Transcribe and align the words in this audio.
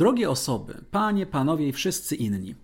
Drogie 0.00 0.30
osoby, 0.30 0.74
panie, 0.90 1.26
panowie 1.26 1.68
i 1.68 1.72
wszyscy 1.72 2.16
inni, 2.16 2.54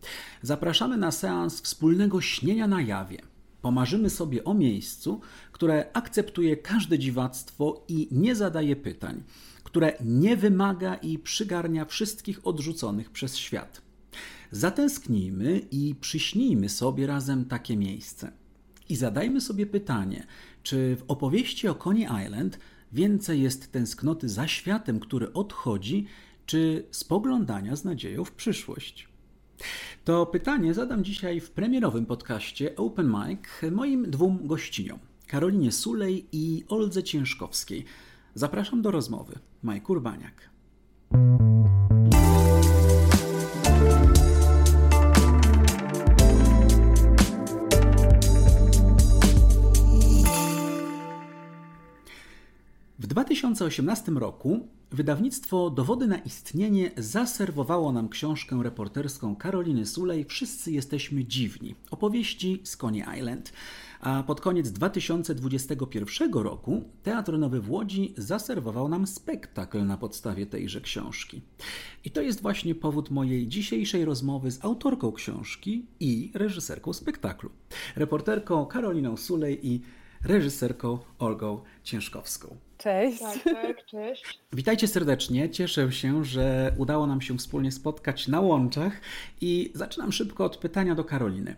zapraszamy 0.43 0.97
na 0.97 1.11
seans 1.11 1.61
wspólnego 1.61 2.21
śnienia 2.21 2.67
na 2.67 2.83
jawie. 2.83 3.19
Pomarzymy 3.63 4.11
sobie 4.11 4.45
o 4.45 4.55
miejscu, 4.55 5.21
które 5.53 5.91
akceptuje 5.93 6.57
każde 6.57 6.99
dziwactwo 6.99 7.85
i 7.89 8.09
nie 8.11 8.35
zadaje 8.35 8.77
pytań, 8.77 9.23
które 9.65 9.93
nie 10.05 10.37
wymaga 10.37 10.95
i 10.95 11.19
przygarnia 11.19 11.85
wszystkich 11.85 12.47
odrzuconych 12.47 13.11
przez 13.11 13.37
świat. 13.37 13.86
Zatęsknijmy 14.51 15.61
i 15.71 15.95
przyśnijmy 16.01 16.69
sobie 16.69 17.07
razem 17.07 17.45
takie 17.45 17.77
miejsce. 17.77 18.33
I 18.89 18.97
zadajmy 18.97 19.41
sobie 19.41 19.67
pytanie, 19.67 20.27
czy 20.63 20.97
w 20.97 21.05
opowieści 21.09 21.69
o 21.69 21.75
Coney 21.75 22.25
Island 22.27 22.59
więcej 22.93 23.43
jest 23.43 23.73
tęsknoty 23.73 24.29
za 24.29 24.49
światem, 24.49 25.01
który 25.01 25.33
odchodzi, 25.33 26.07
czy 26.47 26.87
spoglądania 26.91 27.77
z 27.77 27.85
nadzieją 27.85 28.25
w 28.25 28.33
przyszłość? 28.33 29.09
To 30.05 30.27
pytanie 30.27 30.75
zadam 30.75 31.05
dzisiaj 31.05 31.41
w 31.41 31.51
premierowym 31.51 32.07
podcaście 32.07 32.77
Open 32.77 33.07
Mic 33.07 33.41
moim 33.73 34.11
dwóm 34.11 34.47
gościniom, 34.47 34.99
Karolinie 35.27 35.73
Sulej 35.73 36.27
i 36.33 36.65
Oldze 36.69 37.03
Ciężkowskiej. 37.03 37.85
Zapraszam 38.35 38.83
do 38.83 38.91
rozmowy. 38.91 39.39
Majk 39.63 39.91
Urbaniak. 39.91 40.51
W 53.07 53.09
2018 53.09 54.13
roku 54.13 54.69
wydawnictwo 54.91 55.71
Dowody 55.71 56.07
na 56.07 56.19
istnienie 56.19 56.91
zaserwowało 56.97 57.93
nam 57.93 58.09
książkę 58.09 58.61
reporterską 58.63 59.37
Karoliny 59.37 59.87
Sulej 59.87 60.25
Wszyscy 60.25 60.73
jesteśmy 60.73 61.25
dziwni. 61.25 61.75
Opowieści 61.91 62.61
z 62.65 62.77
Coney 62.77 63.05
Island. 63.19 63.53
A 64.01 64.23
pod 64.23 64.41
koniec 64.41 64.71
2021 64.73 66.33
roku 66.33 66.85
Teatr 67.03 67.39
Nowy 67.39 67.61
w 67.61 67.71
Łodzi 67.71 68.15
zaserwował 68.17 68.89
nam 68.89 69.07
spektakl 69.07 69.87
na 69.87 69.97
podstawie 69.97 70.47
tejże 70.47 70.81
książki. 70.81 71.43
I 72.05 72.11
to 72.11 72.21
jest 72.21 72.43
właśnie 72.43 72.75
powód 72.75 73.11
mojej 73.11 73.49
dzisiejszej 73.49 74.05
rozmowy 74.05 74.51
z 74.51 74.65
autorką 74.65 75.13
książki 75.13 75.87
i 76.01 76.31
reżyserką 76.35 76.93
spektaklu. 76.93 77.51
Reporterką 77.97 78.67
Karoliną 78.67 79.17
Sulej 79.17 79.67
i 79.67 79.83
reżyserką 80.25 80.99
Olgą 81.19 81.61
Ciężkowską. 81.83 82.66
Cześć. 82.79 83.21
Tak, 83.21 83.55
tak, 83.55 83.87
cześć. 83.87 84.41
Witajcie 84.53 84.89
serdecznie. 84.89 85.51
Cieszę 85.51 85.93
się, 85.93 86.25
że 86.25 86.73
udało 86.79 87.07
nam 87.07 87.21
się 87.21 87.39
wspólnie 87.39 87.73
spotkać 87.73 88.29
na 88.29 88.41
łączach 88.41 89.01
i 89.41 89.73
zaczynam 89.75 90.13
szybko 90.13 90.45
od 90.45 90.57
pytania 90.57 90.95
do 90.95 91.05
Karoliny. 91.05 91.57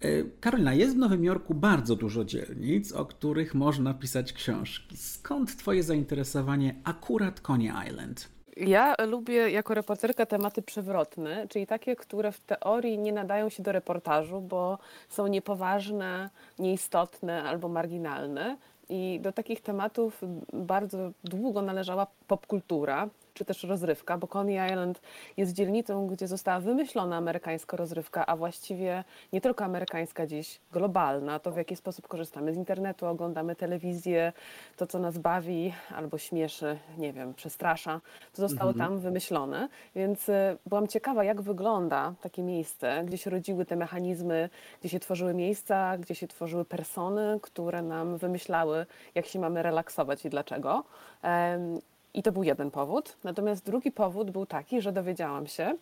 E, 0.00 0.08
Karolina, 0.40 0.74
jest 0.74 0.94
w 0.94 0.98
Nowym 0.98 1.24
Jorku 1.24 1.54
bardzo 1.54 1.96
dużo 1.96 2.24
dzielnic, 2.24 2.92
o 2.92 3.04
których 3.06 3.54
można 3.54 3.94
pisać 3.94 4.32
książki. 4.32 4.96
Skąd 4.96 5.56
Twoje 5.56 5.82
zainteresowanie 5.82 6.74
akurat 6.84 7.40
Coney 7.40 7.72
Island? 7.88 8.28
Ja 8.56 8.94
lubię 9.06 9.50
jako 9.50 9.74
reporterka 9.74 10.26
tematy 10.26 10.62
przewrotne, 10.62 11.48
czyli 11.48 11.66
takie, 11.66 11.96
które 11.96 12.32
w 12.32 12.40
teorii 12.40 12.98
nie 12.98 13.12
nadają 13.12 13.48
się 13.48 13.62
do 13.62 13.72
reportażu, 13.72 14.40
bo 14.40 14.78
są 15.08 15.26
niepoważne, 15.26 16.30
nieistotne 16.58 17.42
albo 17.42 17.68
marginalne. 17.68 18.56
I 18.90 19.20
do 19.20 19.32
takich 19.32 19.60
tematów 19.60 20.22
bardzo 20.52 21.10
długo 21.24 21.62
należała 21.62 22.06
popkultura, 22.26 23.08
czy 23.34 23.44
też 23.44 23.64
rozrywka, 23.64 24.18
bo 24.18 24.26
Coney 24.26 24.70
Island 24.70 25.00
jest 25.36 25.52
dzielnicą, 25.52 26.06
gdzie 26.06 26.28
została 26.28 26.60
wymyślona 26.60 27.16
amerykańska 27.16 27.76
rozrywka, 27.76 28.26
a 28.26 28.36
właściwie 28.36 29.04
nie 29.32 29.40
tylko 29.40 29.64
amerykańska 29.64 30.26
dziś, 30.26 30.60
globalna. 30.72 31.38
To 31.38 31.50
w 31.52 31.56
jaki 31.56 31.76
sposób 31.76 32.08
korzystamy 32.08 32.54
z 32.54 32.56
internetu, 32.56 33.06
oglądamy 33.06 33.56
telewizję, 33.56 34.32
to 34.76 34.86
co 34.86 34.98
nas 34.98 35.18
bawi 35.18 35.72
albo 35.94 36.18
śmieszy, 36.18 36.78
nie 36.98 37.12
wiem, 37.12 37.34
przestrasza, 37.34 38.00
to 38.32 38.48
zostało 38.48 38.70
mhm. 38.70 38.90
tam 38.90 38.98
wymyślone. 38.98 39.68
Więc 39.94 40.28
y, 40.28 40.58
byłam 40.66 40.88
ciekawa, 40.88 41.24
jak 41.24 41.42
wygląda 41.42 42.14
takie 42.20 42.42
miejsce, 42.42 43.02
gdzie 43.06 43.18
się 43.18 43.30
rodziły 43.30 43.66
te 43.66 43.76
mechanizmy, 43.76 44.50
gdzie 44.80 44.88
się 44.88 45.00
tworzyły 45.00 45.34
miejsca, 45.34 45.98
gdzie 45.98 46.14
się 46.14 46.28
tworzyły 46.28 46.64
persony, 46.64 47.38
które 47.42 47.82
nam 47.82 48.16
wymyślały, 48.16 48.86
jak 49.14 49.26
się 49.26 49.38
mamy 49.38 49.62
relaksować 49.62 50.24
i 50.24 50.30
dlaczego. 50.30 50.84
I 52.14 52.22
to 52.22 52.32
był 52.32 52.42
jeden 52.42 52.70
powód. 52.70 53.16
Natomiast 53.24 53.66
drugi 53.66 53.92
powód 53.92 54.30
był 54.30 54.46
taki, 54.46 54.80
że 54.80 54.92
dowiedziałam 54.92 55.46
się, 55.46 55.76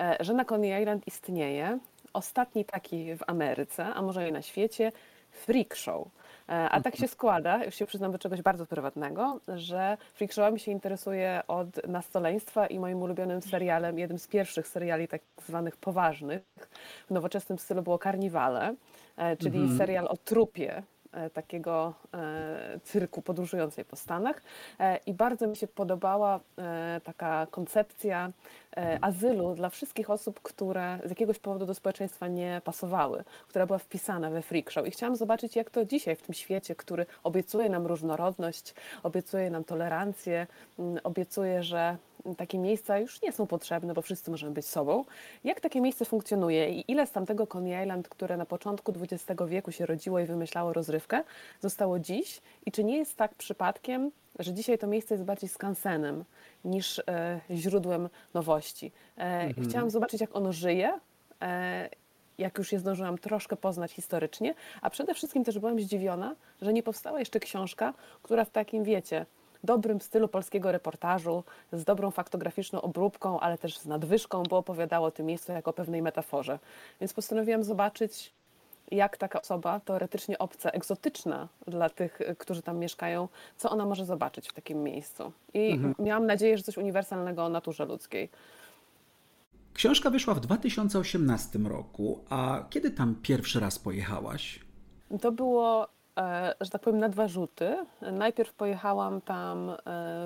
e, 0.00 0.16
że 0.20 0.34
na 0.34 0.44
Coney 0.44 0.82
Island 0.82 1.06
istnieje 1.06 1.78
ostatni 2.12 2.64
taki 2.64 3.16
w 3.16 3.22
Ameryce, 3.26 3.84
a 3.84 4.02
może 4.02 4.28
i 4.28 4.32
na 4.32 4.42
świecie, 4.42 4.92
freak 5.30 5.74
show. 5.74 6.08
E, 6.48 6.70
a 6.70 6.80
tak 6.80 6.96
się 6.96 7.08
składa, 7.08 7.64
już 7.64 7.74
się 7.74 7.86
przyznam 7.86 8.12
do 8.12 8.18
czegoś 8.18 8.42
bardzo 8.42 8.66
prywatnego, 8.66 9.40
że 9.48 9.96
freak 10.14 10.32
showami 10.32 10.60
się 10.60 10.72
interesuję 10.72 11.42
od 11.48 11.86
nastoleństwa 11.88 12.66
i 12.66 12.78
moim 12.78 13.02
ulubionym 13.02 13.42
serialem, 13.42 13.98
jednym 13.98 14.18
z 14.18 14.28
pierwszych 14.28 14.68
seriali 14.68 15.08
tak 15.08 15.20
zwanych 15.46 15.76
poważnych 15.76 16.42
w 17.06 17.10
nowoczesnym 17.10 17.58
stylu 17.58 17.82
było 17.82 17.98
Karniwale, 17.98 18.74
e, 19.16 19.36
czyli 19.36 19.58
mhm. 19.58 19.78
serial 19.78 20.06
o 20.08 20.16
trupie 20.16 20.82
takiego 21.32 21.94
e, 22.14 22.80
cyrku 22.84 23.22
podróżującej 23.22 23.84
po 23.84 23.96
Stanach 23.96 24.42
e, 24.78 24.96
i 25.06 25.14
bardzo 25.14 25.46
mi 25.46 25.56
się 25.56 25.66
podobała 25.66 26.40
taka 27.04 27.46
koncepcja 27.50 28.32
azylu 29.00 29.54
dla 29.54 29.68
wszystkich 29.68 30.10
osób, 30.10 30.40
które 30.42 30.98
z 31.04 31.10
jakiegoś 31.10 31.38
powodu 31.38 31.66
do 31.66 31.74
społeczeństwa 31.74 32.28
nie 32.28 32.60
pasowały, 32.64 33.24
która 33.48 33.66
była 33.66 33.78
wpisana 33.78 34.30
we 34.30 34.42
freak 34.42 34.70
show. 34.70 34.86
I 34.86 34.90
chciałam 34.90 35.16
zobaczyć, 35.16 35.56
jak 35.56 35.70
to 35.70 35.84
dzisiaj 35.84 36.16
w 36.16 36.22
tym 36.22 36.34
świecie, 36.34 36.74
który 36.74 37.06
obiecuje 37.22 37.68
nam 37.68 37.86
różnorodność, 37.86 38.74
obiecuje 39.02 39.50
nam 39.50 39.64
tolerancję, 39.64 40.46
obiecuje, 41.04 41.62
że 41.62 41.96
takie 42.34 42.58
miejsca 42.58 42.98
już 42.98 43.22
nie 43.22 43.32
są 43.32 43.46
potrzebne, 43.46 43.94
bo 43.94 44.02
wszyscy 44.02 44.30
możemy 44.30 44.52
być 44.52 44.66
sobą. 44.66 45.04
Jak 45.44 45.60
takie 45.60 45.80
miejsce 45.80 46.04
funkcjonuje 46.04 46.70
i 46.70 46.92
ile 46.92 47.06
z 47.06 47.12
tamtego 47.12 47.46
Coney 47.46 47.82
Island, 47.82 48.08
które 48.08 48.36
na 48.36 48.46
początku 48.46 48.92
XX 49.00 49.40
wieku 49.46 49.72
się 49.72 49.86
rodziło 49.86 50.20
i 50.20 50.26
wymyślało 50.26 50.72
rozrywkę, 50.72 51.22
zostało 51.60 51.98
dziś? 51.98 52.40
I 52.66 52.72
czy 52.72 52.84
nie 52.84 52.96
jest 52.96 53.16
tak 53.16 53.34
przypadkiem, 53.34 54.10
że 54.38 54.52
dzisiaj 54.52 54.78
to 54.78 54.86
miejsce 54.86 55.14
jest 55.14 55.24
bardziej 55.24 55.48
skansenem 55.48 56.24
niż 56.64 56.98
e, 56.98 57.40
źródłem 57.50 58.08
nowości? 58.34 58.92
E, 59.18 59.20
mhm. 59.20 59.68
Chciałam 59.68 59.90
zobaczyć, 59.90 60.20
jak 60.20 60.36
ono 60.36 60.52
żyje. 60.52 61.00
E, 61.42 61.88
jak 62.38 62.58
już 62.58 62.72
je 62.72 62.78
zdążyłam 62.78 63.18
troszkę 63.18 63.56
poznać 63.56 63.92
historycznie, 63.92 64.54
a 64.82 64.90
przede 64.90 65.14
wszystkim 65.14 65.44
też 65.44 65.58
byłam 65.58 65.80
zdziwiona, 65.80 66.36
że 66.62 66.72
nie 66.72 66.82
powstała 66.82 67.18
jeszcze 67.18 67.40
książka, 67.40 67.94
która 68.22 68.44
w 68.44 68.50
takim, 68.50 68.84
wiecie, 68.84 69.26
dobrym 69.66 70.00
stylu 70.00 70.28
polskiego 70.28 70.72
reportażu, 70.72 71.44
z 71.72 71.84
dobrą 71.84 72.10
faktograficzną 72.10 72.80
obróbką, 72.80 73.40
ale 73.40 73.58
też 73.58 73.78
z 73.78 73.86
nadwyżką, 73.86 74.42
bo 74.42 74.58
opowiadało 74.58 75.06
o 75.06 75.10
tym 75.10 75.26
miejscu 75.26 75.52
jako 75.52 75.72
pewnej 75.72 76.02
metaforze. 76.02 76.58
Więc 77.00 77.12
postanowiłam 77.12 77.64
zobaczyć, 77.64 78.32
jak 78.90 79.16
taka 79.16 79.40
osoba, 79.40 79.80
teoretycznie 79.80 80.38
obca, 80.38 80.70
egzotyczna 80.70 81.48
dla 81.66 81.90
tych, 81.90 82.18
którzy 82.38 82.62
tam 82.62 82.78
mieszkają, 82.78 83.28
co 83.56 83.70
ona 83.70 83.86
może 83.86 84.04
zobaczyć 84.04 84.48
w 84.48 84.52
takim 84.52 84.82
miejscu. 84.82 85.32
I 85.54 85.72
mhm. 85.72 85.94
miałam 85.98 86.26
nadzieję, 86.26 86.56
że 86.56 86.62
coś 86.62 86.76
uniwersalnego 86.76 87.44
o 87.44 87.48
naturze 87.48 87.84
ludzkiej. 87.84 88.28
Książka 89.74 90.10
wyszła 90.10 90.34
w 90.34 90.40
2018 90.40 91.58
roku, 91.58 92.24
a 92.30 92.64
kiedy 92.70 92.90
tam 92.90 93.14
pierwszy 93.22 93.60
raz 93.60 93.78
pojechałaś? 93.78 94.60
To 95.20 95.32
było 95.32 95.88
że 96.60 96.70
tak 96.70 96.82
powiem, 96.82 97.00
na 97.00 97.08
dwa 97.08 97.28
rzuty. 97.28 97.76
Najpierw 98.12 98.52
pojechałam 98.52 99.20
tam 99.20 99.70
e, 99.70 99.74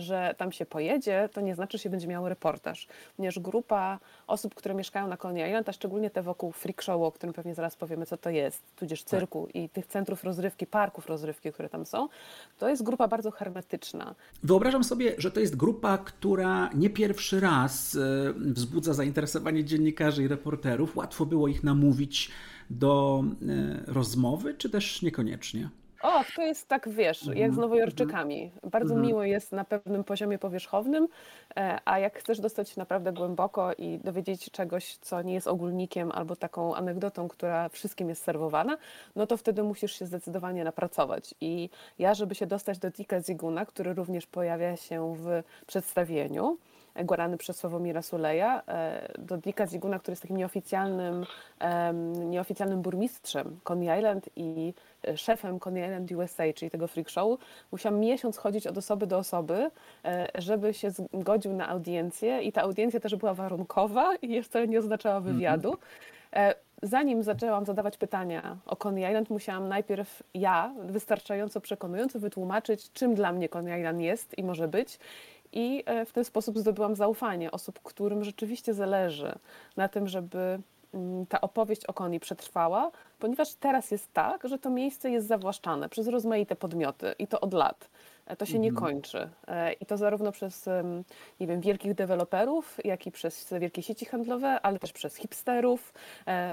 że 0.00 0.34
tam 0.38 0.52
się 0.52 0.66
pojedzie, 0.66 1.28
to 1.32 1.40
nie 1.40 1.54
znaczy, 1.54 1.78
że 1.78 1.82
się 1.82 1.90
będzie 1.90 2.08
miał 2.08 2.28
reportaż. 2.28 2.88
Ponieważ 3.16 3.38
grupa 3.38 3.98
osób, 4.26 4.54
które 4.54 4.74
mieszkają 4.74 5.08
na 5.08 5.16
Coney 5.16 5.48
Island, 5.48 5.68
a 5.68 5.72
szczególnie 5.72 6.10
te 6.10 6.22
wokół 6.22 6.52
freak 6.52 6.82
show, 6.82 7.02
o 7.02 7.12
którym 7.12 7.32
pewnie 7.32 7.54
zaraz 7.54 7.76
powiemy, 7.76 8.06
co 8.06 8.16
to 8.16 8.30
jest, 8.30 8.62
tudzież 8.76 9.02
tak. 9.02 9.10
cyrku 9.10 9.48
i 9.54 9.68
tych 9.68 9.86
centrów 9.86 10.24
rozrywki, 10.24 10.66
parków 10.66 11.06
rozrywki, 11.06 11.52
które 11.52 11.68
tam 11.68 11.86
są, 11.86 12.08
to 12.58 12.68
jest 12.68 12.82
grupa 12.82 13.08
bardzo 13.08 13.30
hermetyczna. 13.30 14.14
Wyobrażam 14.42 14.84
sobie, 14.84 15.14
że 15.18 15.30
to 15.30 15.40
jest 15.40 15.56
grupa, 15.56 15.98
która 15.98 16.70
nie 16.74 16.90
pierwszy 16.90 17.40
raz 17.40 17.96
e, 17.96 18.32
wzbudza 18.32 18.94
zainteresowanie 18.94 19.64
dziennikarzy 19.64 20.22
i 20.22 20.28
reporterów. 20.28 20.96
Łatwo 20.96 21.26
było 21.26 21.48
ich 21.48 21.64
namówić 21.64 22.30
do 22.70 23.24
e, 23.24 23.92
rozmowy, 23.92 24.54
czy 24.54 24.70
też 24.70 25.02
niekoniecznie? 25.02 25.70
O, 26.02 26.24
to 26.36 26.42
jest 26.42 26.68
tak, 26.68 26.88
wiesz, 26.88 27.26
jak 27.26 27.34
z 27.34 27.38
mhm. 27.38 27.60
Nowojorczykami. 27.60 28.50
Bardzo 28.70 28.94
mhm. 28.94 29.06
miło 29.06 29.24
jest 29.24 29.52
na 29.52 29.64
pewnym 29.64 30.04
poziomie 30.04 30.38
powierzchownym, 30.38 31.08
e, 31.56 31.78
a 31.84 31.98
jak 31.98 32.18
chcesz 32.18 32.40
dostać 32.40 32.68
się 32.68 32.74
naprawdę 32.80 33.12
głęboko 33.12 33.72
i 33.78 33.98
dowiedzieć 33.98 34.50
czegoś, 34.50 34.96
co 34.96 35.22
nie 35.22 35.34
jest 35.34 35.46
ogólnikiem 35.46 36.12
albo 36.12 36.36
taką 36.36 36.74
anegdotą, 36.74 37.28
która 37.28 37.68
wszystkim 37.68 38.08
jest 38.08 38.22
serwowana, 38.22 38.76
no 39.16 39.26
to 39.26 39.36
wtedy 39.36 39.62
musisz 39.62 39.98
się 39.98 40.06
zdecydowanie 40.06 40.64
napracować. 40.64 41.34
I 41.40 41.70
ja, 41.98 42.14
żeby 42.14 42.34
się 42.34 42.46
dostać 42.46 42.78
do 42.78 42.90
Dika 42.90 43.20
Ziguna, 43.20 43.66
który 43.66 43.94
również 43.94 44.26
pojawia 44.26 44.76
się 44.76 45.14
w 45.16 45.42
przedstawieniu, 45.66 46.58
Guarany 47.04 47.36
przez 47.36 47.56
Sławomira 47.56 48.02
Suleja 48.02 48.62
e, 48.68 49.08
do 49.18 49.36
Dika 49.36 49.66
Ziguna, 49.66 49.98
który 49.98 50.12
jest 50.12 50.22
takim 50.22 50.36
nieoficjalnym, 50.36 51.26
nieoficjalnym 52.24 52.82
burmistrzem 52.82 53.60
Coney 53.64 53.98
Island 53.98 54.28
i 54.36 54.74
e, 55.08 55.16
szefem 55.16 55.58
Coney 55.58 55.84
Island 55.84 56.12
USA, 56.12 56.44
czyli 56.54 56.70
tego 56.70 56.86
freak 56.86 57.08
show. 57.08 57.40
Musiałam 57.72 58.00
miesiąc 58.00 58.36
chodzić 58.36 58.66
od 58.66 58.78
osoby 58.78 59.06
do 59.06 59.18
osoby, 59.18 59.70
e, 60.04 60.28
żeby 60.34 60.74
się 60.74 60.90
zgodził 60.90 61.52
na 61.52 61.68
audiencję 61.68 62.42
i 62.42 62.52
ta 62.52 62.62
audiencja 62.62 63.00
też 63.00 63.16
była 63.16 63.34
warunkowa 63.34 64.14
i 64.16 64.32
jeszcze 64.32 64.68
nie 64.68 64.78
oznaczała 64.78 65.20
wywiadu. 65.20 65.68
Mhm. 66.32 66.54
Zanim 66.82 67.22
zaczęłam 67.22 67.64
zadawać 67.64 67.96
pytania 67.96 68.56
o 68.66 68.76
Coney 68.76 69.04
Island, 69.08 69.30
musiałam 69.30 69.68
najpierw 69.68 70.22
ja 70.34 70.74
wystarczająco 70.84 71.60
przekonująco 71.60 72.18
wytłumaczyć, 72.18 72.92
czym 72.92 73.14
dla 73.14 73.32
mnie 73.32 73.48
Coney 73.48 73.78
Island 73.78 74.00
jest 74.00 74.38
i 74.38 74.44
może 74.44 74.68
być 74.68 74.98
i 75.52 75.82
e, 75.86 76.06
w 76.06 76.12
ten 76.12 76.24
sposób 76.24 76.58
zdobyłam 76.58 76.94
zaufanie 76.94 77.50
osób, 77.50 77.80
którym 77.82 78.24
rzeczywiście 78.24 78.74
zależy 78.74 79.32
na 79.76 79.88
tym, 79.88 80.08
żeby 80.08 80.58
mm, 80.94 81.26
ta 81.26 81.40
opowieść 81.40 81.86
o 81.86 81.92
koni 81.92 82.20
przetrwała, 82.20 82.90
ponieważ 83.18 83.54
teraz 83.54 83.90
jest 83.90 84.12
tak, 84.12 84.48
że 84.48 84.58
to 84.58 84.70
miejsce 84.70 85.10
jest 85.10 85.26
zawłaszczane 85.26 85.88
przez 85.88 86.08
rozmaite 86.08 86.56
podmioty 86.56 87.14
i 87.18 87.26
to 87.26 87.40
od 87.40 87.54
lat. 87.54 87.88
E, 88.26 88.36
to 88.36 88.46
się 88.46 88.58
nie 88.58 88.68
mhm. 88.68 88.86
kończy. 88.86 89.28
E, 89.46 89.72
I 89.72 89.86
to 89.86 89.96
zarówno 89.96 90.32
przez 90.32 90.68
nie 91.40 91.46
wiem, 91.46 91.60
wielkich 91.60 91.94
deweloperów, 91.94 92.78
jak 92.84 93.06
i 93.06 93.10
przez 93.10 93.54
wielkie 93.60 93.82
sieci 93.82 94.06
handlowe, 94.06 94.60
ale 94.62 94.78
też 94.78 94.92
przez 94.92 95.16
hipsterów, 95.16 95.92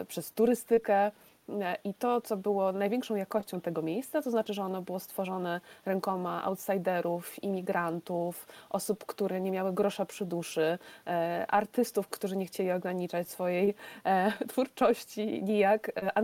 przez 0.07 0.31
turystykę. 0.31 1.11
I 1.83 1.93
to, 1.93 2.21
co 2.21 2.37
było 2.37 2.71
największą 2.71 3.15
jakością 3.15 3.61
tego 3.61 3.81
miejsca, 3.81 4.21
to 4.21 4.31
znaczy, 4.31 4.53
że 4.53 4.63
ono 4.63 4.81
było 4.81 4.99
stworzone 4.99 5.61
rękoma 5.85 6.43
outsiderów, 6.43 7.43
imigrantów, 7.43 8.47
osób, 8.69 9.05
które 9.05 9.41
nie 9.41 9.51
miały 9.51 9.73
grosza 9.73 10.05
przy 10.05 10.25
duszy, 10.25 10.77
e, 11.07 11.45
artystów, 11.47 12.07
którzy 12.07 12.37
nie 12.37 12.45
chcieli 12.45 12.71
ograniczać 12.71 13.29
swojej 13.29 13.75
e, 14.05 14.31
twórczości 14.47 15.43
nijak, 15.43 15.91
e, 15.95 16.17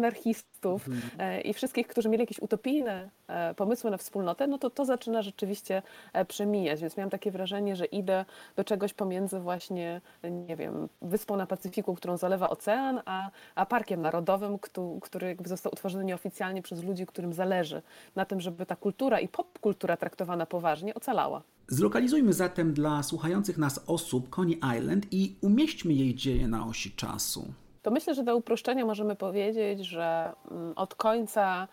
mhm. 0.68 1.42
i 1.42 1.54
wszystkich, 1.54 1.88
którzy 1.88 2.10
mieli 2.10 2.22
jakieś 2.22 2.40
utopijne 2.40 3.10
pomysły 3.56 3.92
na 3.92 3.98
wspólnotę, 3.98 4.48
no 4.48 4.58
to 4.58 4.70
to 4.70 4.86
zaczyna 4.86 5.22
rzeczywiście 5.22 5.82
przemijać. 6.28 6.82
Więc 6.82 6.98
miałam 6.98 7.10
takie 7.10 7.32
wrażenie, 7.32 7.76
że 7.76 7.86
idę 7.86 8.26
do 8.56 8.64
czegoś 8.64 8.94
pomiędzy 8.94 9.40
właśnie, 9.40 10.02
nie 10.48 10.56
wiem, 10.56 10.90
wyspą 11.02 11.38
na 11.38 11.46
Pacyfiku, 11.48 11.96
którą 11.96 12.18
zalewa 12.18 12.50
ocean, 12.50 13.02
a, 13.06 13.32
a 13.56 13.66
parkiem 13.66 14.02
narodowym, 14.02 14.60
który 14.60 15.20
który 15.20 15.28
jakby 15.28 15.50
został 15.50 15.72
utworzony 15.74 16.06
nieoficjalnie 16.06 16.62
przez 16.62 16.84
ludzi, 16.84 17.06
którym 17.06 17.34
zależy 17.34 17.82
na 18.16 18.26
tym, 18.26 18.42
żeby 18.42 18.66
ta 18.66 18.76
kultura 18.76 19.20
i 19.20 19.28
popkultura 19.28 19.98
traktowana 19.98 20.46
poważnie 20.46 20.94
ocalała. 20.94 21.42
Zlokalizujmy 21.68 22.34
zatem 22.34 22.74
dla 22.74 23.04
słuchających 23.04 23.58
nas 23.58 23.80
osób 23.88 24.30
Coney 24.30 24.60
Island 24.78 25.06
i 25.12 25.36
umieśćmy 25.42 25.94
jej 25.94 26.16
dzieje 26.16 26.48
na 26.48 26.66
osi 26.66 26.92
czasu 26.92 27.54
to 27.82 27.92
myślę, 27.92 28.14
że 28.14 28.24
do 28.24 28.36
uproszczenia 28.36 28.86
możemy 28.86 29.16
powiedzieć, 29.16 29.80
że 29.86 30.34
mm, 30.52 30.74
od 30.76 30.96
końca 30.96 31.68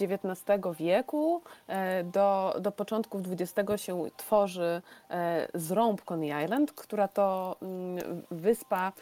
XIX 0.00 0.42
e, 0.48 0.74
wieku 0.74 1.42
e, 1.66 2.04
do, 2.04 2.56
do 2.60 2.72
początków 2.72 3.20
XX 3.30 3.82
się 3.82 4.04
tworzy 4.16 4.82
e, 5.10 5.48
zrąb 5.54 6.02
Coney 6.02 6.44
Island, 6.44 6.72
która 6.72 7.08
to 7.08 7.56
mm, 7.62 8.22
wyspa 8.30 8.92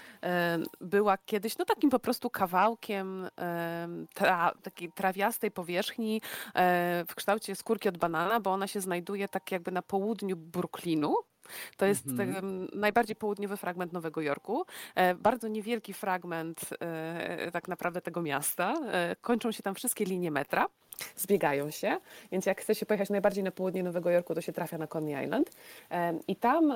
była 0.80 1.18
kiedyś 1.18 1.58
no 1.58 1.64
takim 1.64 1.90
po 1.90 1.98
prostu 1.98 2.30
kawałkiem 2.30 3.28
tra, 4.14 4.52
takiej 4.62 4.92
trawiastej 4.92 5.50
powierzchni 5.50 6.20
w 7.08 7.14
kształcie 7.14 7.56
skórki 7.56 7.88
od 7.88 7.98
banana, 7.98 8.40
bo 8.40 8.52
ona 8.52 8.66
się 8.66 8.80
znajduje 8.80 9.28
tak 9.28 9.52
jakby 9.52 9.72
na 9.72 9.82
południu 9.82 10.36
Brooklynu. 10.36 11.14
To 11.76 11.86
jest 11.86 12.06
mm-hmm. 12.06 12.68
najbardziej 12.74 13.16
południowy 13.16 13.56
fragment 13.56 13.92
Nowego 13.92 14.20
Jorku. 14.20 14.64
E, 14.94 15.14
bardzo 15.14 15.48
niewielki 15.48 15.92
fragment 15.92 16.60
e, 16.80 17.50
tak 17.52 17.68
naprawdę 17.68 18.00
tego 18.00 18.22
miasta. 18.22 18.74
E, 18.92 19.16
kończą 19.20 19.52
się 19.52 19.62
tam 19.62 19.74
wszystkie 19.74 20.04
linie 20.04 20.30
metra 20.30 20.66
zbiegają 21.16 21.70
się, 21.70 21.96
więc 22.32 22.46
jak 22.46 22.60
chce 22.60 22.74
się 22.74 22.86
pojechać 22.86 23.10
najbardziej 23.10 23.44
na 23.44 23.50
południe 23.50 23.82
Nowego 23.82 24.10
Jorku, 24.10 24.34
to 24.34 24.40
się 24.40 24.52
trafia 24.52 24.78
na 24.78 24.86
Coney 24.86 25.24
Island 25.24 25.50
i 26.28 26.36
tam 26.36 26.74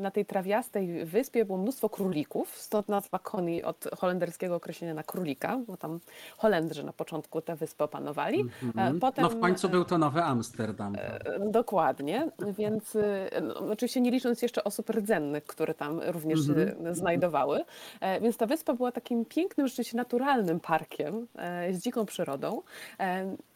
na 0.00 0.10
tej 0.10 0.24
trawiastej 0.26 1.04
wyspie 1.04 1.44
było 1.44 1.58
mnóstwo 1.58 1.88
królików, 1.88 2.58
stąd 2.58 2.88
nazwa 2.88 3.18
Coney 3.18 3.62
od 3.62 3.84
holenderskiego 3.96 4.54
określenia 4.54 4.94
na 4.94 5.02
królika, 5.02 5.60
bo 5.66 5.76
tam 5.76 6.00
Holendrzy 6.36 6.84
na 6.84 6.92
początku 6.92 7.40
tę 7.40 7.56
wyspę 7.56 7.84
opanowali. 7.84 8.44
Mm-hmm. 8.44 8.98
Potem, 8.98 9.22
no 9.22 9.30
w 9.30 9.40
końcu 9.40 9.68
był 9.68 9.84
to 9.84 9.98
Nowy 9.98 10.22
Amsterdam. 10.22 10.96
Dokładnie, 11.50 12.28
więc 12.58 12.96
no, 13.42 13.54
oczywiście 13.54 14.00
nie 14.00 14.10
licząc 14.10 14.42
jeszcze 14.42 14.64
osób 14.64 14.90
rdzennych, 14.90 15.44
które 15.44 15.74
tam 15.74 16.00
również 16.00 16.40
mm-hmm. 16.40 16.94
znajdowały, 16.94 17.64
więc 18.22 18.36
ta 18.36 18.46
wyspa 18.46 18.74
była 18.74 18.92
takim 18.92 19.24
pięknym, 19.24 19.66
rzeczywiście 19.66 19.96
naturalnym 19.96 20.60
parkiem 20.60 21.26
z 21.70 21.78
dziką 21.78 22.06
przyrodą 22.06 22.62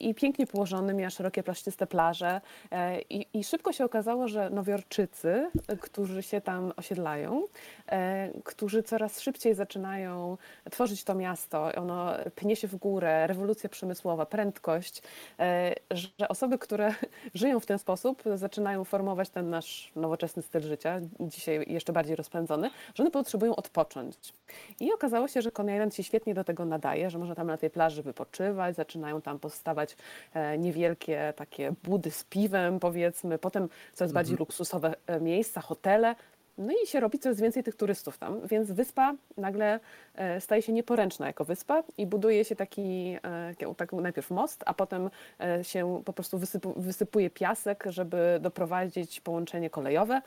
i 0.02 0.14
pięknie 0.14 0.46
położony, 0.46 0.94
miała 0.94 1.10
szerokie, 1.10 1.42
plaszczyste 1.42 1.86
plaże 1.86 2.40
e, 2.70 3.00
i, 3.00 3.38
i 3.38 3.44
szybko 3.44 3.72
się 3.72 3.84
okazało, 3.84 4.28
że 4.28 4.50
Nowiorczycy, 4.50 5.50
którzy 5.80 6.22
się 6.22 6.40
tam 6.40 6.72
osiedlają, 6.76 7.44
e, 7.86 8.30
którzy 8.44 8.82
coraz 8.82 9.20
szybciej 9.20 9.54
zaczynają 9.54 10.36
tworzyć 10.70 11.04
to 11.04 11.14
miasto, 11.14 11.72
ono 11.76 12.12
pnie 12.34 12.56
się 12.56 12.68
w 12.68 12.76
górę, 12.76 13.26
rewolucja 13.26 13.68
przemysłowa, 13.68 14.26
prędkość, 14.26 15.02
e, 15.38 15.74
że 15.90 16.28
osoby, 16.28 16.58
które 16.58 16.94
żyją 17.34 17.60
w 17.60 17.66
ten 17.66 17.78
sposób, 17.78 18.22
zaczynają 18.34 18.84
formować 18.84 19.30
ten 19.30 19.50
nasz 19.50 19.92
nowoczesny 19.96 20.42
styl 20.42 20.62
życia, 20.62 21.00
dzisiaj 21.20 21.64
jeszcze 21.66 21.92
bardziej 21.92 22.16
rozpędzony, 22.16 22.70
że 22.94 23.02
one 23.02 23.10
potrzebują 23.10 23.56
odpocząć. 23.56 24.32
I 24.80 24.92
okazało 24.92 25.28
się, 25.28 25.42
że 25.42 25.50
Coney 25.50 25.74
Island 25.74 25.94
się 25.94 26.02
świetnie 26.02 26.34
do 26.34 26.44
tego 26.44 26.64
nadaje, 26.64 27.10
że 27.10 27.18
można 27.18 27.34
tam 27.34 27.46
na 27.46 27.56
tej 27.56 27.70
plaży 27.70 28.02
wypoczywać, 28.02 28.76
zaczynają 28.76 29.22
tam 29.22 29.38
powstawać 29.38 29.91
E, 30.34 30.58
niewielkie 30.58 31.32
takie 31.36 31.72
budy 31.84 32.10
z 32.10 32.24
piwem, 32.24 32.80
powiedzmy, 32.80 33.38
potem 33.38 33.68
coraz 33.92 34.12
bardziej 34.12 34.34
mhm. 34.34 34.40
luksusowe 34.42 34.94
e, 35.06 35.20
miejsca, 35.20 35.60
hotele, 35.60 36.14
no 36.58 36.72
i 36.84 36.86
się 36.86 37.00
robi 37.00 37.18
coraz 37.18 37.40
więcej 37.40 37.62
tych 37.62 37.76
turystów 37.76 38.18
tam, 38.18 38.46
więc 38.46 38.72
wyspa 38.72 39.14
nagle 39.36 39.80
e, 40.14 40.40
staje 40.40 40.62
się 40.62 40.72
nieporęczna 40.72 41.26
jako 41.26 41.44
wyspa 41.44 41.82
i 41.98 42.06
buduje 42.06 42.44
się 42.44 42.56
taki, 42.56 43.16
e, 43.62 43.74
taki 43.76 43.96
najpierw 43.96 44.30
most, 44.30 44.62
a 44.66 44.74
potem 44.74 45.10
e, 45.40 45.64
się 45.64 46.02
po 46.04 46.12
prostu 46.12 46.38
wysypu, 46.38 46.74
wysypuje 46.76 47.30
piasek, 47.30 47.84
żeby 47.86 48.38
doprowadzić 48.40 49.20
połączenie 49.20 49.70
kolejowe, 49.70 50.22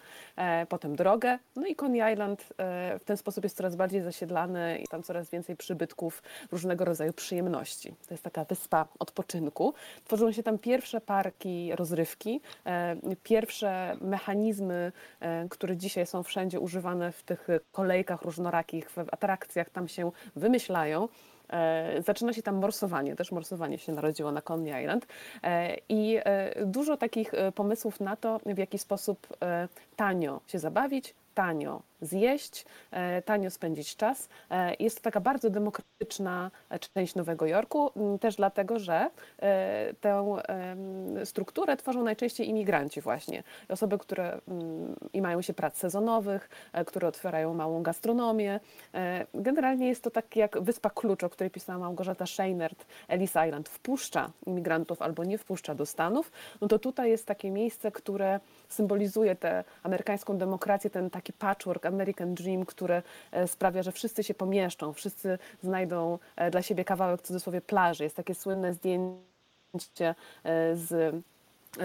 potem 0.70 0.96
drogę. 0.96 1.40
No 1.56 1.68
i 1.68 1.76
Coney 1.76 2.14
Island 2.14 2.54
w 3.00 3.04
ten 3.06 3.18
sposób 3.18 3.44
jest 3.44 3.58
coraz 3.58 3.76
bardziej 3.76 4.02
zasiedlany 4.02 4.80
i 4.84 4.88
tam 4.88 5.04
coraz 5.04 5.30
więcej 5.30 5.56
przybytków, 5.56 6.24
różnego 6.52 6.86
rodzaju 6.86 7.14
przyjemności. 7.14 7.96
To 8.08 8.14
jest 8.14 8.24
taka 8.24 8.46
wyspa 8.46 8.88
odpoczynku. 9.00 9.74
Tworzą 10.06 10.32
się 10.32 10.44
tam 10.44 10.58
pierwsze 10.58 11.02
parki 11.02 11.76
rozrywki, 11.76 12.42
pierwsze 13.24 13.98
mechanizmy, 14.02 14.92
które 15.50 15.78
dzisiaj 15.78 16.06
są 16.06 16.15
wszędzie 16.24 16.60
używane 16.60 17.12
w 17.12 17.24
tych 17.24 17.48
kolejkach 17.72 18.22
różnorakich, 18.22 18.90
w 18.90 18.98
atrakcjach, 18.98 19.70
tam 19.70 19.88
się 19.88 20.12
wymyślają. 20.36 21.08
E, 21.50 22.02
zaczyna 22.02 22.34
się 22.34 22.42
tam 22.42 22.56
morsowanie, 22.56 23.16
też 23.16 23.32
morsowanie 23.32 23.78
się 23.78 23.92
narodziło 23.92 24.32
na 24.32 24.42
Coney 24.42 24.84
Island 24.84 25.08
e, 25.44 25.78
i 25.90 26.18
e, 26.24 26.66
dużo 26.66 26.98
takich 26.98 27.32
pomysłów 27.56 28.00
na 28.00 28.16
to, 28.16 28.40
w 28.46 28.58
jaki 28.58 28.78
sposób 28.78 29.28
tanio 29.96 30.42
się 30.48 30.60
zabawić, 30.60 31.16
tanio 31.36 31.82
zjeść, 32.02 32.66
e, 32.92 33.22
tanio 33.22 33.50
spędzić 33.50 33.96
czas. 33.96 34.30
E, 34.52 34.76
jest 34.80 34.98
to 34.98 35.04
taka 35.04 35.20
bardzo 35.20 35.50
demokratyczna 35.50 36.52
część 36.94 37.16
Nowego 37.16 37.46
Jorku, 37.46 37.92
też 38.22 38.36
dlatego, 38.36 38.80
że 38.80 39.10
e, 39.42 39.94
tę 40.02 40.36
strukturę 41.26 41.78
tworzą 41.78 42.04
najczęściej 42.04 42.50
imigranci 42.50 43.02
właśnie. 43.02 43.44
Osoby, 43.70 43.98
które 43.98 44.42
i 45.14 45.22
mają 45.22 45.42
się 45.42 45.54
prac 45.54 45.78
sezonowych, 45.78 46.50
które 46.86 47.08
otwierają 47.08 47.54
małą 47.54 47.84
gastronomię. 47.84 48.60
Generalnie 49.34 49.88
jest 49.88 50.04
to 50.04 50.12
tak 50.12 50.36
jak 50.36 50.62
Wyspa 50.62 50.90
Klucz, 50.90 51.24
o 51.24 51.30
której 51.30 51.52
pisała 51.52 51.80
Małgorzata 51.80 52.26
Scheinert, 52.26 52.86
Ellis 53.08 53.32
Island, 53.48 53.70
wpuszcza 53.70 54.32
imigrantów 54.48 55.02
albo 55.02 55.24
nie 55.24 55.38
wpuszcza 55.38 55.76
do 55.76 55.86
Stanów, 55.86 56.32
no 56.62 56.68
to 56.68 56.80
tutaj 56.80 57.10
jest 57.10 57.26
takie 57.26 57.52
miejsce, 57.52 57.92
które 57.92 58.40
symbolizuje 58.70 59.36
tę 59.36 59.64
amerykańską 59.84 60.38
demokrację, 60.38 60.90
ten 60.90 61.10
taki 61.10 61.34
patchwork, 61.34 61.85
American 61.86 62.34
Dream, 62.34 62.66
który 62.66 63.02
e, 63.32 63.48
sprawia, 63.48 63.84
że 63.84 63.92
wszyscy 63.92 64.24
się 64.24 64.34
pomieszczą, 64.34 64.94
wszyscy 64.94 65.38
znajdą 65.64 66.20
e, 66.36 66.52
dla 66.52 66.62
siebie 66.62 66.86
kawałek 66.86 67.22
w 67.22 67.28
cudzysłowie 67.28 67.62
plaży. 67.62 68.04
Jest 68.04 68.16
takie 68.16 68.36
słynne 68.36 68.74
zdjęcie 68.74 70.16
e, 70.44 70.76
z 70.76 71.16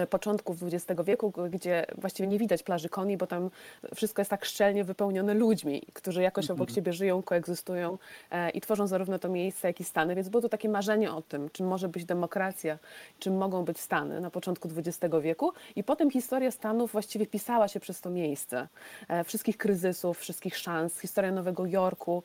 początków 0.09 0.57
XX 0.63 1.01
wieku, 1.03 1.33
gdzie 1.49 1.85
właściwie 1.97 2.27
nie 2.27 2.39
widać 2.39 2.63
plaży 2.63 2.89
koni, 2.89 3.17
bo 3.17 3.27
tam 3.27 3.49
wszystko 3.95 4.21
jest 4.21 4.29
tak 4.29 4.45
szczelnie 4.45 4.83
wypełnione 4.83 5.33
ludźmi, 5.33 5.81
którzy 5.93 6.21
jakoś 6.21 6.45
obok 6.45 6.69
mhm. 6.69 6.75
siebie 6.75 6.93
żyją, 6.93 7.23
koegzystują 7.23 7.97
e, 8.31 8.49
i 8.49 8.61
tworzą 8.61 8.87
zarówno 8.87 9.19
to 9.19 9.29
miejsce, 9.29 9.67
jak 9.67 9.79
i 9.79 9.83
Stany. 9.83 10.15
Więc 10.15 10.29
było 10.29 10.41
to 10.41 10.49
takie 10.49 10.69
marzenie 10.69 11.11
o 11.11 11.21
tym, 11.21 11.49
czym 11.49 11.67
może 11.67 11.89
być 11.89 12.05
demokracja, 12.05 12.79
czym 13.19 13.37
mogą 13.37 13.65
być 13.65 13.79
Stany 13.79 14.21
na 14.21 14.29
początku 14.29 14.69
XX 14.77 15.15
wieku. 15.21 15.51
I 15.75 15.83
potem 15.83 16.11
historia 16.11 16.51
Stanów 16.51 16.91
właściwie 16.91 17.27
pisała 17.27 17.67
się 17.67 17.79
przez 17.79 18.01
to 18.01 18.09
miejsce. 18.09 18.67
E, 19.07 19.23
wszystkich 19.23 19.57
kryzysów, 19.57 20.19
wszystkich 20.19 20.57
szans. 20.57 20.99
Historia 20.99 21.31
Nowego 21.31 21.65
Jorku 21.65 22.23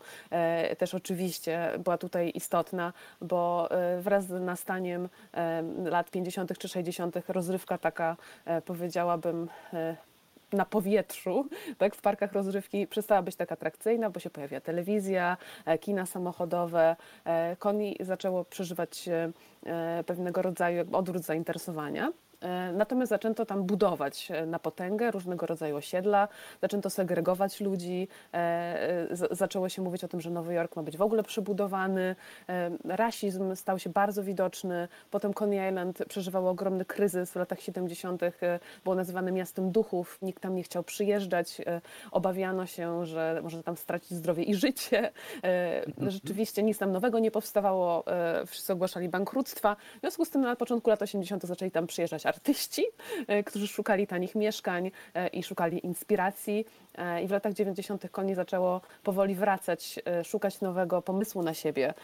też 0.79 0.95
oczywiście 0.95 1.71
była 1.79 1.99
tutaj 1.99 2.33
istotna, 2.35 2.93
bo 3.21 3.69
wraz 4.01 4.27
z 4.27 4.31
nastaniem 4.31 5.09
lat 5.85 6.11
50. 6.11 6.59
czy 6.59 6.69
60. 6.69 7.17
rozrywki 7.29 7.56
rozrywka 7.57 7.79
taka, 7.79 8.17
e, 8.45 8.63
powiedziałabym, 8.63 9.49
e, 9.73 9.97
na 10.53 10.65
powietrzu, 10.65 11.49
tak, 11.79 11.95
w 11.95 12.01
parkach 12.01 12.33
rozrywki 12.33 12.87
przestała 12.87 13.23
być 13.23 13.37
tak 13.37 13.53
atrakcyjna, 13.53 14.11
bo 14.11 14.21
się 14.21 14.31
pojawia 14.31 14.61
telewizja, 14.61 15.37
e, 15.65 15.79
kina 15.79 16.07
samochodowe. 16.07 16.97
Koni 17.59 17.97
zaczęło 18.01 18.45
przeżywać 18.45 19.09
pewnego 20.07 20.43
rodzaju 20.43 20.85
odwrót 20.93 21.23
zainteresowania. 21.23 22.13
E, 22.41 22.73
natomiast 22.73 23.11
zaczęto 23.11 23.47
tam 23.47 23.65
budować 23.65 24.31
e, 24.31 24.47
na 24.47 24.59
potęgę 24.59 25.11
różnego 25.11 25.47
rodzaju 25.47 25.77
osiedla, 25.77 26.29
zaczęto 26.63 26.91
segregować 26.91 27.61
ludzi, 27.61 28.09
e, 28.35 29.09
zaczęło 29.31 29.69
się 29.69 29.83
mówić 29.83 30.05
o 30.05 30.09
tym, 30.09 30.21
że 30.21 30.31
Nowy 30.31 30.55
Jork 30.55 30.77
ma 30.77 30.83
być 30.83 30.97
w 30.97 31.03
ogóle 31.03 31.23
przebudowany, 31.23 32.17
rasizm 32.85 33.57
stał 33.57 33.79
się 33.79 33.91
bardzo 33.91 34.23
widoczny, 34.23 34.89
potem 35.11 35.35
Coney 35.35 35.69
Island 35.69 35.99
przeżywał 36.09 36.49
ogromny 36.49 36.85
kryzys 36.85 37.33
w 37.33 37.37
latach 37.37 37.61
70., 37.61 38.23
było 38.85 38.97
nazywane 38.97 39.33
miastem 39.33 39.71
duchów, 39.71 40.19
nikt 40.23 40.43
tam 40.43 40.55
nie 40.55 40.63
chciał 40.63 40.83
przyjeżdżać, 40.83 41.61
obawiano 42.11 42.67
się, 42.67 43.07
że 43.07 43.41
może 43.43 43.63
tam 43.63 43.77
stracić 43.77 44.11
zdrowie 44.11 44.43
i 44.43 44.55
życie. 44.55 45.13
Mhm. 45.43 46.11
Rzeczywiście 46.11 46.63
nic 46.63 46.79
tam 46.79 46.93
nowego 46.93 47.19
nie 47.19 47.31
powstawało, 47.31 48.05
wszyscy 48.47 48.73
ogłaszali 48.73 49.09
bankructwa, 49.09 49.77
w 49.97 50.01
związku 50.01 50.25
z 50.25 50.31
tym 50.31 50.41
na 50.41 50.57
początku 50.57 50.91
lat 50.91 51.03
80. 51.03 51.45
zaczęli 51.45 51.71
tam 51.71 51.87
przyjeżdżać 51.87 52.26
artyści, 52.27 52.87
e, 53.27 53.45
którzy 53.45 53.69
szukali 53.69 54.07
tanich 54.07 54.35
mieszkań 54.35 54.91
e, 55.15 55.29
i 55.29 55.43
szukali 55.43 55.87
inspiracji. 55.87 56.67
E, 56.95 57.23
I 57.23 57.27
w 57.27 57.31
latach 57.31 57.53
90. 57.53 58.11
Koni 58.11 58.35
zaczęło 58.35 58.81
powoli 59.03 59.35
wracać, 59.35 60.01
szukać 60.25 60.61
nowego 60.61 61.03
pomysłu 61.03 61.43
na 61.43 61.55
siebie, 61.55 61.95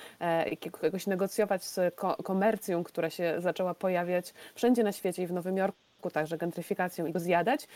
jakoś 0.83 1.07
negocjować 1.07 1.65
z 1.65 1.95
komercją, 2.25 2.85
która 2.85 3.11
się 3.11 3.35
zaczęła 3.39 3.75
pojawiać 3.75 4.35
wszędzie 4.55 4.83
na 4.83 4.93
świecie 4.93 5.23
i 5.23 5.27
w 5.27 5.33
Nowym 5.33 5.57
Jorku 5.57 6.11
także 6.13 6.39
gentryfikacją 6.39 7.07
i 7.07 7.13
go 7.13 7.21
zjadać. 7.21 7.69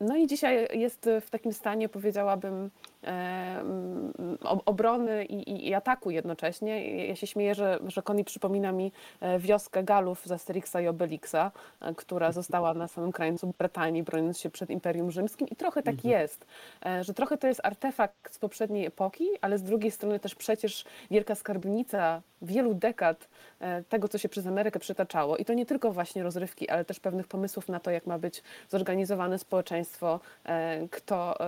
No 0.00 0.16
i 0.16 0.26
dzisiaj 0.26 0.68
jest 0.78 1.08
w 1.20 1.30
takim 1.30 1.52
stanie, 1.52 1.88
powiedziałabym, 1.88 2.70
obrony 4.66 5.24
i, 5.24 5.68
i, 5.68 5.74
ataku 5.74 6.10
jednocześnie. 6.10 7.06
Ja 7.06 7.16
się 7.16 7.26
śmieję, 7.26 7.54
że, 7.54 7.78
że 7.86 8.02
Koni 8.02 8.24
przypomina 8.24 8.72
mi 8.72 8.92
e, 9.20 9.38
wioskę 9.38 9.84
Galów 9.84 10.26
z 10.26 10.32
Asterixa 10.32 10.76
i 10.82 10.88
Obelixa, 10.88 11.50
e, 11.80 11.94
która 11.94 12.32
została 12.32 12.74
na 12.74 12.88
samym 12.88 13.12
krańcu 13.12 13.54
Brytanii, 13.58 14.02
broniąc 14.02 14.38
się 14.38 14.50
przed 14.50 14.70
Imperium 14.70 15.10
Rzymskim. 15.10 15.48
I 15.48 15.56
trochę 15.56 15.82
tak 15.82 15.94
mhm. 15.94 16.10
jest, 16.12 16.46
e, 16.86 17.04
że 17.04 17.14
trochę 17.14 17.38
to 17.38 17.46
jest 17.46 17.60
artefakt 17.64 18.34
z 18.34 18.38
poprzedniej 18.38 18.86
epoki, 18.86 19.28
ale 19.40 19.58
z 19.58 19.62
drugiej 19.62 19.90
strony 19.90 20.20
też 20.20 20.34
przecież 20.34 20.84
wielka 21.10 21.34
skarbnica 21.34 22.22
wielu 22.42 22.74
dekad 22.74 23.28
tego, 23.88 24.08
co 24.08 24.18
się 24.18 24.28
przez 24.28 24.46
Amerykę 24.46 24.78
przytaczało. 24.78 25.36
I 25.36 25.44
to 25.44 25.54
nie 25.54 25.66
tylko 25.66 25.92
właśnie 25.92 26.22
rozrywki, 26.22 26.68
ale 26.68 26.84
też 26.84 27.00
pewnych 27.00 27.28
pomysłów 27.28 27.68
na 27.68 27.80
to, 27.80 27.90
jak 27.90 28.06
ma 28.06 28.18
być 28.18 28.42
zorganizowane 28.68 29.38
społeczeństwo, 29.38 30.20
kto, 30.90 31.38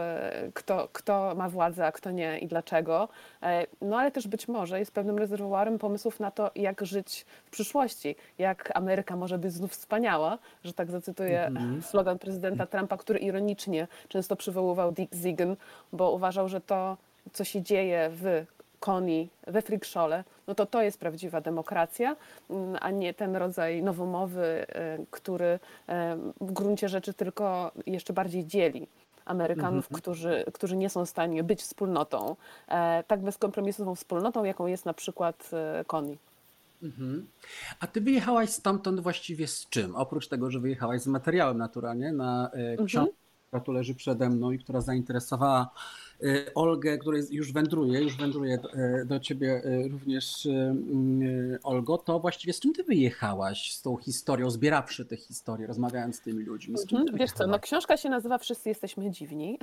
kto, 0.55 0.89
kto 0.93 1.35
ma 1.37 1.44
ma 1.45 1.49
władzę, 1.49 1.87
a 1.87 1.93
kto 1.93 2.11
nie 2.11 2.39
i 2.39 2.47
dlaczego. 2.47 3.09
E, 3.43 3.67
no 3.81 3.99
ale 3.99 4.11
też 4.11 4.29
być 4.29 4.49
może 4.49 4.79
jest 4.79 4.93
pewnym 4.93 5.19
rezerwuarem 5.19 5.79
pomysłów 5.79 6.21
na 6.21 6.31
to, 6.31 6.51
jak 6.57 6.87
żyć 6.87 7.27
w 7.47 7.51
przyszłości, 7.51 8.17
jak 8.39 8.71
Ameryka 8.75 9.17
może 9.17 9.39
być 9.39 9.53
znów 9.53 9.73
wspaniała, 9.73 10.39
że 10.65 10.73
tak 10.73 10.91
zacytuję 10.91 11.47
mm 11.47 11.81
-hmm. 11.81 11.83
slogan 11.83 12.19
prezydenta 12.19 12.67
Trumpa, 12.67 12.97
który 12.97 13.19
ironicznie 13.19 13.89
często 14.09 14.37
przywoływał 14.37 14.93
Dick 14.93 15.15
Ziegen, 15.15 15.57
bo 15.93 16.13
uważał, 16.13 16.49
że 16.49 16.61
to, 16.61 16.97
co 17.33 17.45
się 17.45 17.63
dzieje 17.63 18.11
w 18.13 18.45
koni 18.81 19.29
we 19.47 19.63
frikszole, 19.63 20.25
no 20.47 20.55
to 20.55 20.67
to 20.67 20.83
jest 20.83 21.01
prawdziwa 21.01 21.41
demokracja, 21.41 22.17
mm, 22.51 22.77
a 22.81 22.91
nie 22.91 23.15
ten 23.15 23.37
rodzaj 23.37 23.83
nowomowy, 23.83 24.67
e, 24.69 24.99
który 25.11 25.59
e, 25.89 26.17
w 26.41 26.53
gruncie 26.53 26.89
rzeczy 26.89 27.15
tylko 27.15 27.73
jeszcze 27.87 28.13
bardziej 28.13 28.47
dzieli. 28.47 28.87
Amerykanów, 29.25 29.85
mhm. 29.85 30.01
którzy, 30.01 30.45
którzy 30.53 30.77
nie 30.77 30.91
są 30.91 31.05
w 31.05 31.09
stanie 31.09 31.45
być 31.45 31.63
wspólnotą, 31.63 32.37
e, 32.69 33.05
tak 33.05 33.23
bezkompromisową 33.23 33.95
wspólnotą, 33.95 34.45
jaką 34.45 34.67
jest 34.67 34.85
na 34.85 34.95
przykład 34.95 35.51
e, 35.53 35.85
Koni. 35.85 36.19
Mhm. 36.83 37.27
A 37.81 37.87
ty 37.87 38.01
wyjechałaś 38.01 38.51
stamtąd 38.51 39.01
właściwie 39.01 39.47
z 39.47 39.69
czym? 39.69 39.97
Oprócz 39.97 40.29
tego, 40.29 40.51
że 40.51 40.61
wyjechałaś 40.61 41.01
z 41.01 41.07
materiałem 41.07 41.59
naturalnie 41.59 42.13
na 42.13 42.51
e, 42.53 42.77
książkę, 42.77 42.99
mhm. 42.99 43.17
która 43.47 43.61
tu 43.61 43.73
leży 43.73 43.95
przede 43.95 44.31
mną 44.31 44.51
i 44.51 44.59
która 44.59 44.81
zainteresowała 44.81 45.71
Olgę, 46.55 46.99
która 46.99 47.19
już 47.31 47.53
wędruje, 47.53 48.01
już 48.01 48.17
wędruje 48.17 48.59
y, 49.03 49.05
do 49.05 49.21
ciebie 49.21 49.63
y, 49.65 49.89
również 49.89 50.49
Olgo, 51.63 51.99
to 51.99 52.21
właściwie 52.21 52.53
z 52.53 52.61
czym 52.61 52.73
ty 52.73 52.85
wyjechałaś 52.85 53.73
z 53.73 53.83
tą 53.83 53.97
historią, 53.97 54.51
zbierawszy 54.51 55.05
te 55.05 55.17
historie, 55.17 55.67
rozmawiając 55.67 56.17
z 56.17 56.21
tymi 56.21 56.45
ludźmi? 56.45 56.79
Z 56.79 56.87
czym 56.87 56.99
mhm, 56.99 57.19
Wiesz 57.19 57.33
co, 57.33 57.47
no 57.47 57.59
książka 57.59 57.97
się 57.97 58.09
nazywa 58.09 58.39
Wszyscy 58.39 58.69
jesteśmy 58.69 59.11
dziwni, 59.11 59.59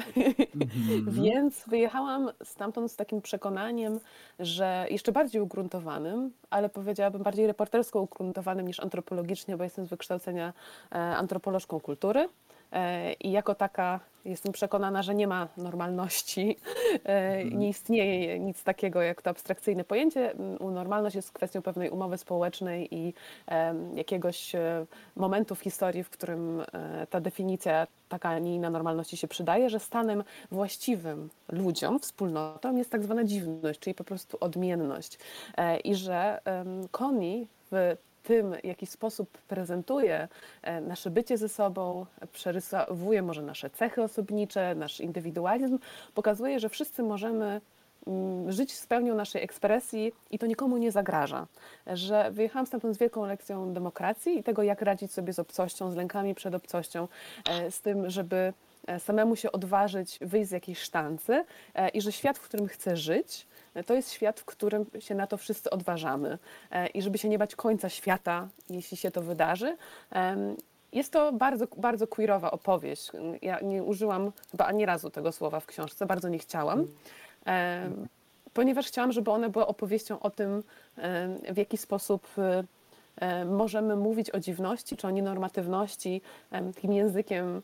mhm. 0.55 1.11
więc 1.23 1.63
wyjechałam 1.67 2.29
stamtąd 2.43 2.91
z 2.91 2.95
takim 2.95 3.21
przekonaniem, 3.21 3.99
że 4.39 4.85
jeszcze 4.89 5.11
bardziej 5.11 5.41
ugruntowanym, 5.41 6.31
ale 6.49 6.69
powiedziałabym 6.69 7.23
bardziej 7.23 7.47
reportersko 7.47 8.01
ugruntowanym 8.01 8.67
niż 8.67 8.79
antropologicznie, 8.79 9.57
bo 9.57 9.63
jestem 9.63 9.85
z 9.85 9.89
wykształcenia 9.89 10.53
e, 10.91 10.95
antropolożką 10.95 11.79
kultury. 11.79 12.29
E, 12.71 13.13
I 13.13 13.31
jako 13.31 13.55
taka 13.55 13.99
jestem 14.25 14.51
przekonana, 14.51 15.03
że 15.03 15.15
nie 15.15 15.27
ma 15.27 15.47
normalności, 15.57 16.57
e, 17.05 17.07
mhm. 17.07 17.59
nie 17.59 17.69
istnieje 17.69 18.39
nic 18.39 18.63
takiego 18.63 19.01
jak 19.01 19.21
to 19.21 19.29
abstrakcyjne 19.29 19.83
pojęcie. 19.83 20.33
Normalność 20.59 21.15
jest 21.15 21.31
kwestią 21.31 21.61
pewnej 21.61 21.89
umowy 21.89 22.17
społecznej 22.17 22.95
i 22.95 23.13
jakiegoś 23.95 24.55
e, 24.55 24.85
momentu 25.15 25.55
w 25.55 25.59
historii, 25.59 26.03
w 26.03 26.09
którym 26.09 26.63
ta 27.09 27.21
definicja 27.21 27.87
taka, 28.09 28.29
a 28.29 28.39
nie 28.39 28.55
inna 28.55 28.69
normalności 28.69 29.17
się 29.17 29.27
przydaje, 29.27 29.69
że 29.69 29.79
stanem 29.79 30.23
właściwym 30.51 31.29
ludziom, 31.49 31.99
wspólnotom 31.99 32.77
jest 32.77 32.89
tak 32.89 33.03
zwana 33.03 33.23
dziwność, 33.23 33.79
czyli 33.79 33.93
po 33.93 34.03
prostu 34.03 34.37
odmienność. 34.39 35.17
I 35.83 35.95
że 35.95 36.41
Koni 36.91 37.47
w 37.71 37.95
tym, 38.21 38.55
w 38.63 38.65
jaki 38.65 38.85
sposób 38.85 39.37
prezentuje 39.37 40.27
e, 40.61 40.81
nasze 40.81 41.09
bycie 41.09 41.37
ze 41.37 41.49
sobą, 41.49 42.05
przerysowuje 42.33 43.21
może 43.21 43.41
nasze 43.41 43.69
cechy 43.69 44.03
osobnicze, 44.03 44.75
nasz 44.75 44.99
indywidualizm, 44.99 45.79
pokazuje, 46.13 46.59
że 46.59 46.69
wszyscy 46.69 47.03
możemy 47.03 47.61
mm, 48.07 48.51
żyć 48.51 48.73
z 48.73 48.87
pełnią 48.87 49.15
naszej 49.15 49.43
ekspresji 49.43 50.11
i 50.31 50.39
to 50.39 50.45
nikomu 50.45 50.77
nie 50.77 50.91
zagraża. 50.91 51.47
Że 51.93 52.31
wyjechałam 52.31 52.65
stamtąd 52.65 52.95
z 52.95 52.99
wielką 52.99 53.25
lekcją 53.25 53.73
demokracji 53.73 54.39
i 54.39 54.43
tego, 54.43 54.63
jak 54.63 54.81
radzić 54.81 55.11
sobie 55.11 55.33
z 55.33 55.39
obcością, 55.39 55.91
z 55.91 55.95
lękami 55.95 56.35
przed 56.35 56.55
obcością, 56.55 57.07
e, 57.49 57.71
z 57.71 57.81
tym, 57.81 58.09
żeby 58.09 58.53
e, 58.87 58.99
samemu 58.99 59.35
się 59.35 59.51
odważyć, 59.51 60.19
wyjść 60.21 60.49
z 60.49 60.51
jakiejś 60.51 60.79
sztancy 60.79 61.45
i 61.93 62.01
że 62.01 62.11
świat, 62.11 62.37
w 62.37 62.41
którym 62.41 62.67
chcę 62.67 62.97
żyć, 62.97 63.47
to 63.85 63.93
jest 63.93 64.11
świat, 64.11 64.39
w 64.39 64.45
którym 64.45 64.85
się 64.99 65.15
na 65.15 65.27
to 65.27 65.37
wszyscy 65.37 65.69
odważamy. 65.69 66.37
E, 66.71 66.87
I 66.87 67.01
żeby 67.01 67.17
się 67.17 67.29
nie 67.29 67.39
bać 67.39 67.55
końca 67.55 67.89
świata, 67.89 68.47
jeśli 68.69 68.97
się 68.97 69.11
to 69.11 69.21
wydarzy, 69.21 69.77
jest 70.93 71.13
to 71.13 71.33
bardzo, 71.33 71.67
bardzo 71.77 72.07
queerowa 72.07 72.51
opowieść. 72.51 73.11
Ja 73.41 73.59
nie 73.59 73.83
użyłam 73.83 74.31
chyba 74.51 74.65
ani 74.65 74.85
razu 74.85 75.09
tego 75.09 75.31
słowa 75.31 75.59
w 75.59 75.65
książce, 75.65 76.05
bardzo 76.05 76.29
nie 76.29 76.39
chciałam, 76.39 76.87
ponieważ 78.53 78.87
chciałam, 78.87 79.11
żeby 79.11 79.31
ona 79.31 79.49
była 79.49 79.67
opowieścią 79.67 80.19
o 80.19 80.29
tym, 80.29 80.63
w 81.53 81.57
jaki 81.57 81.77
sposób 81.77 82.27
możemy 83.45 83.95
mówić 83.95 84.29
o 84.29 84.39
dziwności 84.39 84.97
czy 84.97 85.07
o 85.07 85.11
nienormatywności 85.11 86.21
takim 86.75 86.93
językiem 86.93 87.61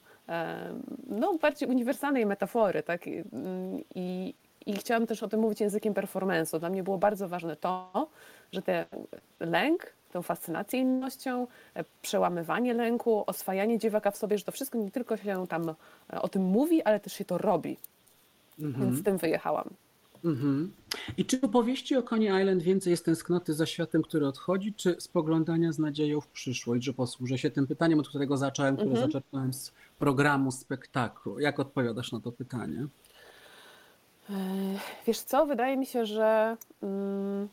no, 1.07 1.37
bardziej 1.41 1.69
uniwersalnej 1.69 2.25
metafory. 2.25 2.83
Tak? 2.83 3.07
I, 3.95 4.33
I 4.67 4.73
chciałam 4.73 5.07
też 5.07 5.23
o 5.23 5.27
tym 5.27 5.39
mówić 5.39 5.61
językiem 5.61 5.93
performance'u. 5.93 6.59
Dla 6.59 6.69
mnie 6.69 6.83
było 6.83 6.97
bardzo 6.97 7.27
ważne 7.27 7.55
to, 7.55 8.09
że 8.51 8.61
ten 8.61 8.85
lęk, 9.39 9.93
tą 10.11 10.21
fascynację 10.21 10.79
innością, 10.79 11.47
e, 11.73 11.83
przełamywanie 12.01 12.73
lęku, 12.73 13.23
oswajanie 13.27 13.79
dziewaka 13.79 14.11
w 14.11 14.17
sobie, 14.17 14.37
że 14.37 14.43
to 14.43 14.51
wszystko 14.51 14.77
nie 14.77 14.91
tylko 14.91 15.17
się 15.17 15.47
tam 15.47 15.69
e, 15.69 16.21
o 16.21 16.27
tym 16.27 16.41
mówi, 16.41 16.83
ale 16.83 16.99
też 16.99 17.13
się 17.13 17.25
to 17.25 17.37
robi. 17.37 17.77
Mhm. 18.59 18.85
Więc 18.85 18.99
z 18.99 19.03
tym 19.03 19.17
wyjechałam. 19.17 19.69
Mhm. 20.25 20.71
I 21.17 21.25
czy 21.25 21.37
w 21.37 21.49
powieści 21.49 21.95
o 21.95 22.03
Coney 22.03 22.41
Island 22.41 22.63
więcej 22.63 22.91
jest 22.91 23.05
tęsknoty 23.05 23.53
za 23.53 23.65
światem, 23.65 24.01
który 24.01 24.27
odchodzi, 24.27 24.73
czy 24.73 24.95
spoglądania 24.99 25.71
z 25.71 25.79
nadzieją 25.79 26.21
w 26.21 26.27
przyszłość? 26.27 26.83
Że 26.83 26.93
posłużę 26.93 27.37
się 27.37 27.49
tym 27.49 27.67
pytaniem, 27.67 27.99
od 27.99 28.09
którego 28.09 28.37
zacząłem, 28.37 28.75
które 28.75 28.89
mhm. 28.89 29.07
zaczerpnąłem 29.07 29.53
z 29.53 29.71
programu, 29.99 30.51
spektaklu. 30.51 31.39
Jak 31.39 31.59
odpowiadasz 31.59 32.11
na 32.11 32.19
to 32.19 32.31
pytanie? 32.31 32.87
Wiesz 35.07 35.19
co, 35.19 35.45
wydaje 35.45 35.77
mi 35.77 35.85
się, 35.85 36.05
że, 36.05 36.57
mm, 36.83 37.47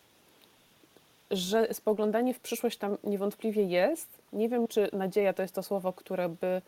że 1.31 1.75
spoglądanie 1.75 2.35
w 2.35 2.41
przyszłość 2.41 2.79
tam 2.79 2.97
niewątpliwie 3.05 3.63
jest. 3.63 4.09
Nie 4.33 4.49
wiem, 4.49 4.69
czy 4.69 4.89
nadzieja 4.93 5.33
to 5.33 5.43
jest 5.43 5.55
to 5.55 5.63
słowo, 5.63 5.93
które 5.93 6.29
by 6.29 6.63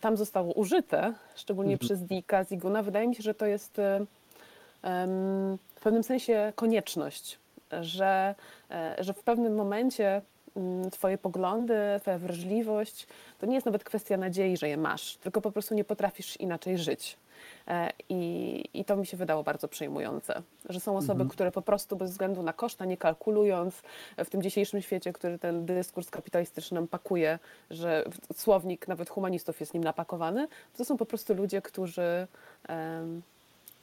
tam 0.00 0.16
zostało 0.16 0.52
użyte, 0.52 1.12
szczególnie 1.34 1.72
mhm. 1.72 1.86
przez 1.88 2.02
Dika, 2.02 2.44
Ziguna. 2.44 2.82
Wydaje 2.82 3.08
mi 3.08 3.14
się, 3.14 3.22
że 3.22 3.34
to 3.34 3.46
jest 3.46 3.80
w 5.76 5.80
pewnym 5.82 6.02
sensie 6.02 6.52
konieczność, 6.56 7.38
że, 7.80 8.34
e, 8.70 8.96
że 8.98 9.14
w 9.14 9.22
pewnym 9.22 9.54
momencie 9.54 10.22
mm, 10.56 10.90
Twoje 10.90 11.18
poglądy, 11.18 11.74
Twoja 12.00 12.18
wrażliwość 12.18 13.06
to 13.40 13.46
nie 13.46 13.54
jest 13.54 13.66
nawet 13.66 13.84
kwestia 13.84 14.16
nadziei, 14.16 14.56
że 14.56 14.68
je 14.68 14.76
masz, 14.76 15.16
tylko 15.16 15.40
po 15.40 15.52
prostu 15.52 15.74
nie 15.74 15.84
potrafisz 15.84 16.36
inaczej 16.36 16.78
żyć. 16.78 17.16
E, 17.68 17.90
I, 18.08 18.64
I 18.74 18.84
to 18.84 18.96
mi 18.96 19.06
się 19.06 19.16
wydało 19.16 19.42
bardzo 19.42 19.68
przejmujące, 19.68 20.42
że 20.68 20.80
są 20.80 20.96
osoby, 20.96 21.12
mhm. 21.12 21.30
które 21.30 21.52
po 21.52 21.62
prostu 21.62 21.96
bez 21.96 22.10
względu 22.10 22.42
na 22.42 22.52
koszta, 22.52 22.84
nie 22.84 22.96
kalkulując 22.96 23.82
w 24.18 24.30
tym 24.30 24.42
dzisiejszym 24.42 24.82
świecie, 24.82 25.12
który 25.12 25.38
ten 25.38 25.66
dyskurs 25.66 26.10
kapitalistyczny 26.10 26.74
nam 26.74 26.88
pakuje, 26.88 27.38
że 27.70 28.04
słownik 28.34 28.88
nawet 28.88 29.10
humanistów 29.10 29.60
jest 29.60 29.74
nim 29.74 29.84
napakowany, 29.84 30.48
to 30.76 30.84
są 30.84 30.96
po 30.96 31.06
prostu 31.06 31.34
ludzie, 31.34 31.62
którzy 31.62 32.26
um, 32.68 33.22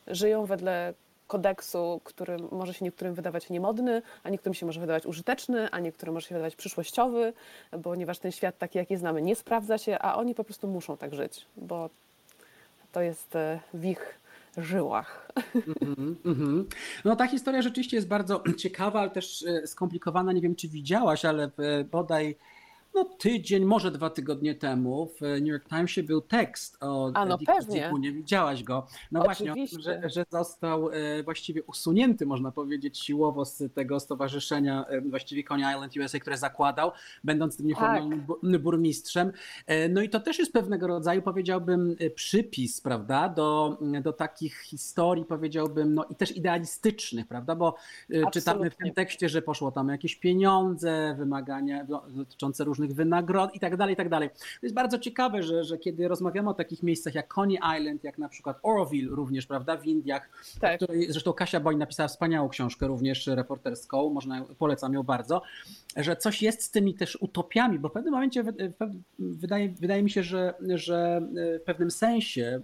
żyją 0.08 0.46
wedle 0.46 0.94
kodeksu, 1.32 2.01
który 2.03 2.38
może 2.51 2.74
się 2.74 2.86
niektórym 2.86 3.13
wydawać 3.13 3.50
niemodny, 3.50 4.01
a 4.24 4.30
niektórym 4.30 4.53
się 4.53 4.65
może 4.65 4.80
wydawać 4.80 5.06
użyteczny, 5.06 5.70
a 5.72 5.80
niektórym 5.80 6.13
może 6.13 6.27
się 6.27 6.36
wydawać 6.36 6.56
przyszłościowy, 6.56 7.34
ponieważ 7.84 8.20
ten 8.20 8.32
świat 8.32 8.58
taki, 8.58 8.77
jaki 8.77 8.98
znamy, 8.98 9.22
nie 9.22 9.36
sprawdza 9.36 9.77
się, 9.77 10.00
a 10.00 10.15
oni 10.15 10.36
po 10.36 10.44
prostu 10.44 10.68
muszą 10.68 10.98
tak 10.98 11.15
żyć, 11.15 11.46
bo 11.58 11.89
to 12.91 13.01
jest 13.01 13.36
e, 13.36 13.60
w 13.74 13.86
ich 13.86 14.19
żyłach. 14.57 15.31
Mm 15.81 16.15
-hmm. 16.24 16.63
No 17.05 17.15
ta 17.15 17.27
historia 17.27 17.62
rzeczywiście 17.62 17.98
jest 17.98 18.07
bardzo 18.07 18.43
ciekawa, 18.57 19.00
ale 19.00 19.10
też 19.10 19.43
e, 19.43 19.67
skomplikowana. 19.67 20.31
Nie 20.31 20.41
wiem, 20.41 20.55
czy 20.55 20.67
widziałaś, 20.67 21.25
ale 21.25 21.51
bodaj 21.91 22.36
no, 22.93 23.03
tydzień, 23.05 23.65
może 23.65 23.91
dwa 23.91 24.10
tygodnie 24.10 24.55
temu 24.55 25.05
w 25.05 25.21
New 25.21 25.48
York 25.48 25.69
Timesie 25.69 26.03
był 26.03 26.21
tekst 26.21 26.77
o 26.81 27.12
A, 27.13 27.25
no 27.25 27.38
Dicku, 27.38 27.98
nie 27.98 28.12
widziałaś 28.12 28.63
go. 28.63 28.88
No 29.12 29.19
Oczywiście. 29.19 29.45
właśnie, 29.45 29.79
że, 29.79 30.10
że 30.10 30.25
został 30.29 30.89
e, 30.89 31.24
właściwie 31.24 31.63
usunięty, 31.63 32.25
można 32.25 32.51
powiedzieć, 32.51 33.00
siłowo 33.00 33.45
z 33.45 33.74
tego 33.74 34.00
stowarzyszenia, 34.00 34.86
e, 34.86 35.01
właściwie 35.01 35.43
Coney 35.43 35.74
Island 35.74 35.98
USA, 35.98 36.19
które 36.19 36.38
zakładał, 36.38 36.91
będąc 37.24 37.57
tym 37.57 37.67
nieformalnym 37.67 38.25
tak. 38.41 38.62
burmistrzem. 38.62 39.31
E, 39.67 39.89
no 39.89 40.01
i 40.01 40.10
to 40.10 40.19
też 40.19 40.39
jest 40.39 40.53
pewnego 40.53 40.88
rodzaju, 40.88 41.21
powiedziałbym, 41.21 41.95
przypis, 42.15 42.81
prawda, 42.81 43.29
do, 43.29 43.77
do 44.03 44.13
takich 44.13 44.57
historii, 44.60 45.25
powiedziałbym, 45.25 45.93
no 45.93 46.05
i 46.10 46.15
też 46.15 46.38
idealistycznych, 46.38 47.27
prawda, 47.27 47.55
bo 47.55 47.75
Absolutnie. 48.03 48.31
czytamy 48.31 48.69
w 48.69 48.75
tym 48.75 48.93
tekście, 48.93 49.29
że 49.29 49.41
poszło 49.41 49.71
tam 49.71 49.89
jakieś 49.89 50.15
pieniądze, 50.15 51.15
wymagania 51.17 51.86
dotyczące 52.10 52.63
różnych 52.63 52.81
różnych 52.82 52.98
wynagród 52.98 53.56
i 53.56 53.60
tak 53.60 53.78
dalej, 53.78 53.94
i 53.94 53.98
tak 53.98 54.10
dalej. 54.10 54.30
To 54.30 54.66
jest 54.66 54.76
bardzo 54.76 55.00
ciekawe, 55.00 55.44
że, 55.44 55.64
że 55.64 55.78
kiedy 55.78 56.08
rozmawiamy 56.08 56.50
o 56.50 56.54
takich 56.54 56.84
miejscach 56.84 57.16
jak 57.16 57.28
Coney 57.28 57.60
Island, 57.80 58.04
jak 58.04 58.18
na 58.18 58.30
przykład 58.30 58.60
Oroville 58.64 59.10
również, 59.10 59.46
prawda, 59.46 59.78
w 59.78 59.86
Indiach, 59.86 60.30
tak. 60.60 60.76
której 60.76 61.12
zresztą 61.12 61.34
Kasia 61.34 61.60
Boń 61.60 61.78
napisała 61.78 62.08
wspaniałą 62.08 62.50
książkę 62.50 62.88
również 62.88 63.28
reporterską, 63.28 64.10
można, 64.10 64.46
polecam 64.58 64.94
ją 64.94 65.04
bardzo, 65.04 65.42
że 65.98 66.16
coś 66.16 66.42
jest 66.42 66.64
z 66.64 66.72
tymi 66.72 66.94
też 66.94 67.18
utopiami, 67.22 67.80
bo 67.80 67.90
w 67.90 67.92
pewnym 67.92 68.14
momencie 68.14 68.44
wydaje, 69.20 69.70
wydaje 69.70 70.04
mi 70.04 70.10
się, 70.10 70.24
że, 70.24 70.54
że 70.76 71.22
w 71.62 71.63
pewnym 71.65 71.91
sensie 71.91 72.62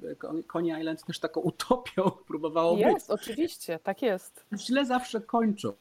Coney 0.48 0.80
Island 0.80 1.06
też 1.06 1.20
taką 1.20 1.42
utopią 1.42 2.12
próbowało 2.28 2.78
jest, 2.78 2.84
być. 2.84 2.94
Jest, 2.94 3.12
oczywiście, 3.12 3.80
tak 3.84 4.02
jest. 4.02 4.46
Źle 4.58 4.86
zawsze 4.86 5.22
kończą. 5.22 5.74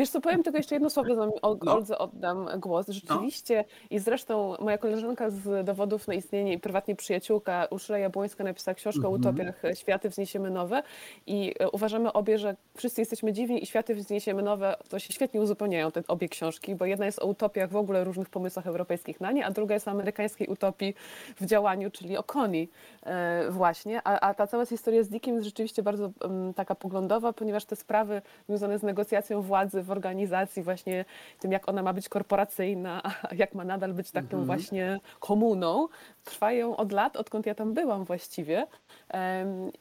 Wiesz 0.00 0.10
co, 0.10 0.20
powiem 0.20 0.42
tylko 0.42 0.56
jeszcze 0.58 0.74
jedno 0.74 0.90
słowo, 0.90 1.14
zanim 1.14 1.34
no. 1.42 1.74
Oldze 1.74 1.98
oddam 1.98 2.48
głos. 2.58 2.88
Rzeczywiście 2.88 3.64
no. 3.68 3.86
i 3.90 3.98
zresztą 3.98 4.54
moja 4.60 4.78
koleżanka 4.78 5.30
z 5.30 5.66
dowodów 5.66 6.08
na 6.08 6.14
istnienie 6.14 6.52
i 6.52 6.58
prywatnie 6.58 6.96
przyjaciółka 6.96 7.66
Urszula 7.70 7.98
Jabłońska 7.98 8.44
napisała 8.44 8.74
książkę 8.74 9.00
mm 9.00 9.12
o 9.12 9.16
mhm. 9.16 9.34
utopiach 9.34 9.62
Światy 9.78 10.08
wzniesiemy 10.08 10.50
nowe 10.50 10.82
i 11.26 11.54
e, 11.58 11.70
uważamy 11.70 12.12
obie, 12.12 12.38
że 12.38 12.56
wszyscy 12.76 13.00
jesteśmy 13.00 13.32
dziwni 13.32 13.62
i 13.62 13.66
Światy 13.66 13.94
wzniesiemy 13.94 14.42
nowe, 14.42 14.76
to 14.88 14.98
się 14.98 15.12
świetnie 15.12 15.40
uzupełniają 15.40 15.90
te 15.90 16.02
obie 16.08 16.28
książki, 16.28 16.74
bo 16.74 16.84
jedna 16.84 17.06
jest 17.06 17.22
o 17.22 17.26
utopiach 17.26 17.70
w 17.70 17.76
ogóle 17.76 18.04
różnych 18.04 18.28
pomysłach 18.28 18.66
europejskich 18.66 19.20
na 19.20 19.32
nie, 19.32 19.46
a 19.46 19.50
druga 19.50 19.74
jest 19.74 19.88
o 19.88 19.90
amerykańskiej 19.90 20.46
utopii 20.46 20.94
w 21.40 21.46
działaniu, 21.46 21.90
czyli 21.90 22.16
o 22.16 22.22
Koni 22.22 22.68
e, 23.02 23.50
właśnie, 23.50 24.00
a, 24.04 24.20
a 24.20 24.34
ta 24.34 24.46
cała 24.46 24.66
historia 24.66 25.02
z 25.02 25.08
Dickiem 25.08 25.34
jest 25.34 25.46
rzeczywiście 25.46 25.82
bardzo 25.82 26.10
um, 26.20 26.54
taka 26.54 26.74
poglądowa, 26.74 27.32
ponieważ 27.32 27.64
te 27.64 27.76
sprawy 27.76 28.22
związane 28.48 28.78
z 28.78 28.82
negocjacją 28.82 29.42
władzy 29.42 29.82
w 29.82 29.89
organizacji, 29.92 30.62
właśnie 30.62 31.04
tym, 31.40 31.52
jak 31.52 31.68
ona 31.68 31.82
ma 31.82 31.92
być 31.92 32.08
korporacyjna, 32.08 33.02
a 33.30 33.34
jak 33.34 33.54
ma 33.54 33.64
nadal 33.64 33.94
być 33.94 34.10
taką 34.10 34.26
mhm. 34.26 34.44
właśnie 34.44 35.00
komuną, 35.20 35.88
trwają 36.24 36.76
od 36.76 36.92
lat, 36.92 37.16
odkąd 37.16 37.46
ja 37.46 37.54
tam 37.54 37.74
byłam 37.74 38.04
właściwie. 38.04 38.66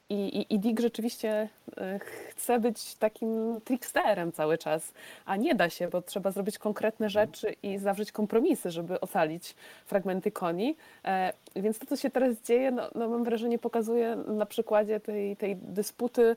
I, 0.09 0.15
i, 0.15 0.53
i 0.53 0.59
Dick 0.59 0.79
rzeczywiście 0.79 1.49
e, 1.77 1.99
chce 2.29 2.59
być 2.59 2.95
takim 2.95 3.61
tricksterem 3.63 4.31
cały 4.31 4.57
czas, 4.57 4.93
a 5.25 5.35
nie 5.35 5.55
da 5.55 5.69
się, 5.69 5.87
bo 5.87 6.01
trzeba 6.01 6.31
zrobić 6.31 6.57
konkretne 6.57 7.05
mhm. 7.05 7.27
rzeczy 7.27 7.55
i 7.63 7.77
zawrzeć 7.77 8.11
kompromisy, 8.11 8.71
żeby 8.71 8.99
ocalić 8.99 9.55
fragmenty 9.85 10.31
koni. 10.31 10.75
E, 11.05 11.33
więc 11.55 11.79
to, 11.79 11.85
co 11.85 11.95
się 11.95 12.09
teraz 12.09 12.41
dzieje, 12.41 12.71
no, 12.71 12.89
no 12.95 13.09
mam 13.09 13.23
wrażenie, 13.23 13.59
pokazuje 13.59 14.15
na 14.15 14.45
przykładzie 14.45 14.99
tej, 14.99 15.37
tej 15.37 15.55
dysputy 15.55 16.35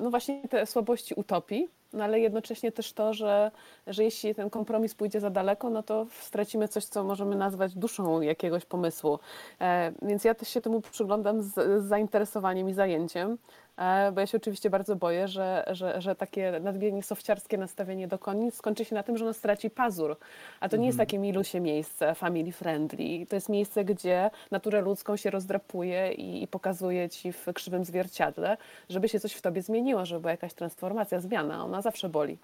no 0.00 0.10
właśnie 0.10 0.48
te 0.48 0.66
słabości 0.66 1.14
utopii, 1.14 1.68
no 1.92 2.04
ale 2.04 2.20
jednocześnie 2.20 2.72
też 2.72 2.92
to, 2.92 3.14
że, 3.14 3.50
że 3.86 4.04
jeśli 4.04 4.34
ten 4.34 4.50
kompromis 4.50 4.94
pójdzie 4.94 5.20
za 5.20 5.30
daleko, 5.30 5.70
no 5.70 5.82
to 5.82 6.06
stracimy 6.20 6.68
coś, 6.68 6.84
co 6.84 7.04
możemy 7.04 7.36
nazwać 7.36 7.74
duszą 7.74 8.20
jakiegoś 8.20 8.64
pomysłu. 8.64 9.18
E, 9.60 9.92
więc 10.02 10.24
ja 10.24 10.34
też 10.34 10.48
się 10.48 10.60
temu 10.60 10.80
przyglądam 10.80 11.42
z, 11.42 11.54
z 11.54 11.84
zainteresowaniem 11.84 12.68
i 12.68 12.72
zajęciem. 12.72 13.38
E, 13.76 14.12
bo 14.12 14.20
ja 14.20 14.26
się 14.26 14.36
oczywiście 14.36 14.70
bardzo 14.70 14.96
boję, 14.96 15.28
że, 15.28 15.64
że, 15.70 16.00
że 16.00 16.14
takie 16.14 16.60
nadmiernie 16.60 17.02
sofciarskie 17.02 17.58
nastawienie 17.58 18.08
do 18.08 18.18
koni 18.18 18.50
skończy 18.50 18.84
się 18.84 18.94
na 18.94 19.02
tym, 19.02 19.18
że 19.18 19.24
ono 19.24 19.34
straci 19.34 19.70
pazur. 19.70 20.16
A 20.60 20.68
to 20.68 20.76
nie 20.76 20.86
jest 20.86 20.96
mhm. 20.96 21.06
takie 21.06 21.18
milusie 21.18 21.60
miejsce, 21.60 22.14
family 22.14 22.52
friendly. 22.52 23.26
To 23.26 23.36
jest 23.36 23.48
miejsce, 23.48 23.84
gdzie 23.84 24.30
naturę 24.50 24.80
ludzką 24.80 25.16
się 25.16 25.30
rozdrapuje 25.30 26.12
i, 26.12 26.42
i 26.42 26.48
pokazuje 26.48 27.08
ci 27.08 27.32
w 27.32 27.46
krzywym 27.54 27.84
zwierciadle, 27.84 28.56
żeby 28.88 29.08
się 29.08 29.20
coś 29.20 29.32
w 29.32 29.42
tobie 29.42 29.62
zmieniło, 29.62 30.06
żeby 30.06 30.20
była 30.20 30.30
jakaś 30.30 30.54
transformacja, 30.54 31.20
zmiana. 31.20 31.64
Ona 31.64 31.82
zawsze 31.82 32.08
boli. 32.08 32.38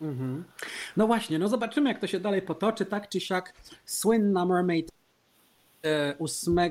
Mhm. 0.00 0.44
No 0.96 1.06
właśnie, 1.06 1.38
no 1.38 1.48
zobaczymy, 1.48 1.88
jak 1.88 1.98
to 1.98 2.06
się 2.06 2.20
dalej 2.20 2.42
potoczy. 2.42 2.86
Tak 2.86 3.08
czy 3.08 3.20
siak, 3.20 3.54
słynna 3.84 4.46
Mermaid 4.46 4.90
8 6.18 6.58
e, 6.58 6.70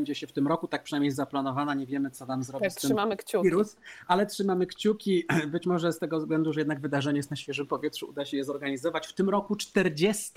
odbędzie 0.00 0.14
się 0.14 0.26
w 0.26 0.32
tym 0.32 0.48
roku, 0.48 0.68
tak 0.68 0.82
przynajmniej 0.82 1.06
jest 1.06 1.16
zaplanowana, 1.16 1.74
nie 1.74 1.86
wiemy 1.86 2.10
co 2.10 2.26
tam 2.26 2.42
zrobić 2.42 2.64
tak, 2.64 2.72
z 2.72 2.76
trzymamy 2.86 3.16
kciuki. 3.16 3.44
wirus, 3.44 3.76
ale 4.06 4.26
trzymamy 4.26 4.66
kciuki, 4.66 5.24
być 5.52 5.66
może 5.66 5.92
z 5.92 5.98
tego 5.98 6.18
względu, 6.18 6.52
że 6.52 6.60
jednak 6.60 6.80
wydarzenie 6.80 7.16
jest 7.16 7.30
na 7.30 7.36
świeżym 7.36 7.66
powietrzu, 7.66 8.08
uda 8.08 8.24
się 8.24 8.36
je 8.36 8.44
zorganizować. 8.44 9.06
W 9.06 9.12
tym 9.12 9.28
roku 9.28 9.56
40 9.56 10.32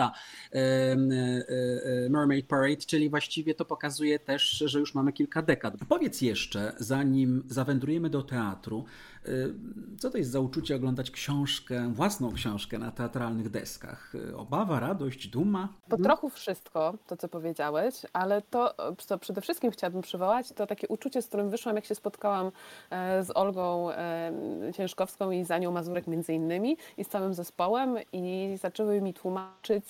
Mermaid 2.10 2.47
Parade, 2.47 2.86
czyli 2.88 3.10
właściwie 3.10 3.56
to 3.56 3.65
pokazuje 3.65 4.19
też, 4.19 4.49
że 4.49 4.80
już 4.80 4.95
mamy 4.95 5.13
kilka 5.13 5.41
dekad. 5.41 5.73
Powiedz 5.89 6.21
jeszcze, 6.21 6.73
zanim 6.78 7.43
zawędrujemy 7.47 8.10
do 8.10 8.23
teatru, 8.23 8.86
co 9.99 10.09
to 10.09 10.17
jest 10.17 10.31
za 10.31 10.39
uczucie 10.39 10.75
oglądać 10.75 11.12
książkę, 11.12 11.91
własną 11.93 12.31
książkę 12.31 12.77
na 12.77 12.91
teatralnych 12.91 13.49
deskach? 13.49 14.15
Y, 14.15 14.38
obawa, 14.38 14.79
radość, 14.79 15.27
duma? 15.27 15.69
Po 15.89 15.97
trochu 15.97 16.29
wszystko, 16.29 16.93
to 17.07 17.17
co 17.17 17.27
powiedziałeś, 17.27 17.95
ale 18.13 18.41
to, 18.41 18.75
co 18.97 19.17
przede 19.17 19.41
wszystkim 19.41 19.71
chciałabym 19.71 20.01
przywołać, 20.01 20.51
to 20.51 20.67
takie 20.67 20.88
uczucie, 20.88 21.21
z 21.21 21.27
którym 21.27 21.49
wyszłam, 21.49 21.75
jak 21.75 21.86
się 21.86 21.95
spotkałam 21.95 22.51
e, 22.89 23.23
z 23.23 23.38
Olgą 23.38 23.91
e, 23.91 24.31
Ciężkowską 24.75 25.31
i 25.31 25.43
Zanią 25.43 25.71
Mazurek 25.71 26.07
między 26.07 26.33
innymi 26.33 26.77
i 26.97 27.03
z 27.03 27.07
całym 27.07 27.33
zespołem 27.33 27.97
i 28.13 28.57
zaczęły 28.62 29.01
mi 29.01 29.13
tłumaczyć 29.13 29.86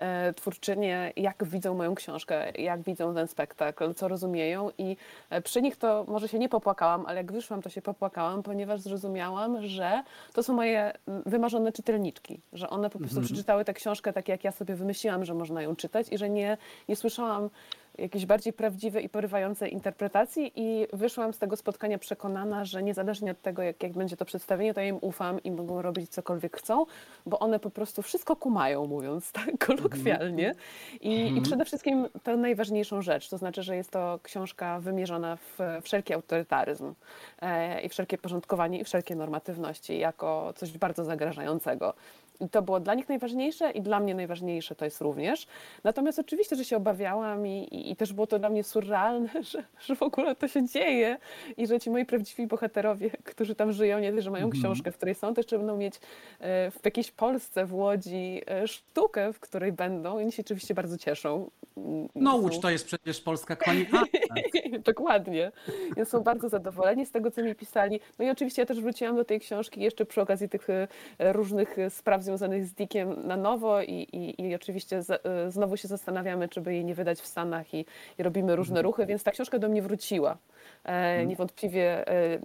e, 0.00 0.32
twórczynie, 0.34 1.12
jak 1.16 1.44
widzą 1.44 1.74
moją 1.74 1.94
książkę, 1.94 2.50
jak 2.50 2.82
widzą 2.82 3.14
ten 3.14 3.28
spektakl, 3.28 3.94
co 3.94 4.08
rozumieją 4.08 4.70
i 4.78 4.96
przy 5.44 5.62
nich 5.62 5.76
to 5.76 6.04
może 6.08 6.28
się 6.28 6.38
nie 6.38 6.48
popłakałam, 6.48 7.06
ale 7.06 7.16
jak 7.16 7.32
wyszłam, 7.32 7.62
to 7.62 7.70
się 7.70 7.82
popłakałam, 7.82 8.42
ponieważ 8.42 8.55
zrozumiałam, 8.76 9.66
że 9.66 10.02
to 10.32 10.42
są 10.42 10.54
moje 10.54 10.92
wymarzone 11.26 11.72
czytelniczki, 11.72 12.40
że 12.52 12.70
one 12.70 12.90
po 12.90 12.98
prostu 12.98 13.18
mhm. 13.18 13.26
przeczytały 13.26 13.64
tę 13.64 13.74
książkę 13.74 14.12
tak, 14.12 14.28
jak 14.28 14.44
ja 14.44 14.52
sobie 14.52 14.74
wymyśliłam, 14.74 15.24
że 15.24 15.34
można 15.34 15.62
ją 15.62 15.76
czytać 15.76 16.06
i 16.12 16.18
że 16.18 16.30
nie, 16.30 16.56
nie 16.88 16.96
słyszałam 16.96 17.50
jakiejś 17.98 18.26
bardziej 18.26 18.52
prawdziwej 18.52 19.04
i 19.04 19.08
porywającej 19.08 19.72
interpretacji 19.72 20.52
i 20.56 20.86
wyszłam 20.92 21.32
z 21.32 21.38
tego 21.38 21.56
spotkania 21.56 21.98
przekonana, 21.98 22.64
że 22.64 22.82
niezależnie 22.82 23.30
od 23.30 23.42
tego, 23.42 23.62
jak, 23.62 23.82
jak 23.82 23.92
będzie 23.92 24.16
to 24.16 24.24
przedstawienie, 24.24 24.74
to 24.74 24.80
ja 24.80 24.86
im 24.86 24.98
ufam 25.00 25.42
i 25.42 25.50
mogą 25.50 25.82
robić 25.82 26.10
cokolwiek 26.10 26.56
chcą, 26.56 26.86
bo 27.26 27.38
one 27.38 27.58
po 27.58 27.70
prostu 27.70 28.02
wszystko 28.02 28.36
kumają, 28.36 28.86
mówiąc 28.86 29.32
tak 29.32 29.58
kolokwialnie. 29.66 30.54
I, 31.00 31.20
i 31.20 31.22
mhm. 31.22 31.42
przede 31.42 31.64
wszystkim 31.64 32.08
tę 32.22 32.36
najważniejszą 32.36 33.02
rzecz, 33.02 33.28
to 33.28 33.38
znaczy, 33.38 33.62
że 33.62 33.76
jest 33.76 33.90
to 33.90 34.18
książka 34.22 34.80
wymierzona 34.80 35.36
w 35.36 35.58
wszelki 35.82 36.14
autorytaryzm 36.14 36.94
e, 37.42 37.80
i 37.80 37.88
wszelkie 37.88 38.18
porządkowanie 38.18 38.80
i 38.80 38.84
wszelkie 38.84 39.16
normatywności 39.16 39.98
jako 39.98 40.52
coś 40.56 40.78
bardzo 40.78 41.04
zagrażającego. 41.04 41.94
I 42.40 42.48
to 42.48 42.62
było 42.62 42.80
dla 42.80 42.94
nich 42.94 43.08
najważniejsze 43.08 43.70
i 43.70 43.82
dla 43.82 44.00
mnie 44.00 44.14
najważniejsze 44.14 44.74
to 44.74 44.84
jest 44.84 45.00
również. 45.00 45.46
Natomiast 45.84 46.18
oczywiście, 46.18 46.56
że 46.56 46.64
się 46.64 46.76
obawiałam 46.76 47.46
i, 47.46 47.64
i, 47.64 47.90
i 47.90 47.96
też 47.96 48.12
było 48.12 48.26
to 48.26 48.38
dla 48.38 48.48
mnie 48.48 48.64
surrealne, 48.64 49.28
że, 49.52 49.64
że 49.80 49.96
w 49.96 50.02
ogóle 50.02 50.36
to 50.36 50.48
się 50.48 50.68
dzieje 50.68 51.18
i 51.56 51.66
że 51.66 51.80
ci 51.80 51.90
moi 51.90 52.04
prawdziwi 52.04 52.46
bohaterowie, 52.46 53.10
którzy 53.24 53.54
tam 53.54 53.72
żyją, 53.72 53.98
nie 53.98 54.08
tylko, 54.08 54.22
że 54.22 54.30
mają 54.30 54.44
mhm. 54.44 54.62
książkę, 54.62 54.92
w 54.92 54.96
której 54.96 55.14
są, 55.14 55.34
też 55.34 55.46
będą 55.46 55.76
mieć 55.76 55.94
e, 56.40 56.70
w 56.70 56.84
jakiejś 56.84 57.10
Polsce, 57.10 57.66
w 57.66 57.74
Łodzi 57.74 58.42
e, 58.46 58.68
sztukę, 58.68 59.32
w 59.32 59.40
której 59.40 59.72
będą 59.72 60.18
i 60.18 60.22
oni 60.22 60.32
się 60.32 60.42
oczywiście 60.42 60.74
bardzo 60.74 60.98
cieszą. 60.98 61.50
No 62.14 62.32
są... 62.32 62.42
Łódź 62.42 62.60
to 62.60 62.70
jest 62.70 62.86
przecież 62.86 63.20
polska 63.20 63.56
kwanika. 63.56 64.02
Dokładnie. 64.84 65.52
Więc 65.96 66.08
są 66.08 66.20
bardzo 66.20 66.48
zadowoleni 66.48 67.06
z 67.06 67.10
tego, 67.10 67.30
co 67.30 67.42
mi 67.42 67.54
pisali. 67.54 68.00
No 68.18 68.24
i 68.24 68.30
oczywiście 68.30 68.62
ja 68.62 68.66
też 68.66 68.80
wróciłam 68.80 69.16
do 69.16 69.24
tej 69.24 69.40
książki 69.40 69.80
jeszcze 69.80 70.06
przy 70.06 70.20
okazji 70.20 70.48
tych 70.48 70.70
e, 70.70 70.88
różnych 71.18 71.76
spraw 71.88 72.22
związanych 72.22 72.66
z 72.66 72.72
Dickiem 72.72 73.26
na 73.26 73.36
nowo 73.36 73.82
i, 73.82 73.92
i, 73.92 74.42
i 74.42 74.54
oczywiście 74.54 74.98
y, 74.98 75.50
znowu 75.50 75.76
się 75.76 75.88
zastanawiamy, 75.88 76.48
czy 76.48 76.60
by 76.60 76.74
jej 76.74 76.84
nie 76.84 76.94
wydać 76.94 77.20
w 77.20 77.26
Stanach 77.26 77.74
i, 77.74 77.86
i 78.18 78.22
robimy 78.22 78.56
różne 78.56 78.82
ruchy, 78.82 79.06
więc 79.06 79.22
ta 79.22 79.30
książka 79.30 79.58
do 79.58 79.68
mnie 79.68 79.82
wróciła. 79.82 80.30
E, 80.84 80.88
mhm. 80.88 81.28
Niewątpliwie 81.28 82.08
e, 82.08 82.38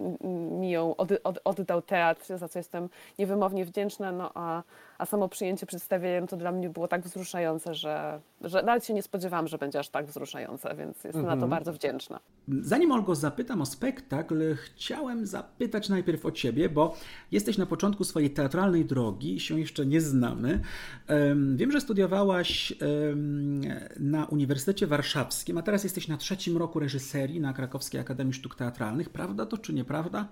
mi 0.60 0.70
ją 0.70 0.96
od, 0.96 1.10
od, 1.24 1.38
oddał 1.44 1.82
teatr, 1.82 2.38
za 2.38 2.48
co 2.48 2.58
jestem 2.58 2.88
niewymownie 3.18 3.64
wdzięczna, 3.64 4.12
no 4.12 4.30
a, 4.34 4.62
a 5.02 5.06
samo 5.06 5.28
przyjęcie 5.28 5.66
przedstawienia 5.66 6.26
to 6.26 6.36
dla 6.36 6.52
mnie 6.52 6.70
było 6.70 6.88
tak 6.88 7.02
wzruszające, 7.02 7.74
że, 7.74 8.20
że 8.40 8.62
nawet 8.62 8.86
się 8.86 8.94
nie 8.94 9.02
spodziewałam, 9.02 9.48
że 9.48 9.58
będzie 9.58 9.78
aż 9.78 9.88
tak 9.88 10.06
wzruszające, 10.06 10.74
więc 10.76 11.04
jestem 11.04 11.20
mhm. 11.20 11.26
na 11.26 11.32
to 11.32 11.44
mhm. 11.44 11.50
bardzo 11.50 11.72
wdzięczna. 11.72 12.20
Zanim 12.48 12.92
Olgo 12.92 13.14
zapytam 13.14 13.60
o 13.60 13.66
spektakl, 13.66 14.54
chciałem 14.54 15.26
zapytać 15.26 15.88
najpierw 15.88 16.26
o 16.26 16.30
Ciebie, 16.30 16.68
bo 16.68 16.96
jesteś 17.32 17.58
na 17.58 17.66
początku 17.66 18.04
swojej 18.04 18.30
teatralnej 18.30 18.84
drogi, 18.84 19.40
się 19.40 19.60
jeszcze 19.60 19.86
nie 19.86 20.00
znamy. 20.00 20.60
Wiem, 21.54 21.72
że 21.72 21.80
studiowałaś 21.80 22.72
na 24.00 24.24
Uniwersytecie 24.24 24.86
Warszawskim, 24.86 25.58
a 25.58 25.62
teraz 25.62 25.84
jesteś 25.84 26.08
na 26.08 26.16
trzecim 26.16 26.56
roku 26.56 26.80
reżyserii 26.80 27.40
na 27.40 27.52
Krakowskiej 27.52 28.00
Akademii 28.00 28.34
Sztuk 28.34 28.54
Teatralnych. 28.54 29.10
Prawda 29.10 29.46
to 29.46 29.58
czy 29.58 29.74
nieprawda? 29.74 30.28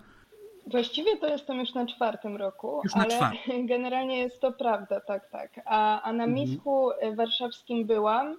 Właściwie 0.66 1.16
to 1.16 1.26
jestem 1.26 1.60
już 1.60 1.74
na 1.74 1.86
czwartym 1.86 2.36
roku, 2.36 2.82
ale 2.94 3.16
czwartym. 3.16 3.66
generalnie 3.72 4.18
jest 4.18 4.40
to 4.40 4.52
prawda, 4.52 5.00
tak, 5.00 5.30
tak. 5.30 5.60
A, 5.64 6.02
a 6.02 6.12
na 6.12 6.24
mhm. 6.24 6.34
Misku 6.34 6.90
e, 6.90 7.14
warszawskim 7.14 7.84
byłam. 7.86 8.36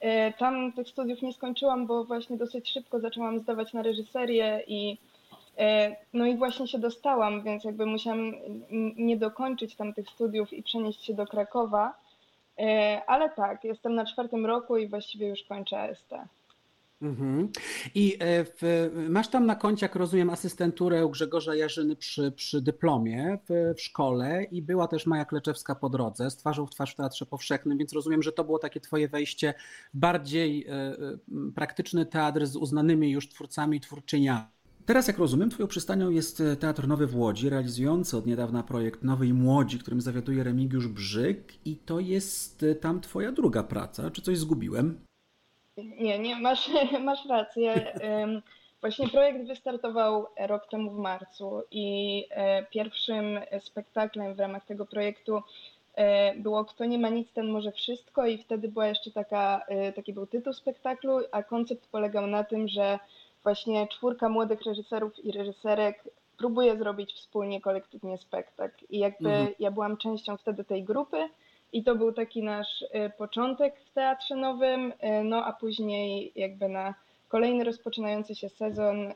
E, 0.00 0.32
tam 0.32 0.72
tych 0.72 0.88
studiów 0.88 1.22
nie 1.22 1.32
skończyłam, 1.32 1.86
bo 1.86 2.04
właśnie 2.04 2.36
dosyć 2.36 2.70
szybko 2.70 3.00
zaczęłam 3.00 3.38
zdawać 3.38 3.72
na 3.72 3.82
reżyserię 3.82 4.62
i 4.66 4.98
e, 5.58 5.96
no 6.12 6.26
i 6.26 6.36
właśnie 6.36 6.68
się 6.68 6.78
dostałam, 6.78 7.42
więc 7.42 7.64
jakby 7.64 7.86
musiałam 7.86 8.32
nie 8.96 9.16
dokończyć 9.16 9.76
tam 9.76 9.94
tych 9.94 10.08
studiów 10.10 10.52
i 10.52 10.62
przenieść 10.62 11.04
się 11.04 11.14
do 11.14 11.26
Krakowa. 11.26 11.94
Ale 13.06 13.30
tak, 13.30 13.64
jestem 13.64 13.94
na 13.94 14.06
czwartym 14.06 14.46
roku 14.46 14.76
i 14.76 14.88
właściwie 14.88 15.28
już 15.28 15.42
kończę 15.42 15.80
AST. 15.80 16.14
Mhm. 17.02 17.48
I 17.94 18.16
e, 18.18 18.44
w, 18.44 18.90
masz 19.08 19.28
tam 19.28 19.46
na 19.46 19.56
koncie, 19.56 19.86
jak 19.86 19.96
rozumiem, 19.96 20.30
asystenturę 20.30 21.08
Grzegorza 21.10 21.54
Jarzyny 21.54 21.96
przy, 21.96 22.32
przy 22.32 22.62
dyplomie 22.62 23.38
w, 23.48 23.74
w, 23.76 23.80
szkole 23.80 24.44
i 24.44 24.62
była 24.62 24.88
też 24.88 25.06
Maja 25.06 25.24
Kleczewska 25.24 25.74
po 25.74 25.88
drodze 25.88 26.30
z 26.30 26.36
twarzą 26.36 26.66
w 26.66 26.70
twarz 26.70 26.92
w 26.92 26.96
Teatrze 26.96 27.26
Powszechnym, 27.26 27.78
więc 27.78 27.92
rozumiem, 27.92 28.22
że 28.22 28.32
to 28.32 28.44
było 28.44 28.58
takie 28.58 28.80
twoje 28.80 29.08
wejście 29.08 29.54
bardziej 29.94 30.66
e, 30.68 30.96
praktyczny 31.54 32.06
teatr 32.06 32.46
z 32.46 32.56
uznanymi 32.56 33.10
już 33.10 33.28
twórcami 33.28 33.76
i 33.76 33.80
twórczyniami. 33.80 34.44
Teraz, 34.86 35.08
jak 35.08 35.18
rozumiem, 35.18 35.50
Twoją 35.50 35.66
przystanią 35.66 36.10
jest 36.10 36.42
Teatr 36.60 36.88
Nowy 36.88 37.06
w 37.06 37.16
Łodzi, 37.16 37.48
realizujący 37.48 38.16
od 38.16 38.26
niedawna 38.26 38.62
projekt 38.62 39.02
Nowej 39.02 39.34
Młodzi, 39.34 39.78
którym 39.78 40.00
zawiaduje 40.00 40.44
Remigiusz 40.44 40.88
Brzyk 40.88 41.52
i 41.64 41.76
to 41.76 42.00
jest 42.00 42.64
tam 42.80 43.00
Twoja 43.00 43.32
druga 43.32 43.62
praca. 43.62 44.10
Czy 44.10 44.22
coś 44.22 44.38
zgubiłem? 44.38 45.09
Nie, 45.84 46.18
nie, 46.18 46.36
masz, 46.36 46.70
masz 47.00 47.26
rację. 47.26 47.92
Właśnie 48.80 49.08
projekt 49.08 49.46
wystartował 49.46 50.26
rok 50.38 50.66
temu 50.66 50.90
w 50.90 50.98
marcu 50.98 51.62
i 51.70 52.26
e, 52.30 52.66
pierwszym 52.66 53.40
spektaklem 53.60 54.34
w 54.34 54.40
ramach 54.40 54.66
tego 54.66 54.86
projektu 54.86 55.42
e, 55.94 56.34
było 56.34 56.64
Kto 56.64 56.84
nie 56.84 56.98
ma 56.98 57.08
nic, 57.08 57.32
ten 57.32 57.48
może 57.48 57.72
wszystko 57.72 58.26
i 58.26 58.38
wtedy 58.38 58.68
była 58.68 58.86
jeszcze 58.86 59.10
taka, 59.10 59.64
e, 59.68 59.92
taki 59.92 60.12
był 60.12 60.26
tytuł 60.26 60.52
spektaklu, 60.52 61.18
a 61.32 61.42
koncept 61.42 61.86
polegał 61.86 62.26
na 62.26 62.44
tym, 62.44 62.68
że 62.68 62.98
właśnie 63.42 63.88
czwórka 63.88 64.28
młodych 64.28 64.62
reżyserów 64.62 65.24
i 65.24 65.32
reżyserek 65.32 66.04
próbuje 66.38 66.76
zrobić 66.76 67.12
wspólnie, 67.12 67.60
kolektywnie 67.60 68.18
spektakl. 68.18 68.84
I 68.90 68.98
jakby 68.98 69.30
mhm. 69.30 69.54
ja 69.58 69.70
byłam 69.70 69.96
częścią 69.96 70.36
wtedy 70.36 70.64
tej 70.64 70.84
grupy, 70.84 71.28
i 71.72 71.84
to 71.84 71.94
był 71.94 72.12
taki 72.12 72.42
nasz 72.42 72.82
y, 72.82 73.10
początek 73.18 73.80
w 73.80 73.92
Teatrze 73.92 74.36
Nowym, 74.36 74.92
y, 74.92 75.24
no 75.24 75.44
a 75.44 75.52
później 75.52 76.32
jakby 76.36 76.68
na 76.68 76.94
kolejny 77.28 77.64
rozpoczynający 77.64 78.34
się 78.34 78.48
sezon 78.48 78.96
y, 79.00 79.14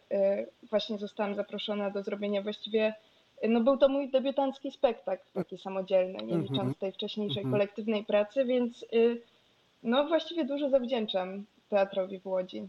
właśnie 0.70 0.98
zostałam 0.98 1.34
zaproszona 1.34 1.90
do 1.90 2.02
zrobienia 2.02 2.42
właściwie, 2.42 2.94
no 3.48 3.60
był 3.60 3.76
to 3.76 3.88
mój 3.88 4.10
debiutancki 4.10 4.70
spektakl, 4.70 5.22
taki 5.34 5.58
samodzielny, 5.58 6.18
nie 6.18 6.36
licząc 6.36 6.58
mhm. 6.58 6.74
tej 6.74 6.92
wcześniejszej 6.92 7.42
mhm. 7.42 7.52
kolektywnej 7.52 8.04
pracy, 8.04 8.44
więc 8.44 8.84
no 9.82 10.08
właściwie 10.08 10.44
dużo 10.44 10.70
zawdzięczam 10.70 11.44
teatrowi 11.68 12.20
w 12.20 12.26
Łodzi. 12.26 12.68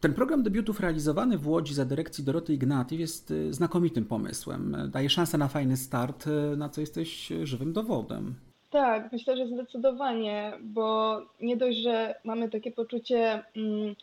Ten 0.00 0.14
program 0.14 0.42
debiutów 0.42 0.80
realizowany 0.80 1.38
w 1.38 1.48
Łodzi 1.48 1.74
za 1.74 1.84
dyrekcji 1.84 2.24
Doroty 2.24 2.54
Ignatyw 2.54 3.00
jest 3.00 3.34
znakomitym 3.50 4.04
pomysłem. 4.04 4.76
Daje 4.90 5.10
szansę 5.10 5.38
na 5.38 5.48
fajny 5.48 5.76
start, 5.76 6.24
na 6.56 6.68
co 6.68 6.80
jesteś 6.80 7.32
żywym 7.42 7.72
dowodem. 7.72 8.34
Tak, 8.72 9.12
myślę, 9.12 9.36
że 9.36 9.46
zdecydowanie, 9.46 10.52
bo 10.60 11.18
nie 11.40 11.56
dość, 11.56 11.78
że 11.78 12.14
mamy 12.24 12.50
takie 12.50 12.70
poczucie, 12.70 13.42
mm, 13.56 13.96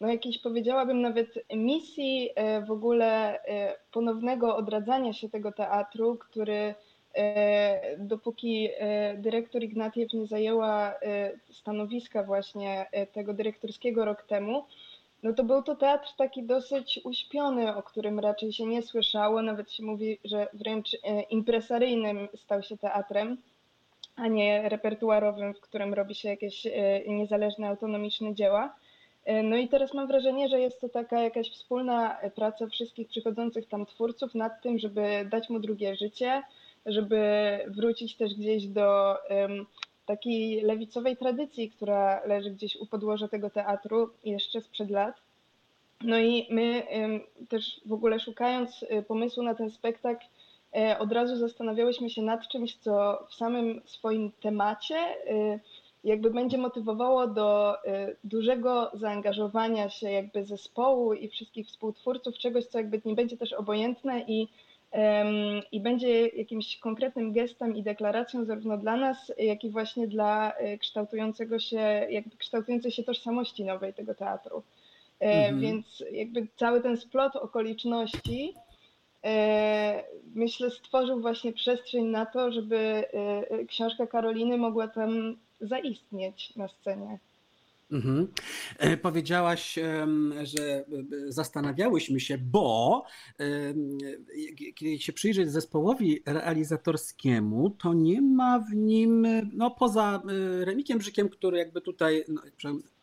no 0.00 0.08
jakiejś 0.08 0.38
powiedziałabym 0.38 1.00
nawet 1.00 1.28
misji 1.54 2.30
e, 2.34 2.60
w 2.64 2.70
ogóle 2.70 3.42
e, 3.44 3.76
ponownego 3.92 4.56
odradzania 4.56 5.12
się 5.12 5.28
tego 5.28 5.52
teatru, 5.52 6.16
który 6.16 6.74
e, 7.14 7.96
dopóki 7.98 8.68
dyrektor 9.16 9.62
Ignatiew 9.62 10.12
nie 10.12 10.26
zajęła 10.26 10.94
stanowiska 11.50 12.22
właśnie 12.22 12.86
tego 13.12 13.34
dyrektorskiego 13.34 14.04
rok 14.04 14.22
temu, 14.22 14.64
no 15.22 15.32
to 15.32 15.44
był 15.44 15.62
to 15.62 15.74
teatr 15.76 16.08
taki 16.16 16.42
dosyć 16.42 17.00
uśpiony, 17.04 17.76
o 17.76 17.82
którym 17.82 18.18
raczej 18.18 18.52
się 18.52 18.66
nie 18.66 18.82
słyszało, 18.82 19.42
nawet 19.42 19.72
się 19.72 19.82
mówi, 19.82 20.18
że 20.24 20.46
wręcz 20.52 20.96
impresaryjnym 21.30 22.28
stał 22.34 22.62
się 22.62 22.78
teatrem 22.78 23.36
a 24.16 24.28
nie 24.28 24.68
repertuarowym, 24.68 25.54
w 25.54 25.60
którym 25.60 25.94
robi 25.94 26.14
się 26.14 26.28
jakieś 26.28 26.66
e, 26.66 26.70
niezależne, 27.06 27.68
autonomiczne 27.68 28.34
dzieła. 28.34 28.74
No 29.44 29.56
i 29.56 29.68
teraz 29.68 29.94
mam 29.94 30.06
wrażenie, 30.06 30.48
że 30.48 30.60
jest 30.60 30.80
to 30.80 30.88
taka 30.88 31.22
jakaś 31.22 31.50
wspólna 31.50 32.16
praca 32.34 32.66
wszystkich 32.66 33.08
przychodzących 33.08 33.68
tam 33.68 33.86
twórców 33.86 34.34
nad 34.34 34.62
tym, 34.62 34.78
żeby 34.78 35.28
dać 35.30 35.50
mu 35.50 35.60
drugie 35.60 35.96
życie, 35.96 36.42
żeby 36.86 37.20
wrócić 37.66 38.16
też 38.16 38.34
gdzieś 38.34 38.66
do 38.66 39.16
um, 39.30 39.66
takiej 40.06 40.60
lewicowej 40.60 41.16
tradycji, 41.16 41.70
która 41.70 42.22
leży 42.26 42.50
gdzieś 42.50 42.76
u 42.76 42.86
podłoża 42.86 43.28
tego 43.28 43.50
teatru 43.50 44.10
jeszcze 44.24 44.60
sprzed 44.60 44.90
lat. 44.90 45.20
No 46.00 46.18
i 46.18 46.46
my 46.50 46.82
um, 46.90 47.20
też 47.48 47.80
w 47.86 47.92
ogóle 47.92 48.20
szukając 48.20 48.82
y, 48.82 49.02
pomysłu 49.02 49.42
na 49.42 49.54
ten 49.54 49.70
spektakl, 49.70 50.24
e, 50.24 50.28
od 50.98 51.12
razu 51.12 51.36
zastanawiałyśmy 51.36 52.10
się 52.10 52.22
nad 52.22 52.48
czymś, 52.48 52.76
co 52.76 53.26
w 53.28 53.34
samym 53.34 53.82
swoim 53.84 54.32
temacie 54.40 54.96
y, 54.96 55.60
jakby 56.04 56.30
będzie 56.30 56.58
motywowało 56.58 57.26
do 57.26 57.76
y, 57.84 58.16
dużego 58.24 58.90
zaangażowania 58.94 59.90
się 59.90 60.10
jakby 60.10 60.44
zespołu 60.44 61.14
i 61.14 61.28
wszystkich 61.28 61.66
współtwórców, 61.66 62.38
czegoś, 62.38 62.66
co 62.66 62.78
jakby 62.78 63.00
nie 63.04 63.14
będzie 63.14 63.36
też 63.36 63.52
obojętne 63.52 64.20
i, 64.20 64.48
i 65.72 65.80
będzie 65.80 66.26
jakimś 66.26 66.78
konkretnym 66.78 67.32
gestem 67.32 67.76
i 67.76 67.82
deklaracją 67.82 68.44
zarówno 68.44 68.78
dla 68.78 68.96
nas, 68.96 69.32
jak 69.38 69.64
i 69.64 69.70
właśnie 69.70 70.08
dla 70.08 70.52
kształtującego 70.80 71.58
się, 71.58 72.06
jakby 72.10 72.36
kształtującej 72.36 72.92
się 72.92 73.02
tożsamości 73.02 73.64
nowej 73.64 73.94
tego 73.94 74.14
teatru. 74.14 74.62
E, 75.22 75.24
mhm. 75.24 75.60
Więc 75.60 76.04
jakby 76.12 76.46
cały 76.56 76.80
ten 76.80 76.96
splot 76.96 77.36
okoliczności 77.36 78.54
e, 78.56 78.71
myślę 80.34 80.70
stworzył 80.70 81.20
właśnie 81.20 81.52
przestrzeń 81.52 82.04
na 82.04 82.26
to, 82.26 82.52
żeby 82.52 82.76
e, 82.76 83.64
książka 83.64 84.06
Karoliny 84.06 84.58
mogła 84.58 84.88
tam 84.88 85.36
zaistnieć 85.60 86.56
na 86.56 86.68
scenie. 86.68 87.18
Mhm. 87.92 88.28
E, 88.78 88.96
powiedziałaś, 88.96 89.78
że 90.42 90.62
e, 90.62 90.84
zastanawiałyśmy 91.28 92.20
się, 92.20 92.38
bo 92.38 93.04
kiedy 94.74 94.98
się 94.98 95.12
przyjrzeć 95.12 95.50
zespołowi 95.50 96.22
realizatorskiemu, 96.26 97.70
to 97.70 97.94
nie 97.94 98.22
ma 98.22 98.58
w 98.58 98.74
nim, 98.74 99.26
no 99.52 99.70
poza 99.70 100.22
e, 100.28 100.64
Remikiem 100.64 100.98
Brzykiem, 100.98 101.28
który 101.28 101.58
jakby 101.58 101.80
tutaj 101.80 102.24
no, 102.28 102.42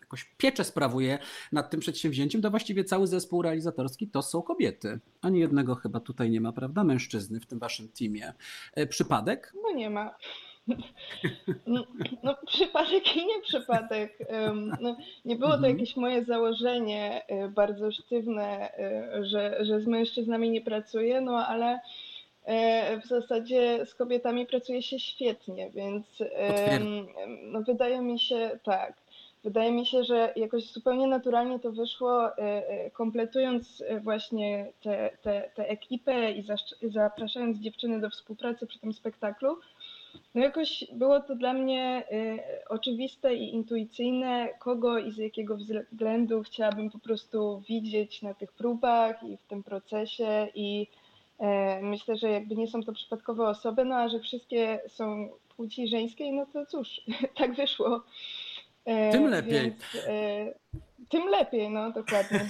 jakoś 0.09 0.25
pieczę 0.37 0.63
sprawuje 0.63 1.19
nad 1.51 1.69
tym 1.69 1.79
przedsięwzięciem, 1.79 2.41
to 2.41 2.49
właściwie 2.49 2.83
cały 2.83 3.07
zespół 3.07 3.41
realizatorski 3.41 4.07
to 4.07 4.21
są 4.21 4.41
kobiety. 4.41 4.99
Ani 5.21 5.39
jednego 5.39 5.75
chyba 5.75 5.99
tutaj 5.99 6.29
nie 6.29 6.41
ma, 6.41 6.51
prawda, 6.51 6.83
mężczyzny 6.83 7.39
w 7.39 7.45
tym 7.45 7.59
waszym 7.59 7.89
teamie. 7.89 8.33
Przypadek? 8.89 9.53
No 9.63 9.71
nie 9.71 9.89
ma. 9.89 10.15
No, 11.67 11.83
no, 12.23 12.35
przypadek 12.47 13.15
i 13.15 13.25
nie 13.25 13.41
przypadek. 13.41 14.17
No, 14.81 14.97
nie 15.25 15.35
było 15.35 15.49
to 15.49 15.55
mhm. 15.55 15.73
jakieś 15.73 15.95
moje 15.95 16.25
założenie 16.25 17.27
e, 17.27 17.47
bardzo 17.49 17.91
sztywne, 17.91 18.73
e, 18.77 19.25
że, 19.25 19.65
że 19.65 19.81
z 19.81 19.87
mężczyznami 19.87 20.49
nie 20.49 20.61
pracuję, 20.61 21.21
no 21.21 21.47
ale 21.47 21.79
e, 22.45 23.01
w 23.01 23.05
zasadzie 23.05 23.85
z 23.85 23.95
kobietami 23.95 24.45
pracuje 24.45 24.83
się 24.83 24.99
świetnie, 24.99 25.71
więc 25.71 26.05
no, 27.41 27.61
wydaje 27.61 28.01
mi 28.01 28.19
się 28.19 28.59
tak. 28.63 28.93
Wydaje 29.43 29.71
mi 29.71 29.85
się, 29.85 30.03
że 30.03 30.33
jakoś 30.35 30.71
zupełnie 30.71 31.07
naturalnie 31.07 31.59
to 31.59 31.71
wyszło, 31.71 32.29
kompletując 32.93 33.83
właśnie 34.01 34.71
tę 35.55 35.69
ekipę 35.69 36.31
i 36.31 36.43
zapraszając 36.81 37.57
dziewczyny 37.57 38.01
do 38.01 38.09
współpracy 38.09 38.67
przy 38.67 38.79
tym 38.79 38.93
spektaklu 38.93 39.57
no 40.35 40.41
jakoś 40.41 40.85
było 40.93 41.19
to 41.19 41.35
dla 41.35 41.53
mnie 41.53 42.03
oczywiste 42.69 43.35
i 43.35 43.53
intuicyjne, 43.53 44.49
kogo 44.59 44.97
i 44.97 45.11
z 45.11 45.17
jakiego 45.17 45.57
względu 45.57 46.43
chciałabym 46.43 46.89
po 46.89 46.99
prostu 46.99 47.63
widzieć 47.67 48.21
na 48.21 48.33
tych 48.33 48.51
próbach 48.51 49.23
i 49.23 49.37
w 49.37 49.43
tym 49.43 49.63
procesie 49.63 50.47
i 50.55 50.87
myślę, 51.81 52.17
że 52.17 52.29
jakby 52.29 52.55
nie 52.55 52.67
są 52.67 52.83
to 52.83 52.93
przypadkowe 52.93 53.47
osoby, 53.47 53.85
no 53.85 53.95
a 53.95 54.09
że 54.09 54.19
wszystkie 54.19 54.79
są 54.87 55.29
płci 55.55 55.87
żeńskiej, 55.87 56.33
no 56.33 56.45
to 56.53 56.65
cóż, 56.65 57.01
tak 57.37 57.55
wyszło. 57.55 58.03
Y, 58.89 59.11
tym 59.11 59.27
lepiej. 59.27 59.61
Więc, 59.61 60.07
tym 61.09 61.27
lepiej, 61.27 61.69
no 61.69 61.91
dokładnie. 61.91 62.49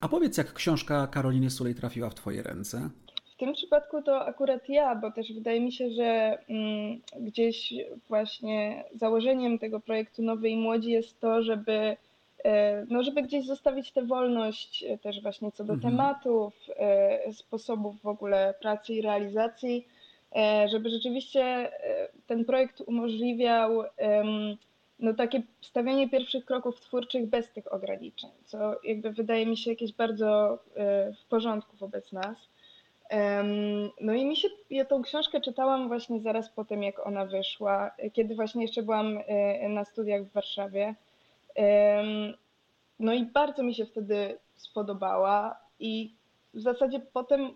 A 0.00 0.08
powiedz, 0.08 0.38
jak 0.38 0.52
książka 0.52 1.06
Karoliny 1.06 1.50
Sulej 1.50 1.74
trafiła 1.74 2.10
w 2.10 2.14
Twoje 2.14 2.42
ręce? 2.42 2.90
W 3.36 3.38
tym 3.38 3.52
przypadku 3.52 4.02
to 4.02 4.26
akurat 4.26 4.68
ja, 4.68 4.94
bo 4.94 5.10
też 5.10 5.32
wydaje 5.32 5.60
mi 5.60 5.72
się, 5.72 5.90
że 5.90 6.38
mm, 6.48 7.00
gdzieś 7.20 7.74
właśnie 8.08 8.84
założeniem 8.94 9.58
tego 9.58 9.80
projektu 9.80 10.22
Nowej 10.22 10.56
Młodzi 10.56 10.90
jest 10.90 11.20
to, 11.20 11.42
żeby, 11.42 11.96
e, 12.44 12.86
no, 12.90 13.02
żeby 13.02 13.22
gdzieś 13.22 13.46
zostawić 13.46 13.92
tę 13.92 14.06
wolność 14.06 14.84
e, 14.84 14.98
też 14.98 15.22
właśnie 15.22 15.52
co 15.52 15.64
do 15.64 15.72
mhm. 15.72 15.92
tematów, 15.92 16.54
e, 16.76 17.32
sposobów 17.32 18.02
w 18.02 18.06
ogóle 18.06 18.54
pracy 18.60 18.94
i 18.94 19.02
realizacji, 19.02 19.86
żeby 20.66 20.90
rzeczywiście 20.90 21.72
ten 22.26 22.44
projekt 22.44 22.80
umożliwiał 22.80 23.82
no, 24.98 25.14
takie 25.14 25.42
stawianie 25.60 26.08
pierwszych 26.08 26.44
kroków 26.44 26.80
twórczych 26.80 27.26
bez 27.26 27.52
tych 27.52 27.72
ograniczeń, 27.72 28.30
co 28.44 28.58
jakby 28.84 29.10
wydaje 29.10 29.46
mi 29.46 29.56
się 29.56 29.70
jakieś 29.70 29.92
bardzo 29.92 30.58
w 31.20 31.28
porządku 31.28 31.76
wobec 31.76 32.12
nas. 32.12 32.48
No 34.00 34.14
i 34.14 34.24
mi 34.24 34.36
się, 34.36 34.48
ja 34.70 34.84
tą 34.84 35.02
książkę 35.02 35.40
czytałam 35.40 35.88
właśnie 35.88 36.20
zaraz 36.20 36.48
po 36.48 36.64
tym, 36.64 36.82
jak 36.82 37.06
ona 37.06 37.26
wyszła, 37.26 37.90
kiedy 38.12 38.34
właśnie 38.34 38.62
jeszcze 38.62 38.82
byłam 38.82 39.18
e, 39.26 39.68
na 39.68 39.84
studiach 39.84 40.24
w 40.24 40.32
Warszawie. 40.32 40.94
No 42.98 43.14
i 43.14 43.24
bardzo 43.24 43.62
mi 43.62 43.74
się 43.74 43.86
wtedy 43.86 44.38
spodobała 44.56 45.56
i 45.80 46.14
w 46.54 46.60
zasadzie 46.60 47.00
potem, 47.12 47.50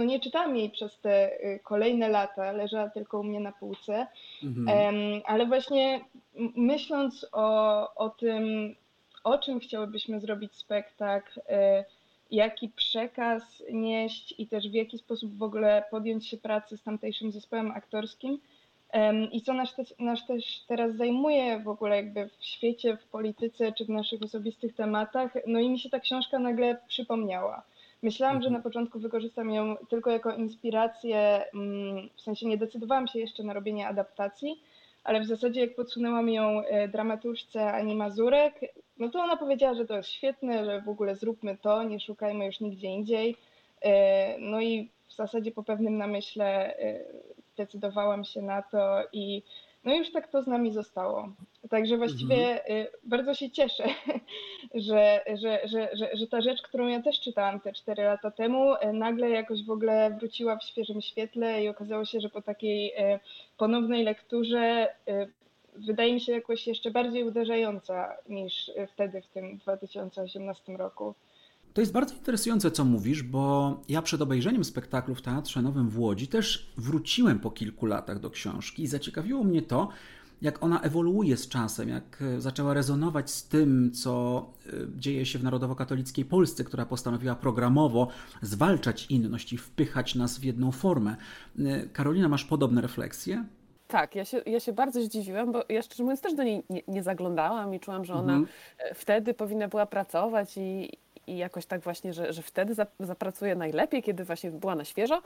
no 0.00 0.06
nie 0.06 0.20
czytałam 0.20 0.56
jej 0.56 0.70
przez 0.70 1.00
te 1.00 1.40
e, 1.40 1.58
kolejne 1.58 2.08
lata, 2.08 2.52
leżała 2.52 2.90
tylko 2.90 3.20
u 3.20 3.24
mnie 3.24 3.40
na 3.40 3.52
półce, 3.52 4.06
mhm. 4.42 5.22
ale 5.26 5.46
właśnie 5.46 6.00
myśląc 6.56 7.26
o, 7.32 7.94
o 7.94 8.10
tym, 8.10 8.74
o 9.24 9.38
czym 9.38 9.60
chciałybyśmy 9.60 10.20
zrobić 10.20 10.54
spektakl, 10.54 11.40
e, 11.48 11.84
jaki 12.30 12.68
przekaz 12.68 13.62
nieść 13.72 14.34
i 14.38 14.46
też 14.46 14.68
w 14.68 14.74
jaki 14.74 14.98
sposób 14.98 15.36
w 15.36 15.42
ogóle 15.42 15.84
podjąć 15.90 16.26
się 16.26 16.36
pracy 16.36 16.76
z 16.76 16.82
tamtejszym 16.82 17.32
zespołem 17.32 17.70
aktorskim. 17.70 18.38
I 19.32 19.42
co 19.42 19.54
nas, 19.54 19.74
też, 19.74 19.94
nas 19.98 20.26
też 20.26 20.64
teraz 20.68 20.96
zajmuje 20.96 21.58
w 21.58 21.68
ogóle 21.68 21.96
jakby 21.96 22.28
w 22.28 22.44
świecie, 22.44 22.96
w 22.96 23.04
polityce 23.04 23.72
czy 23.72 23.84
w 23.84 23.88
naszych 23.88 24.22
osobistych 24.22 24.74
tematach. 24.74 25.32
No 25.46 25.58
i 25.58 25.70
mi 25.70 25.78
się 25.78 25.90
ta 25.90 26.00
książka 26.00 26.38
nagle 26.38 26.78
przypomniała. 26.88 27.62
Myślałam, 28.02 28.36
że 28.42 28.46
mhm. 28.46 28.52
na 28.52 28.62
początku 28.62 28.98
wykorzystam 28.98 29.50
ją 29.50 29.76
tylko 29.76 30.10
jako 30.10 30.32
inspirację, 30.32 31.44
mm, 31.54 32.08
w 32.16 32.20
sensie 32.20 32.46
nie 32.46 32.58
decydowałam 32.58 33.06
się 33.06 33.18
jeszcze 33.18 33.42
na 33.42 33.52
robienie 33.52 33.88
adaptacji, 33.88 34.60
ale 35.04 35.20
w 35.20 35.26
zasadzie 35.26 35.60
jak 35.60 35.74
podsunęłam 35.74 36.28
ją 36.28 36.62
e, 36.64 36.88
dramaturzce 36.88 37.72
Ani 37.72 37.94
Mazurek, 37.94 38.60
no 38.98 39.08
to 39.08 39.20
ona 39.20 39.36
powiedziała, 39.36 39.74
że 39.74 39.86
to 39.86 39.96
jest 39.96 40.08
świetne, 40.08 40.64
że 40.64 40.82
w 40.82 40.88
ogóle 40.88 41.16
zróbmy 41.16 41.56
to, 41.56 41.82
nie 41.82 42.00
szukajmy 42.00 42.46
już 42.46 42.60
nigdzie 42.60 42.88
indziej. 42.88 43.36
E, 43.82 44.38
no 44.38 44.60
i 44.60 44.88
w 45.08 45.14
zasadzie 45.14 45.52
po 45.52 45.62
pewnym 45.62 45.98
namyśle 45.98 46.76
e, 46.78 47.00
decydowałam 47.56 48.24
się 48.24 48.42
na 48.42 48.62
to 48.62 49.02
i 49.12 49.42
no 49.84 49.94
już 49.94 50.12
tak 50.12 50.28
to 50.28 50.42
z 50.42 50.46
nami 50.46 50.72
zostało. 50.72 51.28
Także 51.70 51.96
właściwie 51.96 52.64
mhm. 52.64 52.86
bardzo 53.04 53.34
się 53.34 53.50
cieszę, 53.50 53.84
że, 54.88 55.20
że, 55.40 55.60
że, 55.64 55.88
że, 55.92 56.16
że 56.16 56.26
ta 56.26 56.40
rzecz, 56.40 56.62
którą 56.62 56.88
ja 56.88 57.02
też 57.02 57.20
czytałam 57.20 57.60
te 57.60 57.72
4 57.72 58.02
lata 58.02 58.30
temu, 58.30 58.74
nagle 58.92 59.30
jakoś 59.30 59.64
w 59.64 59.70
ogóle 59.70 60.16
wróciła 60.18 60.56
w 60.56 60.64
świeżym 60.64 61.00
świetle 61.00 61.64
i 61.64 61.68
okazało 61.68 62.04
się, 62.04 62.20
że 62.20 62.28
po 62.28 62.42
takiej 62.42 62.92
ponownej 63.56 64.04
lekturze 64.04 64.88
wydaje 65.76 66.14
mi 66.14 66.20
się 66.20 66.32
jakoś 66.32 66.66
jeszcze 66.66 66.90
bardziej 66.90 67.24
uderzająca 67.24 68.16
niż 68.28 68.70
wtedy 68.92 69.22
w 69.22 69.26
tym 69.26 69.58
2018 69.58 70.76
roku. 70.76 71.14
To 71.74 71.80
jest 71.80 71.92
bardzo 71.92 72.14
interesujące, 72.14 72.70
co 72.70 72.84
mówisz, 72.84 73.22
bo 73.22 73.74
ja 73.88 74.02
przed 74.02 74.22
obejrzeniem 74.22 74.64
spektaklu 74.64 75.14
w 75.14 75.22
Teatrze 75.22 75.62
Nowym 75.62 75.88
w 75.88 75.98
Łodzi 75.98 76.28
też 76.28 76.72
wróciłem 76.76 77.38
po 77.38 77.50
kilku 77.50 77.86
latach 77.86 78.20
do 78.20 78.30
książki 78.30 78.82
i 78.82 78.86
zaciekawiło 78.86 79.44
mnie 79.44 79.62
to, 79.62 79.88
jak 80.42 80.62
ona 80.62 80.80
ewoluuje 80.80 81.36
z 81.36 81.48
czasem, 81.48 81.88
jak 81.88 82.22
zaczęła 82.38 82.74
rezonować 82.74 83.30
z 83.30 83.48
tym, 83.48 83.92
co 83.92 84.46
e, 84.66 84.70
dzieje 84.96 85.26
się 85.26 85.38
w 85.38 85.44
narodowo-katolickiej 85.44 86.24
Polsce, 86.24 86.64
która 86.64 86.86
postanowiła 86.86 87.34
programowo 87.34 88.08
zwalczać 88.42 89.06
inność 89.06 89.52
i 89.52 89.58
wpychać 89.58 90.14
nas 90.14 90.38
w 90.38 90.44
jedną 90.44 90.72
formę. 90.72 91.16
E, 91.58 91.86
Karolina, 91.86 92.28
masz 92.28 92.44
podobne 92.44 92.80
refleksje? 92.80 93.44
Tak, 93.88 94.14
ja 94.14 94.24
się, 94.24 94.42
ja 94.46 94.60
się 94.60 94.72
bardzo 94.72 95.02
zdziwiłam, 95.02 95.52
bo 95.52 95.64
ja 95.68 95.82
szczerze 95.82 96.02
mówiąc 96.02 96.20
też 96.20 96.34
do 96.34 96.42
niej 96.42 96.62
nie, 96.70 96.82
nie 96.88 97.02
zaglądałam 97.02 97.74
i 97.74 97.80
czułam, 97.80 98.04
że 98.04 98.14
ona 98.14 98.32
mhm. 98.32 98.46
E, 98.78 98.94
wtedy 98.94 99.34
powinna 99.34 99.68
była 99.68 99.86
pracować 99.86 100.56
i, 100.56 100.90
i 101.30 101.36
jakoś 101.36 101.66
tak 101.66 101.80
właśnie, 101.80 102.12
że, 102.12 102.32
że 102.32 102.42
wtedy 102.42 102.74
zapracuje 103.00 103.54
najlepiej, 103.54 104.02
kiedy 104.02 104.24
właśnie 104.24 104.50
była 104.50 104.74
na 104.74 104.84
świeżo, 104.84 105.22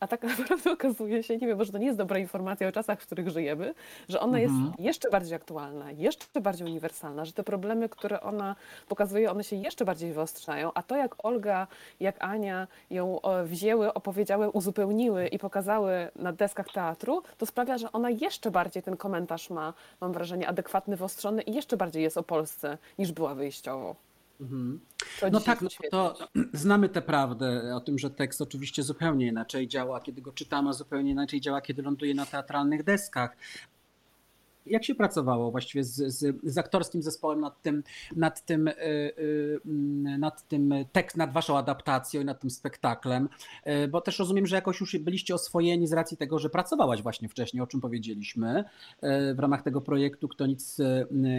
a 0.00 0.06
tak 0.06 0.22
naprawdę 0.38 0.72
okazuje 0.72 1.22
się, 1.22 1.36
nie 1.36 1.46
wiem, 1.46 1.58
może 1.58 1.72
to 1.72 1.78
nie 1.78 1.86
jest 1.86 1.98
dobra 1.98 2.18
informacja 2.18 2.68
o 2.68 2.72
czasach, 2.72 3.00
w 3.00 3.06
których 3.06 3.30
żyjemy, 3.30 3.74
że 4.08 4.20
ona 4.20 4.38
mhm. 4.38 4.64
jest 4.66 4.80
jeszcze 4.80 5.10
bardziej 5.10 5.36
aktualna, 5.36 5.90
jeszcze 5.90 6.40
bardziej 6.40 6.66
uniwersalna, 6.66 7.24
że 7.24 7.32
te 7.32 7.42
problemy, 7.44 7.88
które 7.88 8.20
ona 8.20 8.56
pokazuje, 8.88 9.30
one 9.30 9.44
się 9.44 9.56
jeszcze 9.56 9.84
bardziej 9.84 10.12
wyostrzają, 10.12 10.70
a 10.74 10.82
to 10.82 10.96
jak 10.96 11.24
Olga, 11.24 11.66
jak 12.00 12.24
Ania 12.24 12.66
ją 12.90 13.20
wzięły, 13.44 13.94
opowiedziały, 13.94 14.50
uzupełniły 14.50 15.26
i 15.26 15.38
pokazały 15.38 16.10
na 16.16 16.32
deskach 16.32 16.72
teatru, 16.72 17.22
to 17.38 17.46
sprawia, 17.46 17.78
że 17.78 17.92
ona 17.92 18.10
jeszcze 18.10 18.50
bardziej 18.50 18.82
ten 18.82 18.96
komentarz 18.96 19.50
ma, 19.50 19.72
mam 20.00 20.12
wrażenie, 20.12 20.48
adekwatny, 20.48 20.96
wyostrzony 20.96 21.42
i 21.42 21.54
jeszcze 21.54 21.76
bardziej 21.76 22.02
jest 22.02 22.18
o 22.18 22.22
Polsce 22.22 22.78
niż 22.98 23.12
była 23.12 23.34
wyjściowo. 23.34 23.96
Mhm. 24.40 24.80
No 25.32 25.40
tak, 25.40 25.62
no 25.62 25.68
to 25.90 26.16
znamy 26.52 26.88
tę 26.88 27.02
prawdę 27.02 27.76
o 27.76 27.80
tym, 27.80 27.98
że 27.98 28.10
tekst 28.10 28.40
oczywiście 28.40 28.82
zupełnie 28.82 29.26
inaczej 29.26 29.68
działa, 29.68 30.00
kiedy 30.00 30.22
go 30.22 30.32
czytamy, 30.32 30.70
a 30.70 30.72
zupełnie 30.72 31.10
inaczej 31.10 31.40
działa, 31.40 31.60
kiedy 31.60 31.82
ląduje 31.82 32.14
na 32.14 32.26
teatralnych 32.26 32.84
deskach. 32.84 33.36
Jak 34.66 34.84
się 34.84 34.94
pracowało 34.94 35.50
właściwie 35.50 35.84
z, 35.84 35.94
z, 35.94 36.36
z 36.42 36.58
aktorskim 36.58 37.02
zespołem 37.02 37.40
nad 37.40 37.62
tym, 37.62 37.82
nad 38.16 38.44
tym, 38.44 38.68
y, 38.68 38.74
y, 38.78 39.60
nad 40.18 40.48
tym 40.48 40.74
tekst, 40.92 41.16
nad 41.16 41.32
waszą 41.32 41.58
adaptacją 41.58 42.20
i 42.20 42.24
nad 42.24 42.40
tym 42.40 42.50
spektaklem? 42.50 43.28
Y, 43.66 43.88
bo 43.88 44.00
też 44.00 44.18
rozumiem, 44.18 44.46
że 44.46 44.56
jakoś 44.56 44.80
już 44.80 44.98
byliście 44.98 45.34
oswojeni 45.34 45.86
z 45.86 45.92
racji 45.92 46.16
tego, 46.16 46.38
że 46.38 46.50
pracowałaś 46.50 47.02
właśnie 47.02 47.28
wcześniej, 47.28 47.62
o 47.62 47.66
czym 47.66 47.80
powiedzieliśmy, 47.80 48.64
w 49.34 49.38
ramach 49.38 49.62
tego 49.62 49.80
projektu 49.80 50.28
Kto 50.28 50.46
nic 50.46 50.78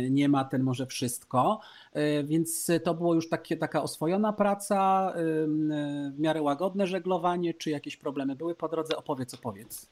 nie 0.10 0.30
ma, 0.30 0.46
ten 0.46 0.64
może 0.64 0.86
wszystko. 0.86 1.60
Więc 2.24 2.72
to 2.84 2.94
było 2.94 3.14
już 3.14 3.30
takie, 3.30 3.58
taka 3.58 3.84
oswojona 3.84 4.34
praca, 4.34 5.14
w 6.10 6.20
miarę 6.20 6.42
łagodne 6.42 6.88
żeglowanie, 6.88 7.54
czy 7.54 7.70
jakieś 7.70 7.98
problemy 7.98 8.36
były 8.36 8.56
po 8.56 8.70
drodze? 8.70 8.98
Opowiedz, 8.98 9.34
opowiedz. 9.34 9.90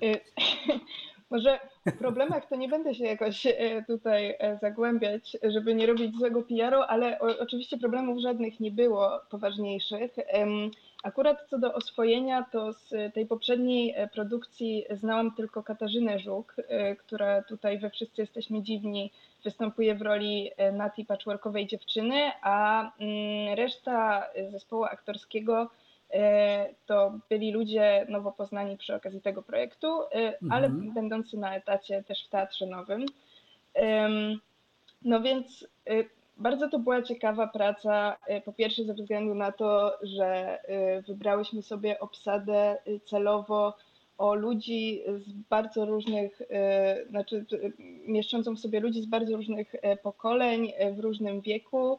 Może 1.34 1.58
w 1.86 1.98
problemach 1.98 2.46
to 2.48 2.56
nie 2.56 2.68
będę 2.68 2.94
się 2.94 3.04
jakoś 3.04 3.46
e, 3.46 3.52
tutaj 3.86 4.36
e, 4.38 4.56
zagłębiać, 4.56 5.36
żeby 5.42 5.74
nie 5.74 5.86
robić 5.86 6.16
złego 6.16 6.42
PR-u, 6.42 6.80
ale 6.80 7.18
oczywiście 7.20 7.78
problemów 7.78 8.18
żadnych 8.18 8.60
nie 8.60 8.70
było 8.70 9.20
poważniejszych. 9.30 10.16
Akurat 11.04 11.46
co 11.50 11.58
do 11.58 11.74
oswojenia, 11.74 12.44
to 12.52 12.72
z 12.72 13.14
tej 13.14 13.26
poprzedniej 13.26 13.94
e, 13.96 14.08
produkcji 14.08 14.84
znałam 14.90 15.34
tylko 15.34 15.62
Katarzynę 15.62 16.18
Żuk, 16.18 16.56
która 16.98 17.42
tutaj 17.42 17.78
we 17.78 17.90
Wszyscy 17.90 18.22
Jesteśmy 18.22 18.62
Dziwni 18.62 19.12
występuje 19.44 19.94
w 19.94 20.02
roli 20.02 20.50
Nati 20.72 21.04
patchworkowej 21.04 21.66
dziewczyny, 21.66 22.30
a 22.42 22.90
mm, 22.98 23.54
reszta 23.54 24.26
zespołu 24.50 24.84
aktorskiego 24.84 25.70
to 26.86 27.18
byli 27.30 27.52
ludzie 27.52 28.06
nowo 28.08 28.32
poznani 28.32 28.76
przy 28.76 28.94
okazji 28.94 29.20
tego 29.20 29.42
projektu, 29.42 30.02
e, 30.02 30.38
ale 30.50 30.66
mhm. 30.66 30.94
będący 30.94 31.36
na 31.36 31.56
etacie 31.56 32.02
też 32.02 32.26
w 32.26 32.28
Teatrze 32.28 32.66
Nowym. 32.66 33.06
No 35.02 35.20
więc 35.20 35.68
e, 35.86 35.94
bardzo 36.36 36.68
to 36.68 36.78
była 36.78 37.02
ciekawa 37.02 37.46
praca, 37.46 38.16
po 38.44 38.52
pierwsze 38.52 38.84
ze 38.84 38.94
względu 38.94 39.34
na 39.34 39.52
to, 39.52 39.98
że 40.02 40.58
wybrałyśmy 41.08 41.62
sobie 41.62 42.00
obsadę 42.00 42.78
celowo 43.04 43.76
o 44.18 44.34
ludzi 44.34 45.02
z 45.08 45.32
bardzo 45.32 45.86
różnych, 45.86 46.42
znaczy 47.10 47.44
mieszczącą 48.06 48.54
w 48.54 48.60
sobie 48.60 48.80
ludzi 48.80 49.02
z 49.02 49.06
bardzo 49.06 49.36
różnych 49.36 49.74
pokoleń, 50.02 50.72
w 50.92 50.98
różnym 50.98 51.40
wieku, 51.40 51.98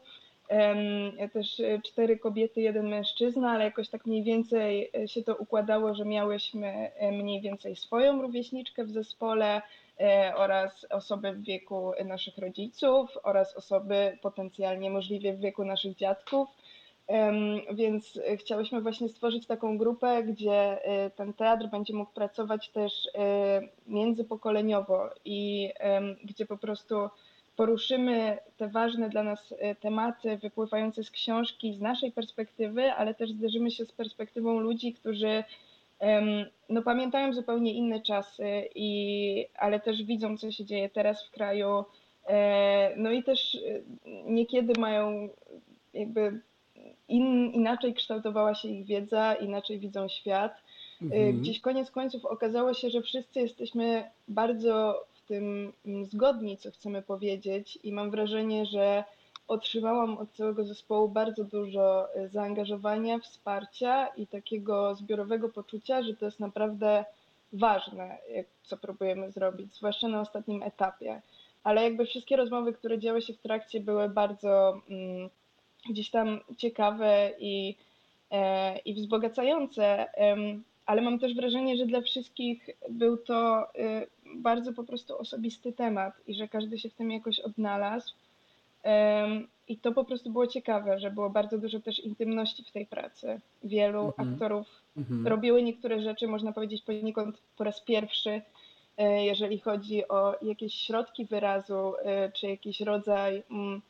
też 1.32 1.60
e, 1.60 1.80
cztery 1.82 2.18
kobiety, 2.18 2.60
jeden 2.60 2.88
mężczyzna, 2.88 3.50
ale 3.50 3.64
jakoś 3.64 3.88
tak 3.88 4.06
mniej 4.06 4.22
więcej 4.22 4.90
e, 4.96 5.08
się 5.08 5.22
to 5.22 5.36
układało, 5.36 5.94
że 5.94 6.04
miałyśmy 6.04 6.90
e, 6.94 7.12
mniej 7.12 7.40
więcej 7.40 7.76
swoją 7.76 8.22
rówieśniczkę 8.22 8.84
w 8.84 8.90
zespole 8.90 9.62
oraz 10.36 10.86
osoby 10.90 11.32
w 11.32 11.42
wieku 11.42 11.92
naszych 12.04 12.38
rodziców 12.38 13.18
oraz 13.22 13.56
osoby 13.56 14.18
potencjalnie 14.22 14.90
możliwie 14.90 15.32
w 15.32 15.40
wieku 15.40 15.64
naszych 15.64 15.96
dziadków. 15.96 16.48
Więc 17.74 18.20
chciałyśmy 18.38 18.80
właśnie 18.80 19.08
stworzyć 19.08 19.46
taką 19.46 19.78
grupę, 19.78 20.22
gdzie 20.22 20.78
ten 21.16 21.32
teatr 21.32 21.66
będzie 21.66 21.94
mógł 21.94 22.12
pracować 22.12 22.68
też 22.68 22.92
międzypokoleniowo 23.86 25.10
i 25.24 25.70
gdzie 26.24 26.46
po 26.46 26.58
prostu 26.58 27.08
poruszymy 27.56 28.38
te 28.56 28.68
ważne 28.68 29.08
dla 29.08 29.22
nas 29.22 29.54
e, 29.58 29.74
tematy 29.74 30.36
wypływające 30.36 31.04
z 31.04 31.10
książki 31.10 31.74
z 31.74 31.80
naszej 31.80 32.12
perspektywy, 32.12 32.92
ale 32.92 33.14
też 33.14 33.30
zderzymy 33.30 33.70
się 33.70 33.84
z 33.84 33.92
perspektywą 33.92 34.60
ludzi, 34.60 34.92
którzy 34.92 35.44
no, 36.68 36.82
pamiętają 36.82 37.32
zupełnie 37.32 37.72
inne 37.72 38.00
czasy, 38.00 38.68
i, 38.74 39.46
ale 39.58 39.80
też 39.80 40.02
widzą, 40.02 40.38
co 40.38 40.50
się 40.50 40.64
dzieje 40.64 40.88
teraz 40.88 41.26
w 41.26 41.30
kraju. 41.30 41.84
E, 42.28 42.92
no 42.96 43.10
i 43.10 43.22
też 43.22 43.54
e, 43.54 43.80
niekiedy 44.26 44.80
mają 44.80 45.28
jakby 45.94 46.40
in, 47.08 47.52
inaczej 47.52 47.94
kształtowała 47.94 48.54
się 48.54 48.68
ich 48.68 48.86
wiedza, 48.86 49.34
inaczej 49.34 49.78
widzą 49.78 50.08
świat. 50.08 50.62
Mhm. 51.02 51.40
Gdzieś 51.40 51.60
koniec 51.60 51.90
końców 51.90 52.24
okazało 52.24 52.74
się, 52.74 52.90
że 52.90 53.02
wszyscy 53.02 53.40
jesteśmy 53.40 54.10
bardzo 54.28 55.04
tym 55.26 55.72
mm, 55.86 56.04
zgodni, 56.06 56.56
co 56.56 56.70
chcemy 56.70 57.02
powiedzieć, 57.02 57.78
i 57.82 57.92
mam 57.92 58.10
wrażenie, 58.10 58.66
że 58.66 59.04
otrzymałam 59.48 60.18
od 60.18 60.32
całego 60.32 60.64
zespołu 60.64 61.08
bardzo 61.08 61.44
dużo 61.44 62.14
e, 62.14 62.28
zaangażowania, 62.28 63.18
wsparcia 63.18 64.06
i 64.06 64.26
takiego 64.26 64.94
zbiorowego 64.94 65.48
poczucia, 65.48 66.02
że 66.02 66.14
to 66.14 66.24
jest 66.24 66.40
naprawdę 66.40 67.04
ważne, 67.52 68.18
co 68.62 68.76
próbujemy 68.76 69.32
zrobić, 69.32 69.74
zwłaszcza 69.74 70.08
na 70.08 70.20
ostatnim 70.20 70.62
etapie. 70.62 71.22
Ale 71.64 71.82
jakby 71.82 72.06
wszystkie 72.06 72.36
rozmowy, 72.36 72.72
które 72.72 72.98
działy 72.98 73.22
się 73.22 73.32
w 73.32 73.42
trakcie, 73.42 73.80
były 73.80 74.08
bardzo 74.08 74.80
mm, 74.90 75.30
gdzieś 75.90 76.10
tam 76.10 76.40
ciekawe 76.56 77.30
i, 77.38 77.76
e, 78.30 78.78
i 78.78 78.94
wzbogacające 78.94 80.06
ale 80.86 81.02
mam 81.02 81.18
też 81.18 81.34
wrażenie, 81.34 81.76
że 81.76 81.86
dla 81.86 82.00
wszystkich 82.00 82.70
był 82.90 83.16
to 83.16 83.68
y, 83.74 84.06
bardzo 84.34 84.72
po 84.72 84.84
prostu 84.84 85.18
osobisty 85.18 85.72
temat 85.72 86.14
i 86.26 86.34
że 86.34 86.48
każdy 86.48 86.78
się 86.78 86.88
w 86.88 86.94
tym 86.94 87.10
jakoś 87.10 87.40
odnalazł. 87.40 88.14
I 89.68 89.76
to 89.76 89.92
po 89.92 90.04
prostu 90.04 90.30
było 90.30 90.46
ciekawe, 90.46 90.98
że 90.98 91.10
było 91.10 91.30
bardzo 91.30 91.58
dużo 91.58 91.80
też 91.80 91.98
intymności 91.98 92.64
w 92.64 92.72
tej 92.72 92.86
pracy. 92.86 93.40
Wielu 93.64 94.06
mhm. 94.06 94.32
aktorów 94.32 94.66
mhm. 94.96 95.26
robiły 95.26 95.62
niektóre 95.62 96.00
rzeczy, 96.00 96.28
można 96.28 96.52
powiedzieć, 96.52 96.82
poniekąd 96.82 97.38
po 97.56 97.64
raz 97.64 97.80
pierwszy, 97.80 98.30
y, 98.30 98.42
jeżeli 99.22 99.58
chodzi 99.58 100.08
o 100.08 100.34
jakieś 100.42 100.74
środki 100.74 101.24
wyrazu, 101.24 101.94
y, 101.94 102.32
czy 102.32 102.46
jakiś 102.46 102.80
rodzaj 102.80 103.42
mm, 103.50 103.82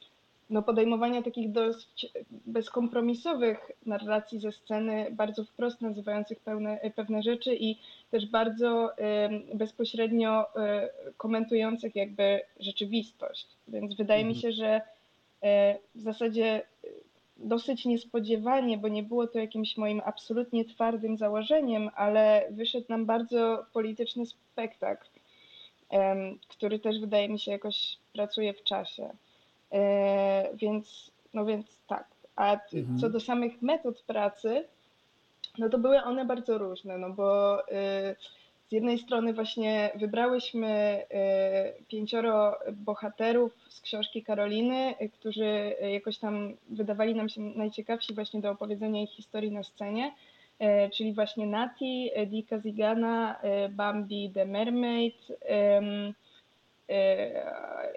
no, 0.50 0.62
podejmowania 0.62 1.22
takich 1.22 1.52
dość 1.52 2.06
bezkompromisowych 2.30 3.70
narracji 3.86 4.40
ze 4.40 4.52
sceny, 4.52 5.06
bardzo 5.10 5.44
wprost 5.44 5.80
nazywających 5.80 6.40
pełne, 6.40 6.80
pewne 6.94 7.22
rzeczy 7.22 7.56
i 7.56 7.78
też 8.10 8.26
bardzo 8.26 8.92
y, 8.92 9.56
bezpośrednio 9.56 10.44
y, 10.44 11.14
komentujących 11.16 11.96
jakby 11.96 12.40
rzeczywistość. 12.60 13.46
Więc 13.68 13.94
wydaje 13.94 14.20
mhm. 14.20 14.36
mi 14.36 14.42
się, 14.42 14.52
że 14.52 14.76
y, 14.76 15.78
w 15.94 16.00
zasadzie 16.00 16.62
dosyć 17.36 17.84
niespodziewanie, 17.84 18.78
bo 18.78 18.88
nie 18.88 19.02
było 19.02 19.26
to 19.26 19.38
jakimś 19.38 19.76
moim 19.76 20.02
absolutnie 20.04 20.64
twardym 20.64 21.16
założeniem, 21.18 21.90
ale 21.94 22.46
wyszedł 22.50 22.86
nam 22.88 23.06
bardzo 23.06 23.66
polityczny 23.72 24.26
spektakl, 24.26 25.06
który 26.48 26.78
też 26.78 27.00
wydaje 27.00 27.28
mi 27.28 27.38
się 27.38 27.50
jakoś 27.50 27.98
pracuje 28.12 28.54
w 28.54 28.62
czasie. 28.62 29.10
E, 29.76 30.48
więc, 30.54 31.10
no 31.34 31.44
więc 31.44 31.66
tak. 31.86 32.06
A 32.36 32.52
mhm. 32.52 32.98
co 32.98 33.10
do 33.10 33.20
samych 33.20 33.62
metod 33.62 34.02
pracy, 34.02 34.64
no 35.58 35.68
to 35.68 35.78
były 35.78 36.02
one 36.02 36.24
bardzo 36.24 36.58
różne, 36.58 36.98
no 36.98 37.10
bo 37.10 37.60
y, 37.60 38.16
z 38.68 38.72
jednej 38.72 38.98
strony 38.98 39.34
właśnie 39.34 39.90
wybrałyśmy 39.94 41.02
y, 41.78 41.84
pięcioro 41.88 42.58
bohaterów 42.72 43.52
z 43.68 43.80
książki 43.80 44.22
Karoliny, 44.22 44.94
y, 45.00 45.08
którzy 45.08 45.74
jakoś 45.92 46.18
tam 46.18 46.52
wydawali 46.68 47.14
nam 47.14 47.28
się 47.28 47.40
najciekawsi 47.40 48.14
właśnie 48.14 48.40
do 48.40 48.50
opowiedzenia 48.50 49.02
ich 49.02 49.10
historii 49.10 49.52
na 49.52 49.62
scenie, 49.62 50.12
czyli 50.92 51.12
właśnie 51.12 51.46
Nati, 51.46 52.10
Dika 52.26 52.58
Zigana, 52.58 53.40
Bambi 53.70 54.30
the 54.34 54.46
Mermaid, 54.46 55.14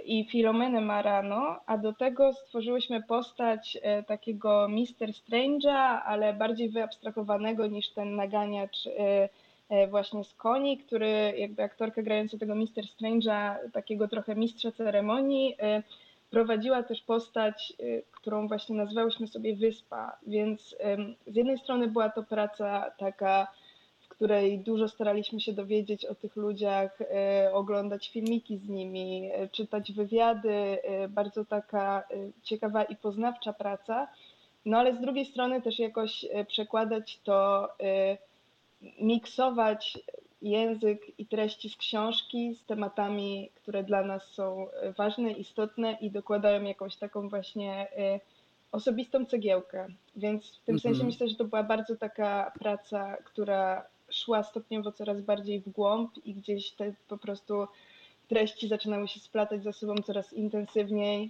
i 0.06 0.26
Filomenę 0.26 0.82
Marano, 0.82 1.60
a 1.66 1.78
do 1.78 1.94
tego 1.94 2.34
stworzyłyśmy 2.34 3.04
postać 3.04 3.78
e, 3.82 4.04
takiego 4.04 4.68
Mister 4.70 5.10
Strange'a, 5.10 6.02
ale 6.06 6.34
bardziej 6.34 6.70
wyabstrahowanego 6.70 7.68
niż 7.68 7.90
ten 7.90 8.16
naganiacz 8.16 8.88
e, 8.88 9.30
e, 9.70 9.88
właśnie 9.88 10.24
z 10.24 10.34
koni, 10.34 10.78
który 10.78 11.34
jakby 11.38 11.64
aktorka 11.64 12.02
grająca 12.02 12.38
tego 12.38 12.56
Mister 12.56 12.84
Strange'a, 12.84 13.56
takiego 13.74 14.08
trochę 14.08 14.36
mistrza 14.36 14.72
ceremonii, 14.72 15.56
prowadziła 16.30 16.84
też 16.84 17.02
postać, 17.02 17.74
którą 18.12 18.48
właśnie 18.48 18.76
nazwałyśmy 18.76 19.28
sobie 19.28 19.56
Wyspa, 19.56 20.18
więc 20.28 20.76
z 21.28 21.36
jednej 21.36 21.58
strony 21.58 21.88
była 21.88 22.10
to 22.10 22.24
praca 22.24 22.92
taka, 22.98 23.48
której 24.20 24.60
dużo 24.60 24.88
staraliśmy 24.88 25.42
się 25.42 25.54
dowiedzieć 25.54 26.06
o 26.06 26.16
tych 26.16 26.36
ludziach, 26.36 27.02
e, 27.02 27.50
oglądać 27.54 28.10
filmiki 28.10 28.58
z 28.58 28.70
nimi, 28.70 29.30
e, 29.34 29.48
czytać 29.48 29.92
wywiady, 29.92 30.78
bardzo 31.10 31.46
taka 31.46 32.04
ciekawa 32.44 32.84
i 32.84 32.96
poznawcza 32.96 33.54
praca, 33.54 34.08
no 34.66 34.78
ale 34.78 34.96
z 34.96 35.02
drugiej 35.02 35.26
strony 35.26 35.62
też 35.62 35.80
jakoś 35.80 36.26
przekładać 36.48 37.20
to, 37.24 37.70
miksować 39.02 40.00
język 40.42 41.20
i 41.20 41.26
treści 41.26 41.70
z 41.70 41.76
książki 41.76 42.56
z 42.56 42.66
tematami, 42.66 43.52
które 43.56 43.84
dla 43.84 44.04
nas 44.04 44.24
są 44.24 44.68
ważne, 44.98 45.32
istotne 45.32 45.98
i 46.02 46.12
dokładają 46.12 46.64
jakąś 46.64 46.96
taką 46.96 47.30
właśnie 47.30 47.88
osobistą 48.72 49.26
cegiełkę. 49.26 49.88
Więc 50.16 50.58
w 50.58 50.66
tym 50.66 50.80
sensie 50.80 50.90
mhm. 50.90 51.08
myślę, 51.08 51.28
że 51.28 51.36
to 51.36 51.46
była 51.46 51.64
bardzo 51.64 51.96
taka 51.96 52.52
praca, 52.60 53.18
która 53.18 53.86
szła 54.20 54.44
stopniowo 54.44 54.92
coraz 54.92 55.22
bardziej 55.22 55.60
w 55.60 55.70
głąb 55.70 56.12
i 56.26 56.34
gdzieś 56.34 56.72
te 56.72 56.94
po 57.08 57.18
prostu 57.18 57.68
treści 58.28 58.68
zaczynały 58.68 59.08
się 59.08 59.20
splatać 59.20 59.64
ze 59.64 59.74
sobą 59.74 59.96
coraz 59.96 60.34
intensywniej. 60.34 61.30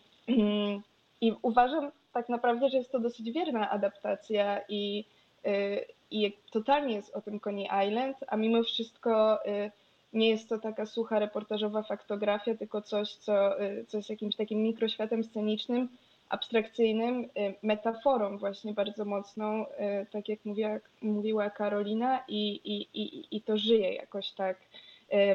I 1.21 1.33
uważam 1.41 1.91
tak 2.13 2.29
naprawdę, 2.29 2.69
że 2.69 2.77
jest 2.77 2.91
to 2.91 2.99
dosyć 2.99 3.31
wierna 3.31 3.69
adaptacja 3.69 4.61
i 4.69 5.05
y, 5.45 5.85
i 6.11 6.33
totalnie 6.51 6.95
jest 6.95 7.15
o 7.15 7.21
tym 7.21 7.39
Coney 7.39 7.67
Island, 7.87 8.17
a 8.27 8.37
mimo 8.37 8.63
wszystko 8.63 9.45
y, 9.45 9.71
nie 10.13 10.29
jest 10.29 10.49
to 10.49 10.59
taka 10.59 10.85
sucha 10.85 11.19
reportażowa 11.19 11.83
faktografia, 11.83 12.55
tylko 12.55 12.81
coś, 12.81 13.15
co, 13.15 13.61
y, 13.63 13.85
co 13.87 13.97
jest 13.97 14.09
jakimś 14.09 14.35
takim 14.35 14.63
mikroświatem 14.63 15.23
scenicznym, 15.23 15.89
abstrakcyjnym, 16.29 17.23
y, 17.23 17.29
metaforą 17.63 18.37
właśnie 18.37 18.73
bardzo 18.73 19.05
mocną, 19.05 19.65
tak 20.11 20.29
jak 20.29 20.45
mówiła, 20.45 20.79
mówiła 21.01 21.49
Karolina 21.49 22.23
i, 22.27 22.49
i, 22.49 23.01
i, 23.01 23.35
i 23.37 23.41
to 23.41 23.57
żyje 23.57 23.93
jakoś 23.93 24.31
tak 24.31 24.57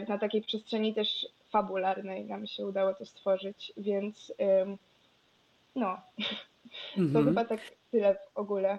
na 0.08 0.18
takiej 0.18 0.42
przestrzeni 0.42 0.94
też 0.94 1.26
fabularnej 1.50 2.24
nam 2.24 2.46
się 2.46 2.66
udało 2.66 2.94
to 2.94 3.06
stworzyć, 3.06 3.72
więc 3.76 4.32
no, 5.74 5.96
to 6.94 7.00
mhm. 7.00 7.24
chyba 7.24 7.44
tak 7.44 7.60
tyle 7.90 8.14
w 8.14 8.38
ogóle. 8.38 8.78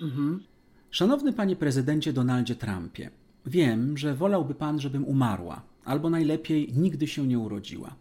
Mhm. 0.00 0.44
Szanowny 0.90 1.32
panie 1.32 1.56
prezydencie 1.56 2.12
Donaldzie 2.12 2.54
Trumpie, 2.54 3.10
wiem, 3.46 3.98
że 3.98 4.14
wolałby 4.14 4.54
pan, 4.54 4.80
żebym 4.80 5.04
umarła, 5.04 5.62
albo 5.84 6.10
najlepiej 6.10 6.72
nigdy 6.72 7.06
się 7.06 7.26
nie 7.26 7.38
urodziła. 7.38 7.94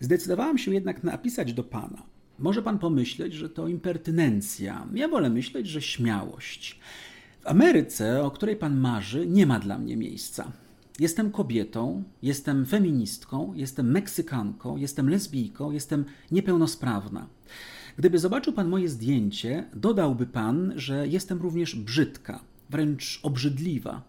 Zdecydowałam 0.00 0.58
się 0.58 0.74
jednak 0.74 1.04
napisać 1.04 1.52
do 1.52 1.64
pana. 1.64 2.02
Może 2.40 2.62
pan 2.62 2.78
pomyśleć, 2.78 3.34
że 3.34 3.48
to 3.48 3.68
impertynencja. 3.68 4.86
Ja 4.94 5.08
wolę 5.08 5.30
myśleć, 5.30 5.66
że 5.66 5.82
śmiałość. 5.82 6.80
W 7.40 7.46
Ameryce, 7.46 8.22
o 8.22 8.30
której 8.30 8.56
pan 8.56 8.76
marzy, 8.76 9.26
nie 9.26 9.46
ma 9.46 9.58
dla 9.58 9.78
mnie 9.78 9.96
miejsca. 9.96 10.52
Jestem 10.98 11.30
kobietą, 11.30 12.02
jestem 12.22 12.66
feministką, 12.66 13.52
jestem 13.56 13.90
Meksykanką, 13.90 14.76
jestem 14.76 15.10
lesbijką, 15.10 15.70
jestem 15.70 16.04
niepełnosprawna. 16.30 17.26
Gdyby 17.96 18.18
zobaczył 18.18 18.52
pan 18.52 18.68
moje 18.68 18.88
zdjęcie, 18.88 19.64
dodałby 19.74 20.26
pan, 20.26 20.72
że 20.76 21.08
jestem 21.08 21.38
również 21.38 21.76
brzydka, 21.76 22.40
wręcz 22.70 23.20
obrzydliwa. 23.22 24.02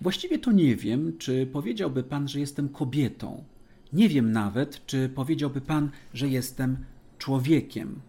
Właściwie 0.00 0.38
to 0.38 0.52
nie 0.52 0.76
wiem, 0.76 1.18
czy 1.18 1.46
powiedziałby 1.46 2.02
pan, 2.02 2.28
że 2.28 2.40
jestem 2.40 2.68
kobietą. 2.68 3.44
Nie 3.92 4.08
wiem 4.08 4.32
nawet, 4.32 4.86
czy 4.86 5.08
powiedziałby 5.14 5.60
pan, 5.60 5.90
że 6.14 6.28
jestem 6.28 6.76
człowiekiem. 7.20 8.00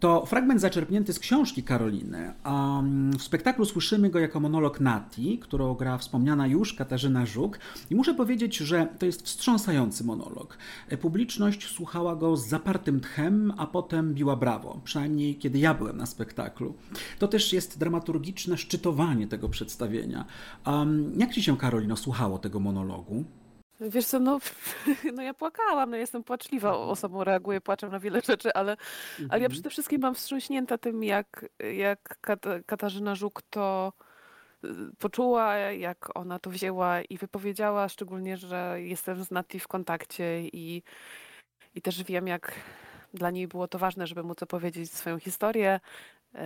To 0.00 0.26
fragment 0.26 0.60
zaczerpnięty 0.60 1.12
z 1.12 1.18
książki 1.18 1.62
Karoliny, 1.62 2.32
mm, 2.44 3.12
w 3.18 3.22
spektaklu 3.22 3.64
słyszymy 3.64 4.10
go 4.10 4.18
jako 4.18 4.40
monolog 4.40 4.80
Nati, 4.80 5.38
którą 5.38 5.74
gra 5.74 5.98
wspomniana 5.98 6.46
już 6.46 6.74
Katarzyna 6.74 7.26
Żuk. 7.26 7.58
I 7.90 7.94
muszę 7.94 8.14
powiedzieć, 8.14 8.56
że 8.56 8.88
to 8.98 9.06
jest 9.06 9.22
wstrząsający 9.22 10.04
monolog. 10.04 10.58
Publiczność 11.00 11.68
słuchała 11.68 12.16
go 12.16 12.36
z 12.36 12.48
zapartym 12.48 13.00
tchem, 13.00 13.52
a 13.56 13.66
potem 13.66 14.14
biła 14.14 14.36
brawo, 14.36 14.80
przynajmniej 14.84 15.36
kiedy 15.36 15.58
ja 15.58 15.74
byłem 15.74 15.96
na 15.96 16.06
spektaklu. 16.06 16.74
To 17.18 17.28
też 17.28 17.52
jest 17.52 17.78
dramaturgiczne 17.78 18.58
szczytowanie 18.58 19.26
tego 19.26 19.48
przedstawienia. 19.48 20.24
Um, 20.66 21.12
jak 21.16 21.32
ci 21.32 21.42
się, 21.42 21.56
Karolino, 21.56 21.96
słuchało 21.96 22.38
tego 22.38 22.60
monologu? 22.60 23.24
Wiesz 23.80 24.06
co, 24.06 24.20
no, 24.20 24.38
no 25.14 25.22
ja 25.22 25.34
płakałam, 25.34 25.90
no 25.90 25.96
jestem 25.96 26.24
płaczliwa 26.24 26.76
osobą, 26.76 27.24
reaguję 27.24 27.60
płaczem 27.60 27.90
na 27.90 28.00
wiele 28.00 28.20
rzeczy, 28.20 28.52
ale, 28.54 28.72
mhm. 28.72 29.28
ale 29.30 29.40
ja 29.40 29.46
mhm. 29.46 29.50
przede 29.50 29.70
wszystkim 29.70 30.00
mam 30.00 30.14
wstrząśnięta 30.14 30.78
tym, 30.78 31.04
jak, 31.04 31.46
jak 31.74 32.18
Katarzyna 32.66 33.14
Żuk 33.14 33.42
to 33.42 33.92
y, 34.64 34.68
poczuła, 34.98 35.56
jak 35.56 36.16
ona 36.16 36.38
to 36.38 36.50
wzięła 36.50 37.02
i 37.02 37.18
wypowiedziała, 37.18 37.88
szczególnie, 37.88 38.36
że 38.36 38.76
jestem 38.78 39.24
z 39.24 39.30
Nati 39.30 39.60
w 39.60 39.68
kontakcie 39.68 40.42
i, 40.42 40.82
i 41.74 41.82
też 41.82 42.04
wiem, 42.04 42.26
jak 42.26 42.52
dla 43.14 43.30
niej 43.30 43.48
było 43.48 43.68
to 43.68 43.78
ważne, 43.78 44.06
żeby 44.06 44.22
móc 44.22 44.42
opowiedzieć 44.42 44.92
swoją 44.92 45.18
historię 45.18 45.80
y, 46.34 46.38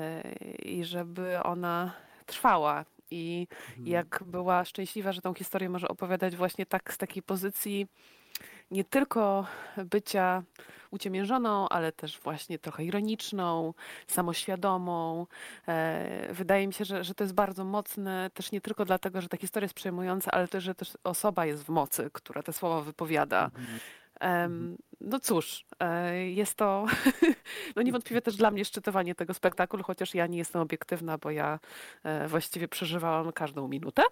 i 0.63 0.85
żeby 0.85 1.43
ona 1.43 1.93
trwała 2.27 2.85
i 3.11 3.47
mhm. 3.69 3.87
jak 3.87 4.23
była 4.27 4.65
szczęśliwa, 4.65 5.13
że 5.13 5.21
tą 5.21 5.35
historię 5.35 5.69
może 5.69 5.89
opowiadać 5.89 6.37
właśnie 6.37 6.67
tak 6.67 6.95
z 6.95 6.99
takiej 6.99 7.23
pozycji 7.23 7.89
nie 8.71 8.85
tylko 8.85 9.47
bycia 9.77 10.43
uciemiężoną, 10.91 11.69
ale 11.69 11.93
też 11.93 12.21
właśnie 12.21 12.59
trochę 12.59 12.85
ironiczną, 12.85 13.75
samoświadomą. 14.07 15.27
E, 15.69 16.29
wydaje 16.33 16.67
mi 16.67 16.73
się, 16.73 16.85
że, 16.85 17.05
że 17.05 17.15
to 17.15 17.25
jest 17.25 17.35
bardzo 17.35 17.65
mocne, 17.65 18.31
też 18.35 18.53
nie 18.53 18.61
tylko 18.61 18.85
dlatego, 18.85 19.21
że 19.21 19.29
ta 19.29 19.37
historia 19.37 19.65
jest 19.65 19.75
przejmująca, 19.75 20.31
ale 20.31 20.49
też, 20.49 20.65
że 20.65 20.75
też 20.75 20.99
osoba 21.05 21.47
jest 21.47 21.65
w 21.65 21.69
mocy, 21.69 22.11
która 22.13 22.43
te 22.43 22.53
słowa 22.53 22.81
wypowiada. 22.81 23.45
Mhm. 23.45 23.79
Mhm. 24.25 24.77
No 25.01 25.21
cóż, 25.21 25.65
e, 25.81 26.17
jest 26.31 26.55
to 26.55 26.87
no 27.77 27.83
niewątpliwie 27.83 28.23
też 28.23 28.37
dla 28.37 28.51
mnie 28.51 28.65
szczytowanie 28.65 29.15
tego 29.15 29.35
spektaklu, 29.35 29.83
chociaż 29.83 30.15
ja 30.15 30.27
nie 30.27 30.39
jestem 30.39 30.63
obiektywna, 30.63 31.19
bo 31.19 31.31
ja 31.31 31.59
e, 32.03 32.29
właściwie 32.29 32.69
przeżywałam 32.69 33.33
każdą 33.33 33.69
minutę. 33.69 34.03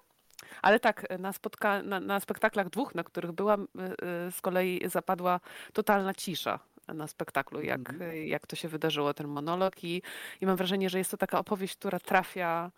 Ale 0.62 0.80
tak, 0.80 1.06
na, 1.18 1.32
spotka- 1.32 1.84
na, 1.84 2.00
na 2.00 2.20
spektaklach 2.20 2.70
dwóch, 2.70 2.94
na 2.94 3.04
których 3.04 3.32
byłam, 3.32 3.62
e, 3.62 4.30
z 4.30 4.40
kolei 4.40 4.80
zapadła 4.88 5.40
totalna 5.72 6.14
cisza 6.14 6.58
na 6.88 7.06
spektaklu, 7.06 7.62
jak, 7.62 7.90
mhm. 7.90 8.16
jak 8.26 8.46
to 8.46 8.56
się 8.56 8.68
wydarzyło, 8.68 9.14
ten 9.14 9.28
monolog. 9.28 9.84
I, 9.84 10.02
I 10.40 10.46
mam 10.46 10.56
wrażenie, 10.56 10.90
że 10.90 10.98
jest 10.98 11.10
to 11.10 11.16
taka 11.16 11.38
opowieść, 11.38 11.76
która 11.76 12.00
trafia 12.00 12.70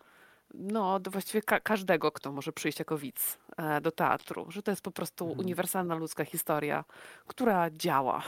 no, 0.57 0.99
do 0.99 1.11
właściwie 1.11 1.41
ka 1.41 1.59
każdego, 1.59 2.11
kto 2.11 2.31
może 2.31 2.51
przyjść 2.51 2.79
jako 2.79 2.97
widz 2.97 3.37
e, 3.57 3.81
do 3.81 3.91
teatru, 3.91 4.45
że 4.49 4.61
to 4.61 4.71
jest 4.71 4.81
po 4.81 4.91
prostu 4.91 5.25
mhm. 5.25 5.39
uniwersalna 5.39 5.95
ludzka 5.95 6.25
historia, 6.25 6.85
która 7.27 7.69
działa. 7.71 8.23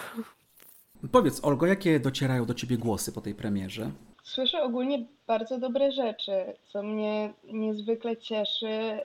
Powiedz, 1.12 1.46
Olgo, 1.46 1.66
jakie 1.66 2.00
docierają 2.00 2.46
do 2.46 2.54
ciebie 2.54 2.78
głosy 2.78 3.12
po 3.12 3.22
tej 3.22 3.36
premierze? 3.36 3.92
Słyszę 4.24 4.62
ogólnie 4.62 5.06
bardzo 5.28 5.58
dobre 5.58 5.92
rzeczy, 5.92 6.32
co 6.74 6.84
mnie 6.84 7.34
niezwykle 7.54 8.18
cieszy. 8.18 9.00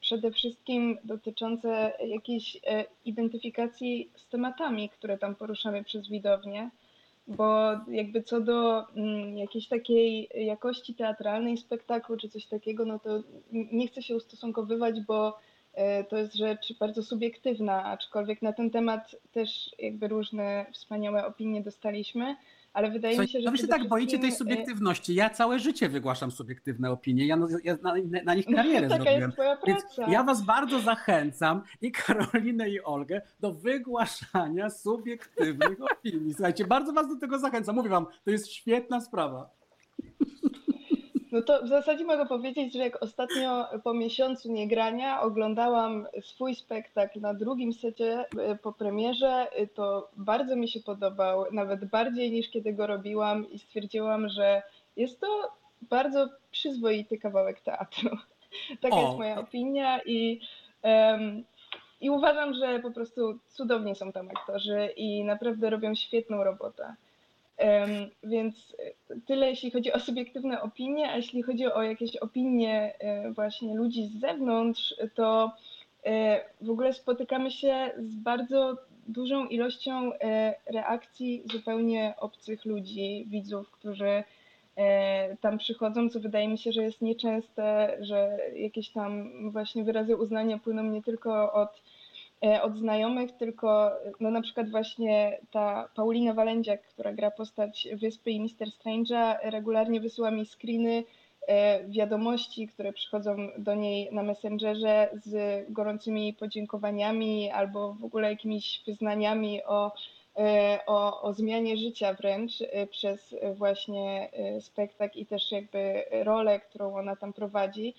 Przede 0.00 0.32
wszystkim 0.32 0.98
dotyczące 1.04 1.92
jakiejś 2.06 2.56
e, 2.66 2.84
identyfikacji 3.04 4.10
z 4.16 4.26
tematami, 4.28 4.88
które 4.88 5.18
tam 5.18 5.34
poruszamy 5.34 5.84
przez 5.84 6.08
widownię 6.08 6.70
bo 7.26 7.72
jakby 7.88 8.22
co 8.22 8.40
do 8.40 8.88
mm, 8.88 9.38
jakiejś 9.38 9.68
takiej 9.68 10.28
jakości 10.34 10.94
teatralnej 10.94 11.56
spektaklu 11.56 12.16
czy 12.16 12.28
coś 12.28 12.46
takiego, 12.46 12.84
no 12.84 12.98
to 12.98 13.22
nie 13.52 13.88
chcę 13.88 14.02
się 14.02 14.16
ustosunkowywać, 14.16 15.00
bo 15.00 15.38
e, 15.72 16.04
to 16.04 16.16
jest 16.16 16.34
rzecz 16.34 16.78
bardzo 16.78 17.02
subiektywna, 17.02 17.84
aczkolwiek 17.84 18.42
na 18.42 18.52
ten 18.52 18.70
temat 18.70 19.16
też 19.32 19.74
jakby 19.78 20.08
różne 20.08 20.66
wspaniałe 20.72 21.26
opinie 21.26 21.62
dostaliśmy 21.62 22.36
ale 22.74 22.90
wydaje 22.90 23.18
mi 23.18 23.28
się, 23.28 23.40
że. 23.40 23.44
No 23.44 23.50
wy 23.52 23.58
się 23.58 23.66
tak 23.66 23.88
boicie 23.88 24.18
tej 24.18 24.28
e, 24.28 24.32
subiektywności. 24.32 25.14
Ja 25.14 25.30
całe 25.30 25.58
życie 25.58 25.88
wygłaszam 25.88 26.30
subiektywne 26.30 26.90
opinie. 26.90 27.26
Ja, 27.26 27.38
ja 27.64 27.76
na, 27.82 27.94
na, 28.24 28.34
nich 28.34 28.46
karierę 28.46 28.88
Taka 28.88 29.02
zrobiłem. 29.02 29.20
Jest 29.22 29.32
twoja 29.32 29.56
praca. 29.56 29.66
Więc 29.66 30.12
ja 30.12 30.22
was 30.22 30.42
bardzo 30.42 30.80
zachęcam 30.80 31.62
i 31.82 31.92
Karolinę 31.92 32.70
i 32.70 32.82
Olgę 32.82 33.22
do 33.40 33.52
wygłaszania 33.52 34.70
subiektywnych 34.70 35.78
opinii. 35.92 36.34
Słuchajcie, 36.34 36.64
bardzo 36.66 36.92
was 36.92 37.08
do 37.08 37.16
tego 37.16 37.38
zachęcam. 37.38 37.74
Mówię 37.74 37.90
wam, 37.90 38.06
to 38.24 38.30
jest 38.30 38.52
świetna 38.52 39.00
sprawa. 39.00 39.50
No 41.34 41.42
to 41.42 41.62
w 41.62 41.68
zasadzie 41.68 42.04
mogę 42.04 42.26
powiedzieć, 42.26 42.72
że 42.72 42.78
jak 42.78 43.02
ostatnio 43.02 43.68
po 43.84 43.94
miesiącu 43.94 44.52
niegrania 44.52 45.20
oglądałam 45.20 46.06
swój 46.20 46.54
spektakl 46.54 47.20
na 47.20 47.34
drugim 47.34 47.72
secie 47.72 48.24
e, 48.38 48.56
po 48.56 48.72
premierze, 48.72 49.46
e, 49.52 49.66
to 49.66 50.08
bardzo 50.16 50.56
mi 50.56 50.68
się 50.68 50.80
podobał, 50.80 51.46
nawet 51.52 51.84
bardziej 51.84 52.32
niż 52.32 52.50
kiedy 52.50 52.72
go 52.72 52.86
robiłam 52.86 53.50
i 53.50 53.58
stwierdziłam, 53.58 54.28
że 54.28 54.62
jest 54.96 55.20
to 55.20 55.52
bardzo 55.82 56.28
przyzwoity 56.50 57.18
kawałek 57.18 57.60
teatru. 57.60 58.10
Taka 58.82 58.96
o. 58.96 59.02
jest 59.02 59.18
moja 59.18 59.40
opinia 59.40 60.00
i, 60.06 60.40
um, 60.82 61.44
i 62.00 62.10
uważam, 62.10 62.54
że 62.54 62.80
po 62.80 62.90
prostu 62.90 63.38
cudownie 63.48 63.94
są 63.94 64.12
tam 64.12 64.28
aktorzy 64.28 64.88
i 64.96 65.24
naprawdę 65.24 65.70
robią 65.70 65.94
świetną 65.94 66.44
robotę. 66.44 66.94
Więc 68.22 68.76
tyle 69.26 69.48
jeśli 69.48 69.70
chodzi 69.70 69.92
o 69.92 70.00
subiektywne 70.00 70.62
opinie, 70.62 71.10
a 71.10 71.16
jeśli 71.16 71.42
chodzi 71.42 71.66
o 71.66 71.82
jakieś 71.82 72.16
opinie 72.16 72.94
właśnie 73.34 73.74
ludzi 73.74 74.06
z 74.06 74.20
zewnątrz, 74.20 74.94
to 75.14 75.52
w 76.60 76.70
ogóle 76.70 76.92
spotykamy 76.92 77.50
się 77.50 77.90
z 77.98 78.14
bardzo 78.16 78.76
dużą 79.06 79.46
ilością 79.46 80.10
reakcji 80.66 81.42
zupełnie 81.52 82.14
obcych 82.18 82.64
ludzi, 82.64 83.26
widzów, 83.28 83.70
którzy 83.70 84.24
E, 84.76 85.36
tam 85.36 85.58
przychodzą, 85.58 86.08
co 86.08 86.20
wydaje 86.20 86.48
mi 86.48 86.58
się, 86.58 86.72
że 86.72 86.82
jest 86.82 87.02
nieczęste, 87.02 87.96
że 88.00 88.38
jakieś 88.56 88.90
tam 88.90 89.30
właśnie 89.50 89.84
wyrazy 89.84 90.16
uznania 90.16 90.58
płyną 90.58 90.82
nie 90.82 91.02
tylko 91.02 91.52
od, 91.52 91.70
e, 91.70 91.82
od 92.62 92.76
znajomych, 92.78 93.32
tylko 93.32 93.90
no 94.20 94.30
na 94.30 94.42
przykład 94.42 94.70
właśnie 94.70 95.38
ta 95.50 95.88
Paulina 95.94 96.34
Walędziak, 96.34 96.82
która 96.82 97.12
gra 97.12 97.30
postać 97.30 97.88
Wyspy 97.92 98.30
i 98.30 98.40
Mister 98.40 98.68
Strange'a, 98.68 99.36
regularnie 99.42 100.00
wysyła 100.00 100.30
mi 100.30 100.46
screeny 100.46 101.04
e, 101.48 101.88
wiadomości, 101.88 102.68
które 102.68 102.92
przychodzą 102.92 103.36
do 103.58 103.74
niej 103.74 104.08
na 104.12 104.22
Messengerze 104.22 105.08
z 105.24 105.64
gorącymi 105.72 106.34
podziękowaniami 106.34 107.50
albo 107.50 107.94
w 107.94 108.04
ogóle 108.04 108.30
jakimiś 108.30 108.82
wyznaniami 108.86 109.64
o 109.64 109.92
E, 110.38 110.80
o, 110.86 111.22
o 111.22 111.32
zmianie 111.32 111.76
życia 111.76 112.14
wręcz 112.14 112.52
e, 112.60 112.86
przez 112.86 113.34
właśnie 113.54 114.30
e, 114.32 114.60
spektakl 114.60 115.18
i 115.18 115.26
też 115.26 115.52
jakby 115.52 116.04
rolę, 116.10 116.60
którą 116.60 116.96
ona 116.96 117.16
tam 117.16 117.32
prowadzi 117.32 117.94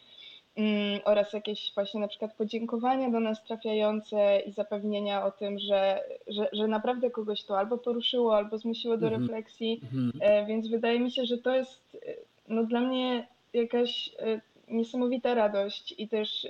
oraz 1.03 1.33
jakieś 1.33 1.71
właśnie 1.75 1.99
na 1.99 2.07
przykład 2.07 2.33
podziękowania 2.33 3.09
do 3.09 3.19
nas 3.19 3.43
trafiające 3.43 4.39
i 4.39 4.51
zapewnienia 4.51 5.25
o 5.25 5.31
tym, 5.31 5.59
że, 5.59 6.03
że, 6.27 6.49
że 6.53 6.67
naprawdę 6.67 7.09
kogoś 7.09 7.43
to 7.43 7.59
albo 7.59 7.77
poruszyło, 7.77 8.37
albo 8.37 8.57
zmusiło 8.57 8.97
do 8.97 9.07
mhm. 9.07 9.23
refleksji, 9.23 9.81
mhm. 9.83 10.47
więc 10.47 10.67
wydaje 10.67 10.99
mi 10.99 11.11
się, 11.11 11.25
że 11.25 11.37
to 11.37 11.55
jest 11.55 11.97
no, 12.47 12.63
dla 12.63 12.81
mnie 12.81 13.27
jakaś 13.53 14.11
niesamowita 14.67 15.33
radość 15.33 15.95
i 15.97 16.07
też 16.07 16.47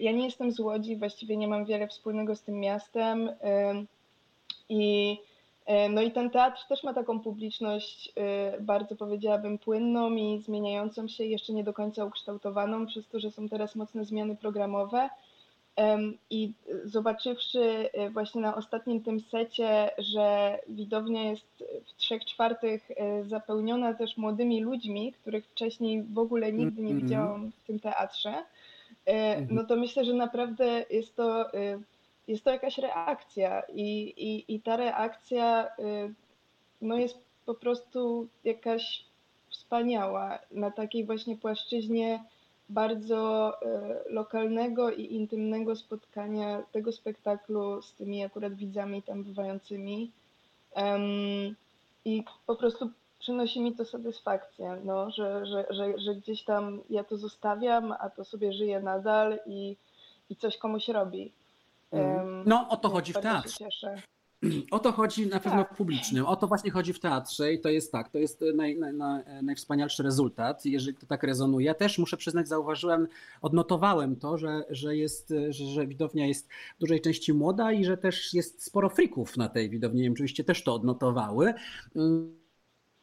ja 0.00 0.12
nie 0.12 0.24
jestem 0.24 0.52
z 0.52 0.60
Łodzi, 0.60 0.96
właściwie 0.96 1.36
nie 1.36 1.48
mam 1.48 1.64
wiele 1.64 1.88
wspólnego 1.88 2.36
z 2.36 2.42
tym 2.42 2.60
miastem, 2.60 3.30
i, 4.68 5.18
e, 5.20 5.31
no 5.90 6.02
i 6.02 6.10
ten 6.10 6.30
teatr 6.30 6.66
też 6.68 6.84
ma 6.84 6.94
taką 6.94 7.20
publiczność 7.20 8.12
e, 8.16 8.60
bardzo 8.60 8.96
powiedziałabym 8.96 9.58
płynną 9.58 10.14
i 10.14 10.42
zmieniającą 10.44 11.08
się, 11.08 11.24
jeszcze 11.24 11.52
nie 11.52 11.64
do 11.64 11.72
końca 11.72 12.04
ukształtowaną, 12.04 12.86
przez 12.86 13.08
to, 13.08 13.20
że 13.20 13.30
są 13.30 13.48
teraz 13.48 13.76
mocne 13.76 14.04
zmiany 14.04 14.36
programowe. 14.36 15.08
I 16.30 16.52
zobaczywszy 16.84 17.90
e, 17.92 18.10
właśnie 18.10 18.40
na 18.40 18.54
ostatnim 18.56 19.02
tym 19.02 19.20
secie, 19.20 19.90
że 19.98 20.58
widownia 20.68 21.22
jest 21.22 21.64
w 21.86 21.96
trzech 21.96 22.24
czwartych 22.24 22.90
zapełniona 23.22 23.94
też 23.94 24.16
młodymi 24.16 24.62
ludźmi, 24.62 25.12
których 25.12 25.46
wcześniej 25.46 26.02
w 26.02 26.18
ogóle 26.18 26.52
nigdy 26.52 26.82
nie 26.82 26.90
mhm. 26.90 27.00
widziałam 27.00 27.50
w 27.50 27.66
tym 27.66 27.80
teatrze, 27.80 28.34
no 29.50 29.64
to 29.64 29.76
myślę, 29.76 30.04
że 30.04 30.12
naprawdę 30.12 30.84
jest 30.90 31.16
to 31.16 31.50
jest 32.28 32.44
to 32.44 32.50
jakaś 32.50 32.78
reakcja 32.78 33.62
i, 33.74 34.14
i, 34.16 34.54
i 34.54 34.60
ta 34.60 34.76
reakcja 34.76 35.66
y, 35.78 36.14
no 36.80 36.96
jest 36.96 37.18
po 37.46 37.54
prostu 37.54 38.28
jakaś 38.44 39.04
wspaniała 39.50 40.38
na 40.50 40.70
takiej 40.70 41.04
właśnie 41.04 41.36
płaszczyźnie 41.36 42.24
bardzo 42.68 43.52
y, 43.62 44.12
lokalnego 44.12 44.90
i 44.90 45.14
intymnego 45.14 45.76
spotkania 45.76 46.62
tego 46.72 46.92
spektaklu 46.92 47.82
z 47.82 47.94
tymi 47.94 48.24
akurat 48.24 48.54
widzami 48.54 49.02
tam 49.02 49.24
bywającymi. 49.24 50.10
I 52.04 52.24
po 52.46 52.56
prostu 52.56 52.90
przynosi 53.18 53.60
mi 53.60 53.76
to 53.76 53.84
satysfakcję, 53.84 54.78
no, 54.84 55.10
że, 55.10 55.46
że, 55.46 55.66
że, 55.70 55.98
że 55.98 56.14
gdzieś 56.14 56.44
tam 56.44 56.80
ja 56.90 57.04
to 57.04 57.16
zostawiam, 57.16 57.92
a 57.98 58.10
to 58.10 58.24
sobie 58.24 58.52
żyje 58.52 58.80
nadal 58.80 59.38
i, 59.46 59.76
i 60.30 60.36
coś 60.36 60.58
komuś 60.58 60.88
robi. 60.88 61.32
No, 62.46 62.68
o 62.68 62.76
to 62.76 62.88
chodzi 62.88 63.12
w 63.12 63.20
teatrze. 63.20 63.64
O 64.70 64.78
to 64.78 64.92
chodzi 64.92 65.26
na 65.26 65.40
pewno 65.40 65.64
tak. 65.64 65.74
w 65.74 65.76
publicznym. 65.76 66.26
O 66.26 66.36
to 66.36 66.46
właśnie 66.46 66.70
chodzi 66.70 66.92
w 66.92 67.00
teatrze 67.00 67.52
i 67.52 67.60
to 67.60 67.68
jest 67.68 67.92
tak, 67.92 68.08
to 68.08 68.18
jest 68.18 68.44
naj, 68.54 68.78
naj, 68.78 68.92
najwspanialszy 69.42 70.02
rezultat, 70.02 70.64
jeżeli 70.64 70.96
to 70.96 71.06
tak 71.06 71.22
rezonuje. 71.22 71.66
Ja 71.66 71.74
też 71.74 71.98
muszę 71.98 72.16
przyznać, 72.16 72.48
zauważyłem, 72.48 73.08
odnotowałem 73.42 74.16
to, 74.16 74.38
że, 74.38 74.64
że, 74.70 74.96
jest, 74.96 75.34
że, 75.48 75.64
że 75.64 75.86
widownia 75.86 76.26
jest 76.26 76.48
w 76.76 76.80
dużej 76.80 77.00
części 77.00 77.32
młoda 77.32 77.72
i 77.72 77.84
że 77.84 77.96
też 77.96 78.34
jest 78.34 78.62
sporo 78.62 78.88
frików 78.88 79.36
na 79.36 79.48
tej 79.48 79.70
widowni. 79.70 80.10
Oczywiście 80.10 80.44
też 80.44 80.64
to 80.64 80.74
odnotowały 80.74 81.54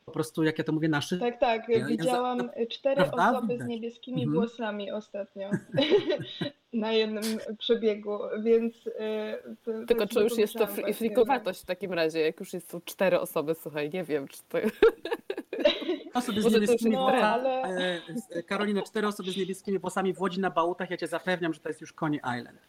po 0.10 0.14
prostu, 0.14 0.44
jak 0.44 0.58
ja 0.58 0.64
to 0.64 0.72
mówię, 0.72 0.90
naszych. 0.90 1.20
Tak, 1.20 1.40
tak. 1.40 1.70
Ja, 1.70 1.86
Widziałam 1.86 2.38
ja, 2.38 2.66
cztery 2.68 2.96
prawda? 2.96 3.38
osoby 3.38 3.58
z 3.58 3.68
niebieskimi 3.68 4.24
mhm. 4.24 4.38
włosami 4.40 4.92
ostatnio 4.92 5.50
na 6.74 6.92
jednym 6.92 7.24
przebiegu, 7.58 8.20
więc. 8.44 8.76
E, 9.00 9.38
to, 9.64 9.72
Tylko 9.88 10.08
to 10.08 10.14
czy 10.14 10.20
już 10.20 10.38
jest 10.38 10.54
to 10.54 10.68
frikowatość 10.94 11.62
w 11.62 11.66
takim 11.66 11.94
razie, 11.94 12.20
jak 12.20 12.40
już 12.40 12.54
jest 12.54 12.72
tu 12.72 12.82
cztery 12.86 13.20
osoby, 13.20 13.56
słuchaj, 13.56 13.90
nie 13.94 14.04
wiem, 14.04 14.28
czy 14.28 14.40
to. 14.50 14.58
Osoby 16.14 16.42
z 16.42 16.54
niebieskimi 16.54 16.96
włosami. 16.96 17.22
Ale... 17.24 18.02
E, 18.32 18.44
Karolina, 18.44 18.82
cztery 18.82 19.08
osoby 19.08 19.32
z 19.32 19.38
niebieskimi 19.38 19.80
włosami 19.80 20.14
w 20.14 20.22
Łodzi 20.22 20.40
na 20.40 20.50
bałutach, 20.50 20.90
ja 20.90 20.98
cię 20.98 21.08
zapewniam, 21.08 21.54
że 21.54 21.60
to 21.60 21.70
jest 21.70 21.82
już 21.82 21.94
Coney 21.94 22.20
Island. 22.40 22.60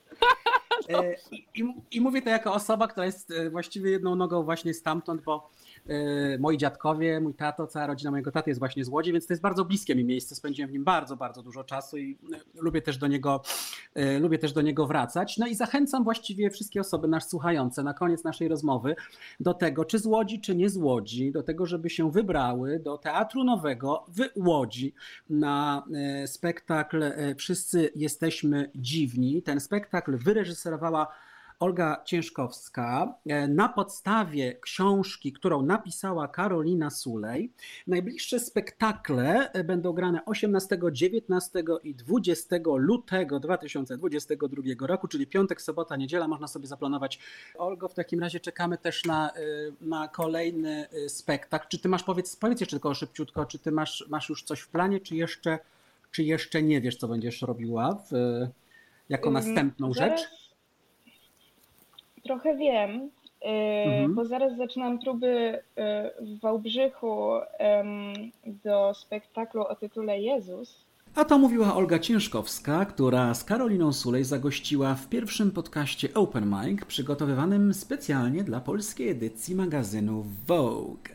E, 0.88 1.14
I, 1.54 1.74
I, 1.90 2.00
mówię 2.00 2.22
to 2.22 2.30
jako 2.30 2.54
osoba, 2.54 2.88
która 2.88 3.06
jest 3.06 3.32
właściwie 3.50 3.90
jedną 3.90 4.16
nogą 4.16 4.42
właśnie 4.42 4.74
stamtąd, 4.74 5.22
bo 5.22 5.50
E, 5.68 5.69
moi 6.38 6.58
dziadkowie, 6.58 7.20
mój 7.20 7.34
tato, 7.34 7.66
cała 7.66 7.86
rodzina 7.86 8.10
mojego 8.10 8.32
taty 8.32 8.50
jest 8.50 8.60
właśnie 8.60 8.84
z 8.84 8.88
Łodzi, 8.88 9.12
więc 9.12 9.26
to 9.26 9.32
jest 9.32 9.42
bardzo 9.42 9.64
bliskie 9.64 9.94
mi 9.94 10.04
miejsce. 10.04 10.34
Spędziłem 10.34 10.70
w 10.70 10.72
nim 10.72 10.84
bardzo, 10.84 11.16
bardzo 11.16 11.42
dużo 11.42 11.64
czasu 11.64 11.96
i 11.96 12.18
e, 12.34 12.62
lubię 12.62 12.82
też 12.82 12.98
do 12.98 13.06
niego, 13.06 13.42
e, 13.94 14.18
lubię 14.18 14.38
też 14.38 14.52
do 14.52 14.62
niego 14.62 14.86
wracać. 14.86 15.38
No 15.38 15.46
i 15.46 15.54
zachęcam 15.54 16.04
właściwie 16.04 16.50
wszystkie 16.50 16.80
osoby 16.80 17.08
nas 17.08 17.30
słuchające 17.30 17.82
na 17.82 17.94
koniec 17.94 18.24
naszej 18.24 18.48
rozmowy 18.48 18.96
do 19.40 19.54
tego, 19.54 19.84
czy 19.84 19.98
z 19.98 20.06
Łodzi, 20.06 20.40
czy 20.40 20.56
nie 20.56 20.70
z 20.70 20.76
Łodzi, 20.76 21.32
do 21.32 21.42
tego, 21.42 21.66
żeby 21.66 21.90
się 21.90 22.10
wybrały 22.10 22.78
do 22.78 22.98
Teatru 22.98 23.44
Nowego 23.44 24.06
w 24.08 24.46
Łodzi 24.46 24.94
na 25.30 25.84
spektakl 26.26 27.04
Wszyscy 27.36 27.90
jesteśmy 27.94 28.70
dziwni. 28.74 29.42
Ten 29.42 29.60
spektakl 29.60 30.16
wyreżyserowała 30.16 31.06
Olga 31.60 32.02
Ciężkowska 32.04 33.14
e, 33.26 33.48
na 33.48 33.68
podstawie 33.68 34.54
książki, 34.60 35.32
którą 35.32 35.62
napisała 35.62 36.28
Karolina 36.28 36.90
Sulej. 36.90 37.52
Najbliższe 37.86 38.40
spektakle 38.40 39.52
e, 39.52 39.64
będą 39.64 39.92
grane 39.92 40.24
18, 40.24 40.78
19 40.92 41.62
i 41.84 41.94
20 41.94 42.56
lutego 42.76 43.40
2022 43.40 44.86
roku, 44.86 45.08
czyli 45.08 45.26
piątek, 45.26 45.62
sobota, 45.62 45.96
niedziela. 45.96 46.28
Można 46.28 46.48
sobie 46.48 46.66
zaplanować. 46.66 47.18
Olgo, 47.54 47.88
w 47.88 47.94
takim 47.94 48.20
razie 48.20 48.40
czekamy 48.40 48.78
też 48.78 49.04
na, 49.04 49.30
e, 49.30 49.40
na 49.80 50.08
kolejny 50.08 50.86
spektakl. 51.08 51.68
Czy 51.68 51.78
ty 51.78 51.88
masz, 51.88 52.02
powiedz, 52.02 52.36
powiedz 52.36 52.60
jeszcze 52.60 52.76
tylko 52.76 52.94
szybciutko, 52.94 53.46
czy 53.46 53.58
ty 53.58 53.72
masz, 53.72 54.04
masz 54.08 54.28
już 54.28 54.42
coś 54.42 54.60
w 54.60 54.68
planie, 54.68 55.00
czy 55.00 55.16
jeszcze, 55.16 55.58
czy 56.10 56.22
jeszcze 56.22 56.62
nie 56.62 56.80
wiesz, 56.80 56.96
co 56.96 57.08
będziesz 57.08 57.42
robiła 57.42 57.94
w, 58.10 58.12
jako 59.08 59.30
następną 59.30 59.94
rzecz? 59.94 60.49
Trochę 62.22 62.56
wiem, 62.56 62.90
y, 63.00 63.46
mhm. 63.46 64.14
bo 64.14 64.24
zaraz 64.24 64.56
zaczynam 64.56 64.98
próby 64.98 65.26
y, 65.26 65.62
w 66.20 66.40
Wałbrzychu 66.40 67.30
do 68.46 68.94
spektaklu 68.94 69.62
o 69.62 69.74
tytule 69.74 70.20
Jezus. 70.20 70.90
A 71.14 71.24
to 71.24 71.38
mówiła 71.38 71.74
Olga 71.74 71.98
Ciężkowska, 71.98 72.84
która 72.84 73.34
z 73.34 73.44
Karoliną 73.44 73.92
Sulej 73.92 74.24
zagościła 74.24 74.94
w 74.94 75.08
pierwszym 75.08 75.50
podcaście 75.50 76.14
Open 76.14 76.54
Mic 76.54 76.84
przygotowywanym 76.84 77.74
specjalnie 77.74 78.44
dla 78.44 78.60
polskiej 78.60 79.08
edycji 79.08 79.54
magazynu 79.54 80.24
Vogue. 80.46 81.08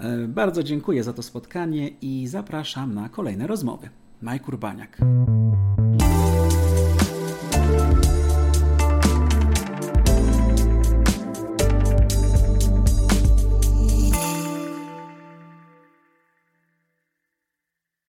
E, 0.00 0.18
bardzo 0.28 0.62
dziękuję 0.62 1.04
za 1.04 1.12
to 1.12 1.22
spotkanie 1.22 1.88
i 2.02 2.26
zapraszam 2.26 2.94
na 2.94 3.08
kolejne 3.08 3.46
rozmowy. 3.46 3.88
Mike 4.22 4.44
Urbaniak. 4.48 4.98